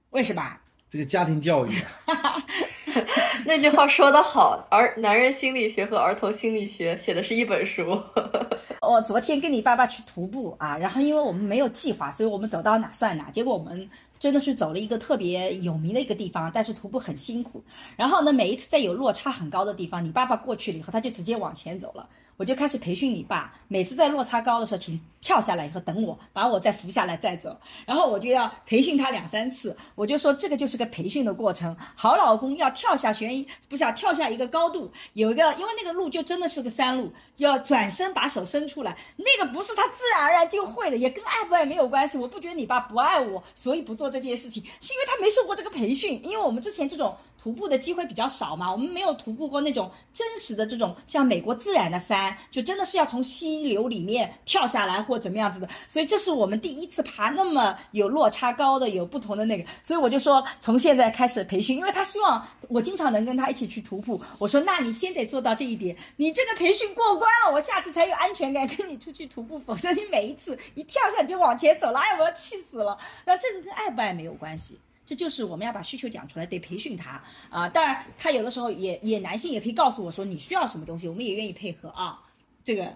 [0.09, 0.57] 为什么？
[0.89, 1.71] 这个家庭教育。
[3.45, 8.01] 那句话说得好，儿男人心理学和儿童心理学写的是一本书。
[8.81, 13.29] 我昨天跟你爸爸去徒步啊，然后因为我们没有计划，所以我们走到哪算哪。
[13.29, 13.87] 结果我们
[14.19, 17.63] 真的是走了一个特别有名的一个地方，但是徒步很辛苦。
[17.95, 22.09] 然后呢，每一次在有落差很高的地方，你爸爸过去了以后，他就直接往前走了。
[22.39, 27.59] 我就开始培训你爸，每次在落差高的时候，请跳下来以后等我，把我再扶下来再走。
[27.85, 31.75] 然后我就要培训他两三次，我就说这个就是个培训的过程。
[31.95, 42.17] 好老公要跳下悬，不是要跳下一个高度，有一个，因为那个路就真的是个山路，要转身把手伸出来，那个不是他自然而然就会的，也跟爱不爱没有关系。
[42.17, 47.17] 我不觉得你爸不爱我，所以不做这件事情，是因为他没受过这个培训，因为我们之前这种。
[47.41, 72.97] 徒步的机会比较少嘛，我们没有徒步过那种真实的这种像美国自然的山，就真的是要从溪流里面跳下来或怎么样子的，所以这是我们第一次爬那么有落差高的、有不同的那个，所以我就说从现在开始培训，因为他希望我经常能跟他一起去徒步，我说那你先得做到这一点，你这个培训过关了，我下次才有安全感跟你出去徒步，否则你每一次一跳下你就往前走了，哎，我要气死了。
[73.25, 74.77] 那这个跟爱不爱没有关系。
[75.09, 77.19] 这就是我们要把需求讲出来，得培训他
[77.49, 77.67] 啊！
[77.67, 82.21] 当然，他有的时候也也男性也可以告诉我说你需要什么东西，我们也愿意配合啊。
[82.63, 82.95] 这个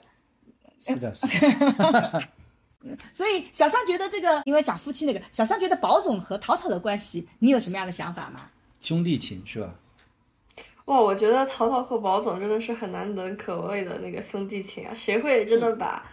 [0.80, 2.30] 是的，是的。
[3.12, 8.42] 所以小桑觉得这个，因为讲夫妻那个，小桑觉得宝总和淘淘的关系，你有什么样的想法吗？
[8.80, 9.74] 兄弟情是吧？
[10.86, 14.94] 哇，我觉得淘淘和宝总真的是很难能可贵的那个兄弟情啊！
[14.96, 16.04] 谁会真的把？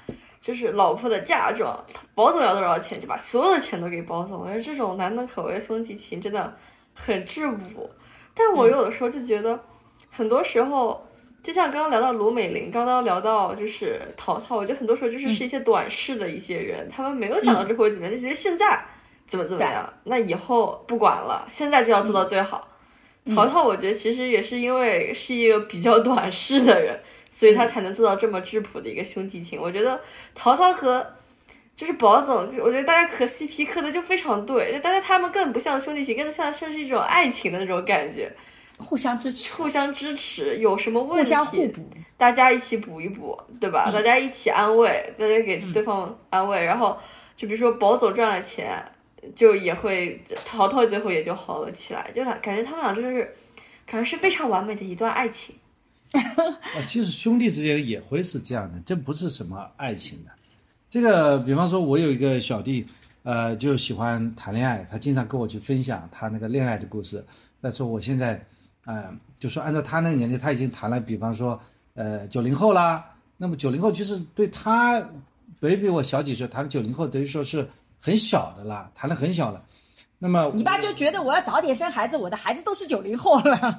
[0.41, 1.79] 就是老婆的嫁妆，
[2.15, 4.41] 保总要多少钱，就把所有的钱都给保总。
[4.41, 6.53] 我觉得这种难能可贵的兄弟情真的
[6.95, 7.91] 很质朴。
[8.33, 9.61] 但我有的时候就觉得，
[10.11, 11.07] 很多时候，
[11.43, 18.83] 就像刚刚聊到卢美玲，刚刚聊到就是淘淘，我觉得很多时候就是是一些短视的一些人，他们没有想到这会怎么样，就觉得现在
[19.29, 22.67] 怎么怎么样，那以后不管了，现在就要做到最好。
[23.35, 26.99] 淘淘，我觉得其实也是因为是一个比较短视的人。
[27.41, 29.59] 所以他才能做到这么质朴的一个兄弟情。
[29.59, 29.99] 我觉得
[30.35, 31.15] 淘淘和
[31.75, 38.31] 就是宝总，我觉得大家磕 CP 磕的就非常对，就大家他们更不像兄弟情，更像像是一种爱情的那种感觉，
[38.77, 41.89] 互相支持，互相支持，有什么问题，互相互补，
[42.19, 43.91] 大家一起补一补，对吧？
[43.91, 46.99] 大家一起安慰，大家给对方安慰，然后
[47.35, 48.85] 就比如说宝总赚了钱，
[49.35, 53.35] 就也会淘淘最后也就好了起来，就感感觉他们俩真的是，
[53.87, 55.55] 感觉是非常完美的一段爱情。
[56.15, 60.31] 啊，其实兄弟之间也会是这样的，这不是什么爱情的。
[60.89, 62.87] 这个，比方说，我有一个小弟，
[63.23, 67.25] 呃，就喜欢谈恋爱，他经常跟我去分享他那个恋爱的故事。
[67.63, 68.45] 他说我现在，
[68.85, 71.61] 呃，就说按照他那个年纪，他已经谈了，比方说，
[71.95, 73.05] 呃，九零后啦。
[73.37, 75.01] 那么九零后其实对他
[75.61, 77.67] ，baby 我小几岁，谈了九零后，等于说是
[78.01, 79.65] 很小的啦，谈的很小了。
[80.19, 83.77] 那么你爸就觉得我要早点生孩子，我的孩子都是九零后了。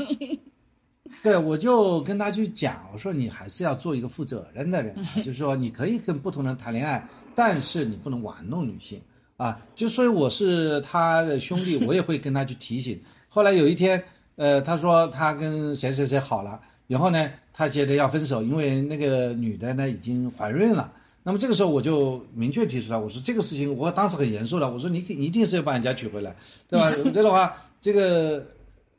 [1.24, 9.00] 对，我就跟他去讲，我说你还是要做一个负责任的人，就是说你可以跟不同人谈恋爱，但是你不能玩弄女性
[9.38, 9.62] 啊。
[9.76, 13.00] 就所以我是他的兄弟，我也会跟他去提醒。
[13.30, 14.04] 后来有一天，
[14.36, 20.92] 呃，他说他跟谁谁谁好了，然后呢，他觉得要分手，因为那个女的呢已经怀孕了。
[21.24, 26.36] 那么这个时候我就明确提出来，我说这个事情我当时很严肃的，我说你你一定是要把人家娶回来，
[26.68, 26.90] 对吧？
[27.14, 28.44] 这样的话，这个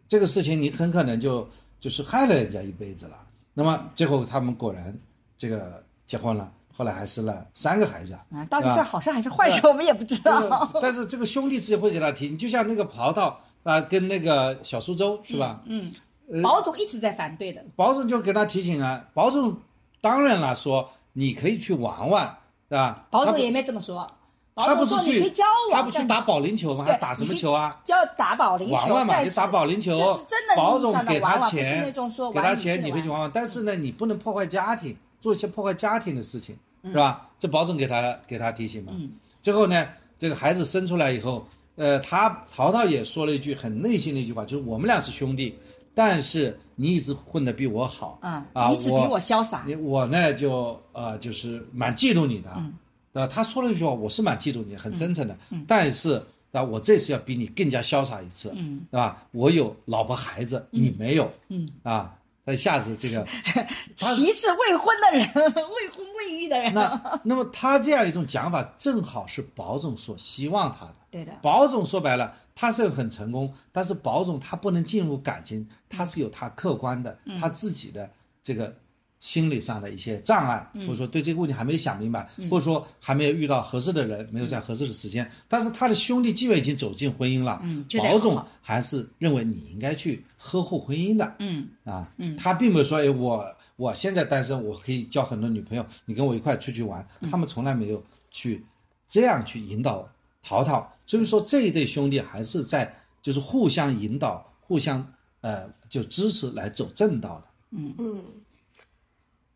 [0.06, 1.48] 这个事情你很可能就
[1.82, 3.18] 就是害了人家一辈子了。
[3.52, 4.96] 那么最后他们果然
[5.36, 8.14] 这个结婚了，后来还生了三个孩子。
[8.30, 10.70] 啊，到底是好事还是坏事，我们也不知这个道。
[10.80, 13.34] 但是这个兄弟之间会给他提醒，就像那个葡萄
[13.64, 15.60] 啊，跟那个小苏州是吧？
[15.66, 15.92] 嗯，
[16.40, 17.62] 保总一直在反对的。
[17.74, 19.56] 保总就给他提醒啊，保总
[20.00, 22.38] 当然了说你可以去玩玩，
[22.68, 23.06] 对吧？
[23.10, 24.16] 保总也没这么说，保
[24.54, 25.32] 他不是去
[25.70, 26.84] 他不去打保龄球吗？
[26.84, 27.80] 对他打什么球啊？
[27.86, 31.84] 要打保龄球，玩玩嘛，但就打保龄球这是真的，保总给他钱
[32.32, 37.28] 给他钱你可以去玩玩，但是呢，你不能破坏家庭，做一些破坏家庭的事情，是吧？
[37.40, 38.92] 这保总给他给他提醒嘛。
[38.94, 39.10] 嗯
[39.40, 39.88] 最后呢，
[40.20, 45.58] 这个孩子生出来以后，呃，他曹操也说了一句很内心的一句话，就是我们俩是兄弟，
[45.94, 49.64] 但是你一直混得比我好，嗯啊，你只比我潇洒。
[49.66, 52.72] 你我呢就呃就是蛮嫉妒你的，嗯
[53.12, 55.36] 啊，他说了一句话，我是蛮嫉妒你，很真诚的，
[55.66, 59.26] 但是啊，我这次要比你更加潇洒一次，嗯，对吧？
[59.32, 62.14] 我有老婆孩子，你没有，嗯啊，
[62.44, 63.26] 那一下子这个，
[63.96, 66.72] 歧视未婚的人， 未婚未育的人。
[66.74, 70.94] 那 那么他这样一种讲法，正好是保总所希望他的。
[71.10, 78.10] 对的，保总说白了，他是很成功，但是保总他不能进入感情，他是有他客观的、嗯他自己的
[78.42, 78.74] 这个
[79.22, 85.30] 心理上的一些障碍，嗯或者说对这个问题还没想明白，或者说还没有遇到合适的人，没有在合适的时间。
[85.46, 87.62] 但是他的兄弟既然已经走进婚姻了，
[88.00, 91.36] 保总还是认为你应该去呵护婚姻的。
[91.38, 93.46] 嗯啊，嗯他并没有说，哎，我
[93.76, 97.06] 我现在单身，我可以交很多女朋友，你跟我一块出去玩。
[97.20, 98.66] 嗯他们从来没有去
[99.08, 100.10] 这样去引导
[100.42, 102.92] 淘淘，所以说这一对兄弟还是在
[103.22, 105.06] 就是互相引导、互相
[105.42, 107.46] 呃就支持来走正道的。
[107.70, 108.22] 嗯嗯，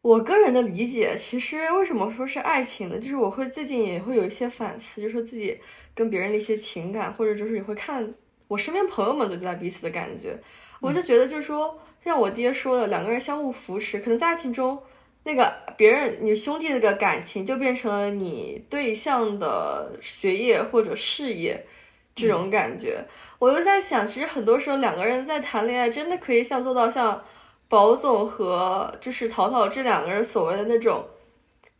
[0.07, 2.97] 我个人的理解，其实为什么说是爱情呢？
[2.97, 5.59] 就是我会最近也会有一些反思，就说自己
[5.97, 8.15] 跟别人的一些情感，或者就是也会看
[8.47, 10.39] 我身边朋友们对待彼此的感觉，
[10.81, 14.79] 我就觉得就是说，像我爹说的，两个人相互扶持，可能在爱情中。
[15.25, 21.67] 那个别人，你兄弟那个感情就变成了你对象的学业或者事业
[22.15, 23.05] 这种感觉。
[23.41, 27.21] 我又在想，其实很多时候两个人在谈恋爱，真的可以像做到像
[27.69, 31.05] 宝总和就是淘淘这两个人所谓的那种，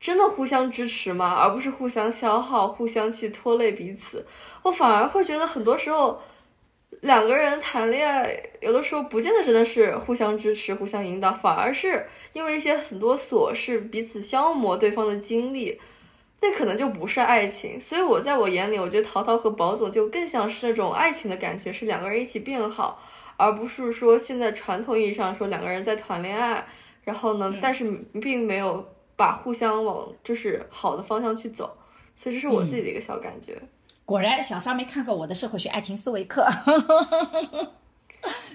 [0.01, 1.35] 真的互相支持吗？
[1.35, 4.27] 而不是互相消耗、互相去拖累彼此。
[4.63, 6.21] 我反而会觉得很多时候，
[7.03, 15.81] 两个人谈恋爱，有的时候不见得真的是互相支持、互相引导，反而是因为一些很多琐事彼此消磨对方的精力。
[16.43, 23.01] 那可能就不是爱情，所以我在我眼里，我觉得淘淘和宝总就更像是那种爱情的感觉，是两个人一起变好，
[23.37, 26.67] 而不是说现在传统意义上说两个人在谈恋爱，
[27.05, 27.91] 然后呢，但是
[28.21, 31.77] 并没有把互相往就是好的方向去走，
[32.17, 33.61] 所以这是我自己的一个小感觉。
[34.05, 36.47] 果然，小沙没看过我的社会学爱情思维课。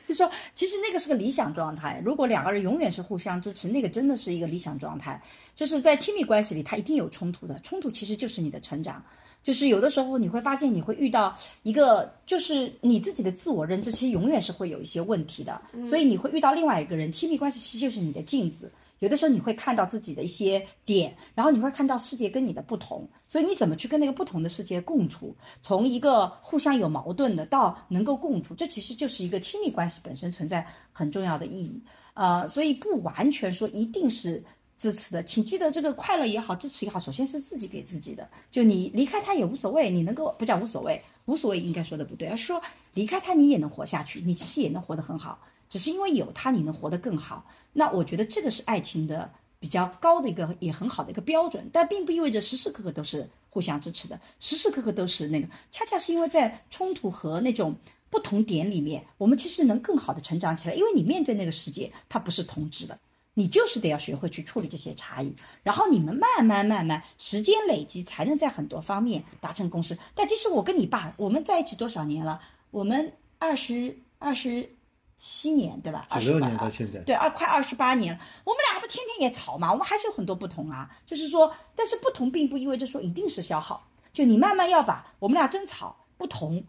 [0.03, 2.01] 就说，其实那个是个理想状态。
[2.03, 5.21] 如果两个人永远是互相支持，那个真的是一个理想状态。
[5.55, 9.01] 就是在亲密关系里，它一定有冲突的，冲突其实就是你的成长。
[9.43, 15.61] 就是有的时候你会发现，你会遇到一个，就是你自己的自我认知，其实永远是会有一些问题的。
[15.85, 18.71] 所以你会遇到另外一个人，亲密关系其实就是你的镜子。
[18.99, 25.35] 有的时候你会看到自己的一些点，然后你会看到世界跟你的不同，所以你怎么去跟那个不同的世界共处？
[25.59, 31.81] 从一个互相有矛盾的到能够共处，这其实就是一个亲密关系本身存在很重要的意义。
[32.13, 34.43] 呃，所以不完全说一定是
[34.81, 38.27] 支持的，请记得这个快乐也好，支持也好，首先是自己给自己的。
[38.49, 42.59] 就你离开他也无所谓，你能够不讲无所谓，无所谓应该说的不对，而是说
[42.95, 45.37] 离开他你也能活下去，你其实也能活得很好。
[45.69, 47.45] 只是因为有他，你能活得更好。
[47.73, 55.47] 那我觉得这个是爱情的比较高的一个也很好的一个标准，但并不意味着时时刻刻都是互相支持的，时时刻刻都是那个。
[55.69, 57.75] 恰恰是因为在冲突和那种
[58.09, 60.73] 不同点里面，我们其实能更好的成长起来。
[60.73, 62.97] 因为你面对那个世界，它不是同质的，
[63.33, 69.97] 你就是得要学会去处理这些差异，然后你们慢慢慢慢时间累积，才能在很多方面达成共识。
[70.15, 72.41] 但其实我跟你爸，我们在一起多少年了？
[72.71, 74.77] 我们二十二十。
[75.23, 76.01] 七年对吧？
[76.09, 80.89] 九六28年到现在，对，二快二十八年了，我们两个不天天也吵嘛，我们还是有很多不同啊。
[81.05, 83.87] 就是说，但是不同并不意味着说一定是消耗。
[84.11, 86.63] 就你慢慢要把我们俩争吵不同，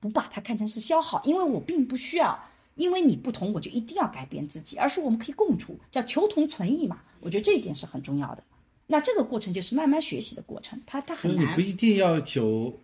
[0.00, 2.36] 不把它看成是消耗，因为我并不需要，
[2.74, 7.02] 因为你不同我就一定要改变自己，而是我们可以共处，叫求同存异嘛。
[7.20, 8.42] 我觉得这一点是很重要的。
[8.86, 11.60] 那这个过程就是慢慢学习的过程，它它很难就是你不。
[11.68, 12.80] 一定要求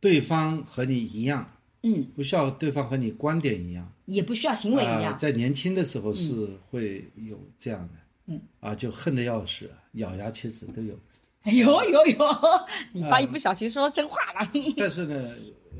[0.00, 1.50] 对方和你一样，
[1.82, 3.92] 嗯，不需要对方和你观点一样。
[4.04, 5.18] 也不需要行为一呃样。
[5.18, 7.94] 在年轻的时候是会有这样的，
[8.26, 10.96] 嗯，啊，就恨得要死，咬牙切齿都有。
[11.50, 12.18] 有有有，
[12.92, 14.50] 你爸一不小心说真话了。
[14.76, 15.30] 但是呢，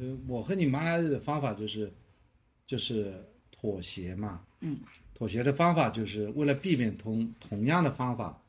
[0.01, 1.93] 呃，我和你妈的方法就是，
[2.67, 3.15] 就是
[3.51, 4.41] 妥协嘛。
[4.61, 4.79] 嗯，
[5.15, 8.41] 妥协的方法就是为了避免同同样的方法，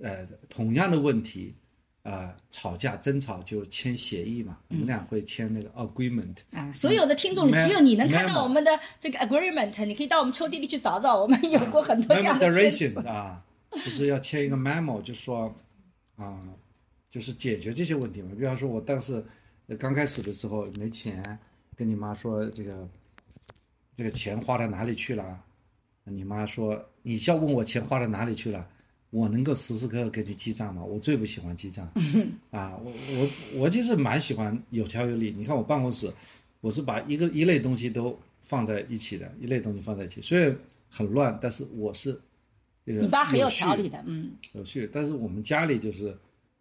[0.00, 1.54] 呃，同样的问题，
[2.02, 4.58] 啊、吵架争吵就签协议嘛。
[4.68, 6.36] 我们俩会签那个 agreement。
[6.52, 8.70] 啊，所有的听众里只有你能看到我们的
[9.00, 15.54] 这个 agreement，你可以到我们抽屉里去找找，我们有过很多这样的签字 Memo 啊，就是要签一个 memo，就说
[16.16, 16.42] 啊、
[17.10, 18.30] 就是解决这些问题嘛。
[18.38, 19.24] 比方说，我当时
[19.66, 21.22] 呃刚开始的时候没钱，
[21.74, 22.88] 跟你妈说这个
[23.96, 25.40] 这个钱花到哪里去了，
[26.04, 28.66] 你妈说你要问我钱花到哪里去了。
[29.10, 30.82] 我能够时时刻刻给你记账吗？
[30.82, 31.88] 我最不喜欢记账，
[32.50, 33.28] 啊，我我
[33.60, 35.32] 我就是蛮喜欢有条有理。
[35.34, 36.12] 你看我办公室，
[36.60, 40.54] 我是把一个一类东西都放在一起的，一类东西放在一起，虽然
[40.90, 42.20] 很乱，但是我是
[42.84, 44.90] 这个你爸很有条理的，嗯，有趣。
[44.92, 46.14] 但是我们家里就是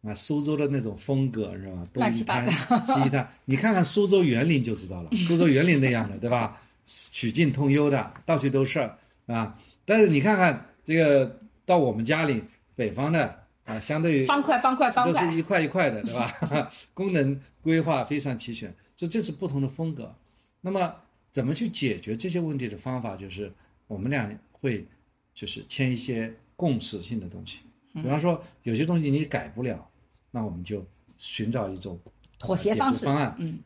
[0.03, 1.85] 啊，苏州的那种风格，是吧？
[1.91, 6.61] 东一乱七八摊西 一摊，你看看苏州园林就知道了，苏州园林那样的，对吧？
[6.85, 8.79] 曲径通幽的，到处都是
[9.27, 9.57] 啊。
[9.85, 12.43] 但是你看看这个到我们家里
[12.75, 16.69] 北方的啊，相对于方块方块方块都是，一块一块的，对吧？
[16.93, 20.15] 功能规划非常齐全，这这是不同的风格。
[20.61, 20.95] 那么
[21.31, 23.51] 怎么去解决这些问题的方法，就是
[23.87, 24.85] 我们俩会
[25.33, 27.59] 就是签一些共识性的东西，
[27.93, 29.87] 比方说有些东西你改不了，
[30.31, 30.85] 那我们就
[31.17, 31.99] 寻找一种
[32.39, 33.35] 妥协方式方案。
[33.39, 33.59] 嗯，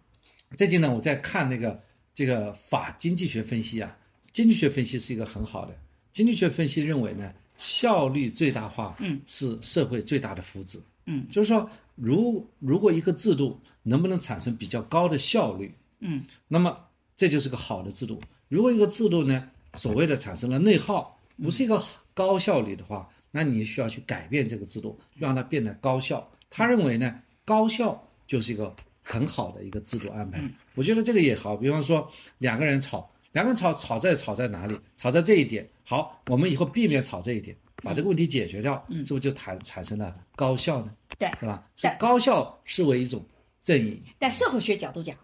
[0.56, 1.82] 最近呢，我在看那个
[2.20, 3.98] 这个法经济学分析啊，
[4.34, 5.74] 经济学分析是一个很好的。
[6.12, 16.78] 经济学分析认为呢，效率最大化，嗯，是社会最大的福祉，嗯，就是说，如如果一个制度能不能产生比较高的效率，嗯，那么
[17.16, 18.22] 这就是个好的制度。
[18.50, 21.82] 如果一个制度呢，所谓的产生了内耗，不是一个
[22.14, 26.30] 高效率的话，那你需要去改变这个制度，让它变得高效。
[26.50, 28.76] 他认为呢，高效就是一个
[29.10, 30.40] 很好的一个制度安排。
[30.76, 32.08] 我觉得这个也好，比方说
[32.38, 34.80] 两个人吵，两个人吵吵在吵在哪里？
[34.98, 35.68] 吵在这一点。
[35.84, 40.94] 好，我们以后避免吵这一点，把这个问题解决掉，是不是就产产生了高效呢？
[41.18, 41.28] 对。
[41.40, 41.68] 是吧？
[41.98, 43.26] 高效视为一种
[43.64, 44.00] 正义。
[44.20, 45.18] 但社会学角度讲，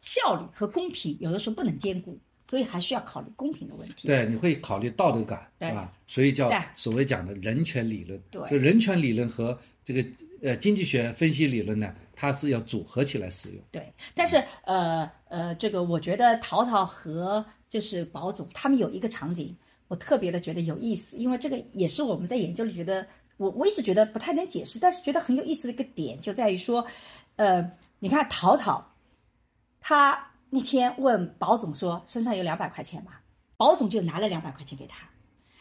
[0.00, 2.16] 效率和公平有的时候不能兼顾，
[2.52, 4.06] 所以还需要考虑公平的问题。
[4.06, 5.90] 对，你会考虑道德感，对吧？
[6.06, 8.20] 所以叫所谓讲的人权理论。
[8.30, 10.04] 对就人权理论和这个
[10.42, 13.64] 呃经济学分析理论呢，它是要组合起来使用。
[13.70, 19.56] 对，但是呃呃，这个我觉得淘淘和就是宝总他们有一个场景，
[19.88, 23.06] 我特别的觉得有意思，因为这个也是我们在研究里觉得
[23.38, 26.86] 我我一直觉得不太能解释，但是觉得很有意思的一个点就在于说，
[27.36, 27.66] 呃，
[27.98, 28.86] 你看淘淘，
[29.80, 33.22] 他那天问宝总说身上有两百块钱吧，
[33.56, 34.98] 宝总就拿了两百块钱给他，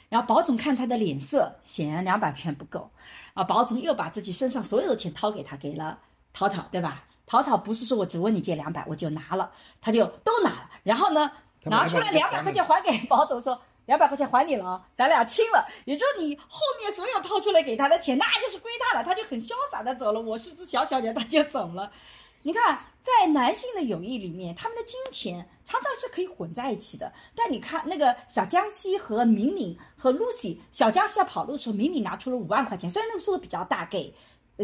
[0.09, 2.91] 然后宝总看他的脸色，显然两百片不够，
[3.33, 5.97] 啊，宝总又把自己身上所有的钱掏给他，给了
[6.33, 7.05] 淘淘，对吧？
[7.25, 9.49] 淘淘不是说我只问你借两百我就拿了，
[9.79, 11.31] 他就都拿了，然后呢，
[11.63, 13.61] 拿出来两百块钱还给宝总说。
[13.87, 15.67] 两百块钱还你了啊，咱俩清了。
[15.85, 20.21] 也就是你后面所有掏出来给他的钱，那就是归他了，他就很潇洒的走了。
[20.21, 21.91] 我是只小小鸟，他就走了。
[22.43, 27.11] 你看，在男性的友谊里面，他们的金钱常常是可以混在一起的。
[27.35, 34.13] 但你看那个小江西和敏敏和 Lucy，小江西要跑路的时候，敏敏拿出了五万块钱，虽然那个数额比较大，给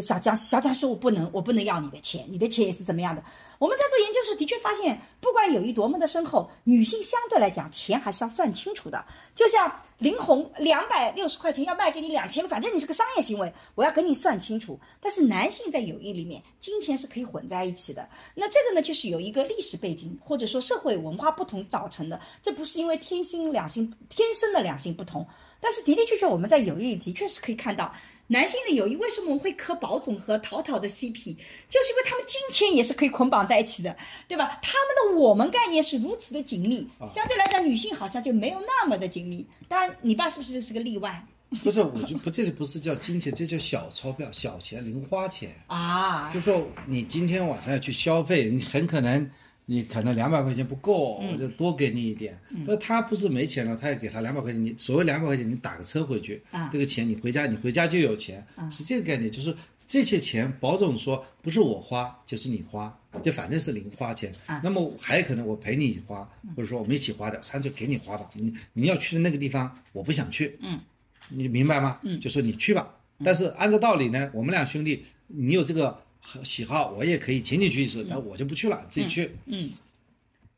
[0.00, 0.36] 小江。
[0.36, 3.22] 小江说：“我不能，我不能要你的钱，你的钱也是怎么样的。”
[3.58, 9.04] 我们在做研究时，的确发现，不管友谊多么的深厚，女性相对来讲，钱还是要算清楚的。
[9.34, 14.78] 就像林红两百六十块钱要卖给你两千，反正你是个商业行为，我要跟你算清楚。
[15.00, 18.08] 但是男性在友谊里面，金钱是可以混在一起的。
[18.34, 25.26] 那这个呢，就是有一个历史背景或者说社会文化不同造成的，这不是因为天性两性天生的两性不同。
[25.60, 27.92] 但是的的确确，我们在友谊里的确是可以看到，
[28.28, 31.34] 男性的友谊为什么我们会磕宝总和淘淘的 CP，
[31.68, 33.96] 就是因为他们金钱也是可以捆绑在一起的，
[34.26, 34.58] 对吧？
[34.62, 39.46] 他们的我们概念是如此的紧密，相对来讲，女性好像就没有那么的紧密。
[39.66, 41.24] 当然，你爸是不是是个例外
[41.62, 45.54] 不是，我就不，这不是叫金钱，这叫小钞票、小钱、零花钱。
[45.66, 46.30] 啊？
[46.30, 49.30] 就说你今天晚上要去消费，你很可能
[49.70, 52.38] 你可能两百块钱不够，嗯我就多给你一点。
[52.66, 59.54] 但他不是没钱了，他也给他两百块钱，你所谓两百块钱，你打个车回去，啊这个钱你回家，你回家就有钱，是这个概念，就是
[59.86, 64.32] 这些钱保总说不是我花就是你花，就反正是零花钱。
[64.46, 66.26] 啊那么还有可能我陪你花，
[66.56, 68.30] 或者说我们一起花的，干脆给你花吧。
[68.32, 70.80] 你你要去的那个地方我不想去，嗯，
[71.28, 71.98] 你明白吗？
[72.04, 72.94] 嗯，就说你去吧。
[73.22, 76.02] 但是按照道理呢，我们俩兄弟，你有这个
[76.42, 79.36] 喜好，我也可以请你去一次，那我就不去了，自己去。
[79.46, 79.72] 嗯，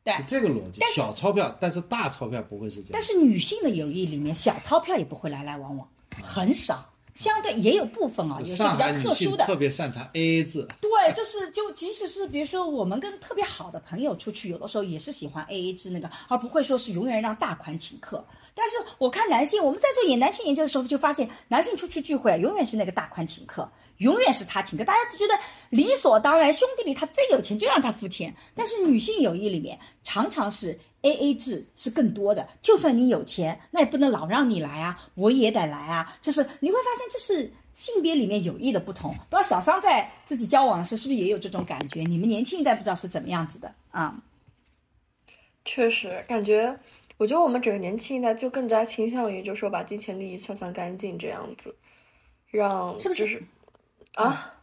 [0.03, 0.81] 对是这个逻辑。
[0.93, 2.89] 小钞票，但是大钞票不会是这样。
[2.93, 5.87] 但是女性的友谊里面，小钞票也不会来来往往，
[6.21, 6.87] 很少。
[7.13, 18.25] 相对也有部分啊，有些比较特殊的，特别擅长 AA 制，对，就是就即使是比如说我们跟特别好的朋友出去，有的时候也是喜欢 A A 制那个，而不会说是永远让大款请客。
[18.53, 28.35] 但是我看男性，我们在做演男性研究的时候，就发现男性出去聚会永远是那个大款请客，永远是他请客，大家就觉得理所当然，兄弟里他最有钱就让他付钱。
[28.53, 36.17] 但是女性友谊里面常常是 A A 制是更多的，就算你有钱，那也不能老让你来啊，我也得来啊。
[36.21, 39.11] 就是你会发现这是性别里面友谊的不同。
[39.11, 42.01] 不知道小桑在自己交往的时候是不是也有这种感觉？
[42.03, 44.13] 你们年轻一代不知道是怎么样子的啊？
[45.63, 46.75] 确实，感觉，
[47.21, 51.75] 我觉得我们整个年轻一代就更加倾向于，就说把金钱利益算算干净这样子，
[52.49, 53.43] 让是不是就是
[54.15, 54.55] 啊，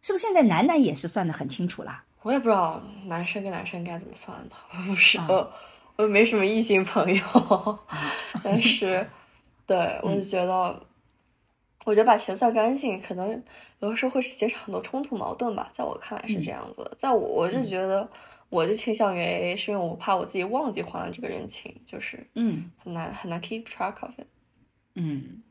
[0.00, 2.02] 是不是现在男男也是算的很清楚啦？
[2.22, 5.52] 我也不知道男生跟男生该怎么算的，我不是，啊我
[5.96, 7.78] 我没什么异性朋友，
[8.42, 9.06] 但是，
[9.68, 10.82] 对我就觉得，
[11.84, 13.42] 我觉得把钱算干净，可能
[13.80, 18.08] 有的时候会减少很多冲突矛盾吧，在我看来是这样子的，在我我就觉得。
[18.48, 24.26] 我就倾向于 AA，是因为我怕我自己忘记还了这个人情，就是嗯很难很难 keep track of it。
[24.94, 25.42] 嗯，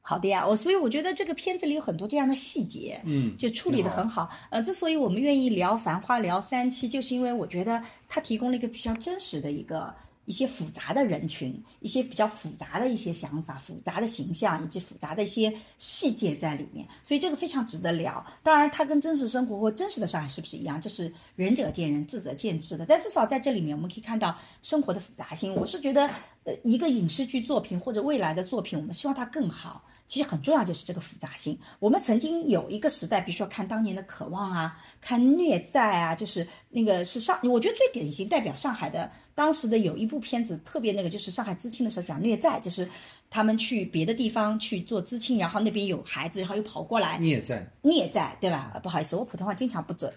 [0.00, 4.28] 好的呀，我所以我觉得这个片子里有很多这样的细节，嗯就处理的很好。
[4.50, 9.94] 呃，之所以我们愿意聊《繁花》聊三期，就是因为我觉得它提供了一个比较真实的一个。
[10.26, 18.24] 一些复杂的人群，一些比较复杂的一些想法、复杂的形象以及复杂的一些细节在里面，所以这个非常值得聊。
[18.42, 20.80] 当然，它跟真实生活或真实的上海是不是一样？
[20.80, 22.84] 这是仁者见仁，智者见智的。
[22.84, 25.54] 但至少在这里面，我们可以看到生活的复杂性。
[25.54, 26.06] 我是觉得，
[26.44, 29.82] 呃，一个影视剧作品或者未来的作品，我们希望它更好。
[30.08, 31.58] 其实很重要就是这个复杂性。
[31.80, 42.88] 我们曾经有一个时代，比如说看当年的《渴望》啊，看《孽债》啊，就是那个是上，我觉得最典型代表上海的当时的有一部片子特别那个，就是上海知青的时候讲虐债，就是
[43.30, 47.64] 他们去别的地方去做知青，然后那边有孩子，然后又跑过来孽债。
[47.82, 48.80] 孽债，对吧？
[48.82, 50.12] 不好意思，我普通话经常不准。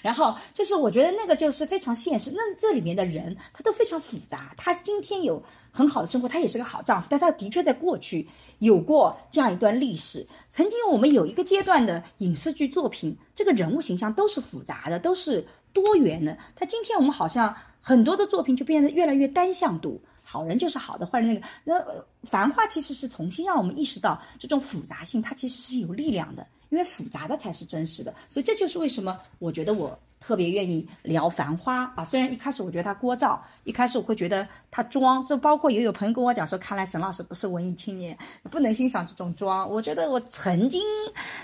[0.00, 4.54] 然后就是我觉得那个就是非常现实，那这里面的人他都非常复杂。
[4.56, 8.26] 他今天有很好的生活，他也是个好丈夫，但他的确在过去
[8.60, 10.26] 有过这样一段历史。
[10.50, 16.38] 曾经我们有一个阶段的影视剧作品，这个人物形象都是复杂的，都是多元的。
[16.54, 17.54] 他今天我们好像
[17.88, 19.98] 很多的作品就变得越来越单向度。
[20.22, 26.46] 好人就是好的，坏人那个那繁花其实是重新让我们意识到这种复杂性，它其实是有力量的。
[26.68, 32.04] 因为复杂的才是真实的，所以这就是为什么我觉得我特别愿意聊《繁花》啊。
[32.04, 38.16] 虽然一开始我觉得他聒噪，一开始我会觉得他装，就包括也有朋友跟我讲说，看来沈老师不是文艺青年，
[38.50, 39.68] 不能欣赏这种装。
[39.70, 40.82] 我觉得我曾经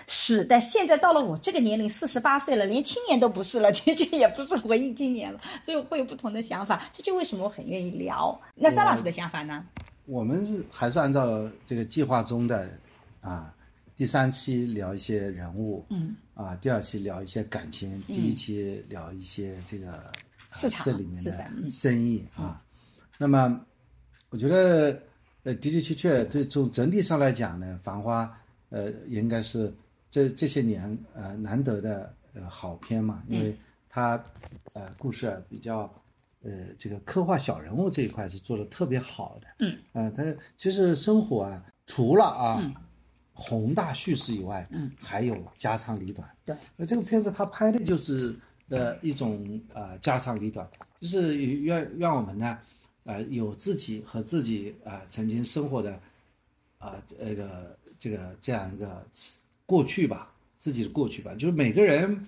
[0.06, 6.82] 是，但现在到了我这个年龄，四十八岁了，连青年都不是了， 的确也不是文艺青年了，所以我会有不同的想法。
[6.92, 8.40] 这就为什么我很愿意聊。
[8.55, 9.64] 那张老师的想法呢？
[10.06, 12.70] 我们是还是按照这个计划中的
[13.20, 13.51] 啊。
[13.96, 20.12] 第三期聊一些人物，嗯，啊，第二期聊一些感情，第一期聊一些这个、嗯、
[20.51, 22.61] 市场这里面的嗯、生意啊。
[23.19, 23.65] 那么，
[24.31, 25.01] 我觉得
[25.44, 28.27] 呃的的确确对从整体上来讲呢，《繁花》
[28.70, 29.73] 呃应该是
[30.11, 33.56] 这这些年呃难得的呃好片嘛，因为
[33.89, 34.20] 它
[34.73, 35.82] 呃故事比较
[36.43, 40.24] 呃这个刻画小人物这一块是做的特别好的，嗯，啊，它
[40.56, 42.59] 其实生活啊除了啊。
[42.61, 42.74] 嗯
[43.36, 46.28] 宏大叙事以外，嗯，还有家长里短。
[46.44, 48.35] 对，那这个片子它拍的就是
[48.69, 50.69] 呃一种呃家长里短，
[51.01, 52.56] 就是让让我们呢，
[53.02, 56.01] 呃有自己和自己啊、呃、曾经生活的
[56.78, 59.05] 啊这、呃、个这个这样一个
[59.66, 62.24] 过去吧，自己的过去吧，就是每个人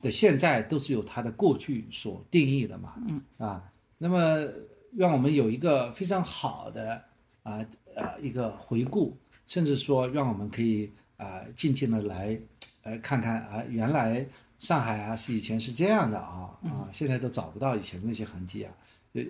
[0.00, 4.46] 的现在都是由他的过去所定义的嘛，嗯啊，那么
[4.94, 7.02] 让我们有一个非常好的
[7.42, 7.64] 啊
[7.94, 9.16] 呃一个回顾。
[9.52, 12.34] 甚至说，让我们可以啊、呃、静静的来，
[12.84, 14.26] 呃看看啊，原来
[14.60, 18.72] 上海啊是以前是这样的啊啊，现在都找不到以前那些痕迹啊，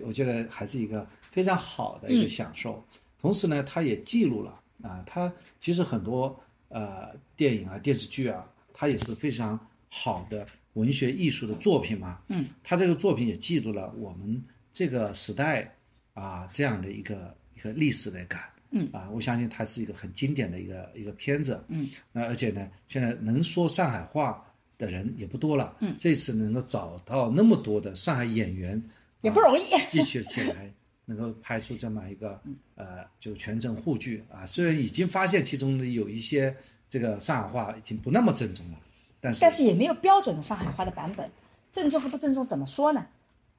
[0.05, 2.81] 我觉得还是一个非常好的一个享受。
[2.93, 5.29] 嗯、同时呢，它也记录了啊，它
[5.59, 6.33] 其实很多
[6.69, 9.59] 呃电影啊、电视剧啊，它也是非常
[9.89, 14.41] 好的文学艺术的作品嘛，嗯，它这个作品也记录了我们
[14.71, 15.69] 这个时代
[16.13, 18.41] 啊这样的一个一个历史的感，
[18.73, 24.43] 嗯啊，我相信它是一个很经典的一个一个片子，嗯，那而且呢，现在能说上海话
[24.77, 28.81] 的人也不多了，嗯，这次能够找到那么多的上海演员，
[29.21, 29.63] 也不容易。
[29.87, 30.71] 继续起来，
[31.05, 32.39] 能够拍出这么一个
[32.75, 32.85] 呃，
[33.19, 34.45] 就全程沪剧啊。
[34.45, 36.55] 虽然已经发现其中的有一些
[36.89, 38.77] 这个上海话已经不那么正宗了，
[39.21, 41.29] 但是但是也没有标准的上海话的版本，
[41.71, 43.05] 正宗和不正宗怎么说呢？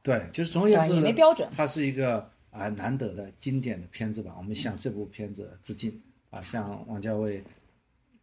[0.03, 4.33] 对，就是总而言之也没标准它是一个啊难得的经典的片子吧。
[4.39, 6.01] 我们向这部片子致敬
[6.31, 7.43] 啊，向王家卫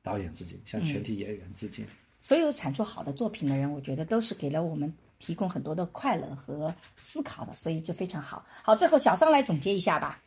[0.01, 1.85] 导演致敬，向全体演员致敬。
[2.19, 8.45] 所有产出好的作品的人，我觉得都是给了我们提供很多的快乐和思考的，所以就非常好。
[8.61, 10.21] 好，最后小桑来总结一下吧。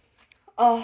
[0.57, 0.83] 哦，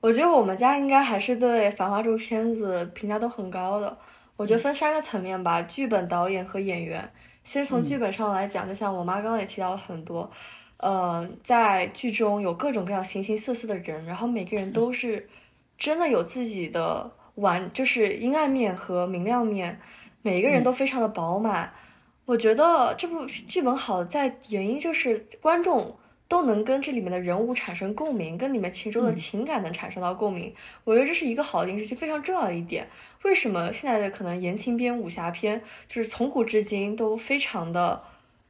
[0.00, 3.96] 我觉得我们家应该还是对《繁花》这部片子评价都很高的。
[4.36, 7.10] 我觉得分三个层面吧，剧本、导演和演员。
[7.42, 10.30] 其实从剧本上来讲，就像我妈刚刚也提到了很多，
[10.84, 15.26] 呃，在剧中有各种各样形形色色的人，然后每个人都是
[15.78, 19.80] 真的有自己的完，就是阴暗面和明亮面，
[20.20, 21.72] 每一个人都非常的饱满。
[22.26, 25.96] 我觉得这部剧本好在原因就是观众
[26.28, 30.54] 都能跟这里面的人物产生共鸣，跟里面其中的情感能产生到共鸣。
[30.84, 32.86] 我觉得这是一个好的影视剧非常重要的一点。
[33.22, 38.02] 为什么现在的可能言情片、武侠片，就是从古至今都非常的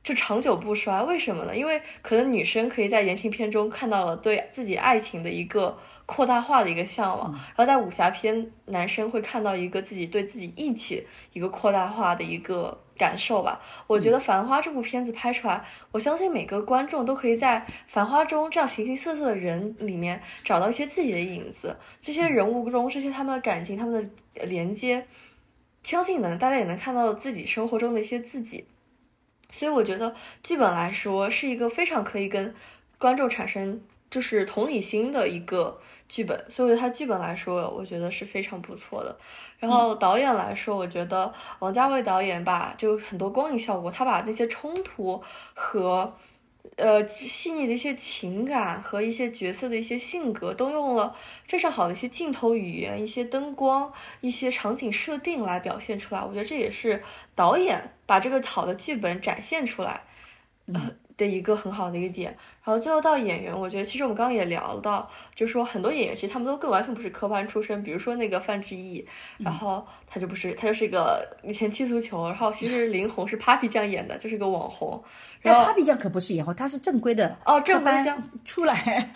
[0.04, 1.02] 就长久不衰？
[1.02, 1.56] 为什么呢？
[1.56, 13.58] 因为可能女生可以在言情片中看到了对自己爱情的一个扩大化的一个向往，然后在武侠片，男生会看到一个自己对自己义气一个扩大化的一个感受吧。
[13.86, 21.74] 我觉得《繁花》这部片子拍出来，我相信每个观众都可以在《繁花》中这样形形色色的人里面找到一些自己的影子。
[22.02, 25.06] 这些人物中，这些他们的感情、他们的连接，
[25.82, 28.66] 相信能大家也能看到自己生活中的一些自己。
[29.50, 32.54] 所以我觉得剧本来说是一个非常可以跟
[32.98, 33.80] 观众产生
[34.10, 39.16] 就是同理心的一个剧本，所以我觉得它剧本来说，我觉得是非常不错的。
[39.58, 45.22] 然后导演来说，我觉得王家卫导演吧，就很多光影效果，他把那些冲突
[45.54, 46.12] 和
[46.76, 51.14] 呃细腻的一些情感和一些角色的一些性格，都用了
[51.44, 56.20] 非常好的一些镜头语言、一些灯光、一些场景设定来表现出来。
[56.22, 57.02] 我觉得这也是
[57.34, 60.02] 导演把这个好的剧本展现出来，
[60.66, 62.36] 呃的一个很好的一个点。
[62.64, 75.04] 然后最后到演员，我觉得其实我们刚刚也聊到，就是说很多演员其实他们都更完全不是科班出身，比如说那个范志毅，然后他就不是，他就是一个以前踢足球，然后其实林红是 Papi 酱演的，就是个网红。
[75.42, 77.92] 但然后 Papi 酱可不是演红，他是正规的哦正规
[78.46, 79.12] 出来，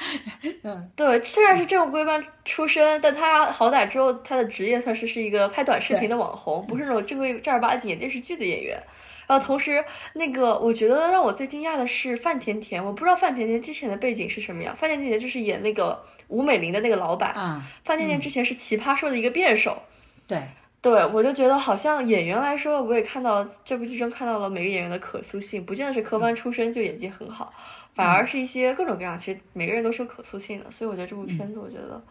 [0.62, 8.78] 嗯，对，虽然是正规班出身，但他好歹之后他的职业算是是一个拍短视频的网红，不是那种正规正儿八经演电视剧的演员。
[9.26, 9.84] 然后同时，
[10.14, 14.76] 那个我觉得让我最惊讶的是范甜甜，我不知道范甜甜之前的背景是什么样。
[14.76, 19.80] 范甜甜就是演那个吴美玲的那个老板，啊，范甜甜之前是奇葩说的一个辩手。
[20.26, 20.42] 对，
[20.82, 27.52] 对，我就觉得好像演员来说，我也看到这部剧中看到了每个演员的可塑性，不见得是科班出身就演技很好，
[27.94, 30.70] 反而是一些各种各样，其实每个人都是有可塑性的。
[30.70, 32.02] 所以我觉得这部片子，我觉得，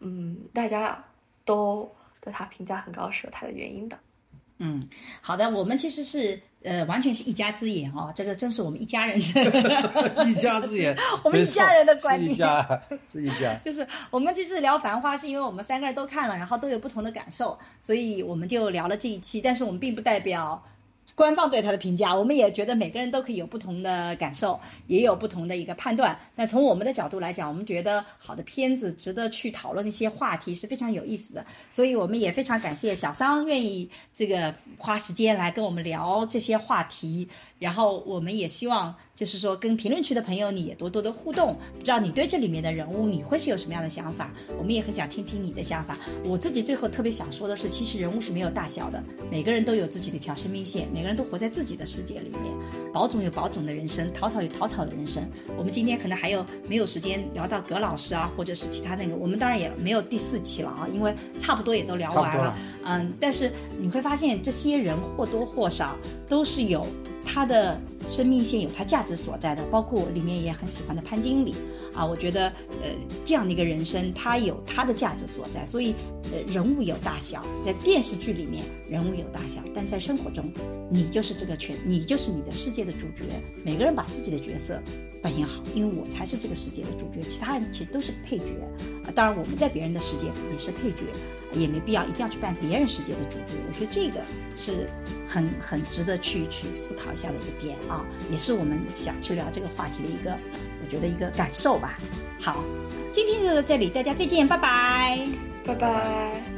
[0.00, 1.04] 嗯，大家
[1.44, 1.90] 都
[2.20, 3.98] 对他评价很高是有他的原因的。
[4.58, 4.88] 嗯，
[5.20, 12.82] 好的，我们其实是呃完全是一家之言哦，这个真是我们一家人的 一家之言， 我们一家人的观是一点家，
[13.12, 13.54] 是一家。
[13.64, 19.40] 就是我们这次聊《繁花》，是因为我们三个人都看了，然后都有不同的感受，所以我们就聊了这一期。
[19.40, 20.62] 但是我们并不代表
[21.14, 26.16] 官方对他的评价，我们也觉得每个人都可以有不同的感受，也有不同的一个判断。
[26.36, 37.28] 那从我们的角度来讲，我们觉得好的片子值得去讨论一些话题是非常有意思的，所以我们也非常感谢小桑愿意这个花时间来跟我们聊这些话题。
[37.58, 44.30] 然后我们也希望，就是说跟评论区的朋友你也多多的互动，不知道你对这里面的人物你会是有什么样的想法？
[44.56, 45.98] 我们也很想听听你的想法。
[46.24, 52.42] 我自己最后特别想说的是，其实人物是没有大小的，每个人都有自己的一条生命线，每个人都活在自己的世界里面。
[52.92, 55.28] 宝总有宝总的人生，淘淘有淘淘的人生。
[55.56, 62.56] 我们今天可能还有没有时间聊到葛老师啊，或者是其他那个，我们当然也没有第四期了啊，因为差不多也都聊完了。
[62.84, 65.96] 嗯，但是你会发现，这些人或多或少
[66.28, 66.86] 都是有
[67.30, 67.78] 他的
[68.08, 69.62] 生命线，有他价值所在的。
[69.70, 71.54] 包括我里面也很喜欢的潘经理
[71.94, 72.48] 啊，我觉得
[72.82, 72.88] 呃
[73.26, 75.62] 这样的一个人生，他有他的价值所在。
[75.66, 75.94] 所以
[76.32, 80.50] 呃人物有大小，在电视剧里面人物有大小，但在生活中，
[80.90, 83.24] 你就是这个全，你就是你的世界的主角。
[83.62, 84.80] 每个人把自己的角色
[85.22, 88.46] 扮演好，因为我才是这个世界的主角，其他人其实都是配角。
[89.04, 91.04] 啊，当然我们在别人的世界也是配角，
[91.52, 93.54] 也没必要一定要去扮别人世界的主角。
[93.66, 94.20] 我觉得这个
[94.56, 94.88] 是
[95.26, 100.36] 很很值得去去思考一下的一个点啊，也是我们想去聊这个话题的一个，
[100.82, 101.98] 我觉得一个感受吧。
[102.40, 102.62] 好，
[103.12, 105.26] 今天就到这里，大家再见，拜拜，
[105.64, 106.57] 拜拜。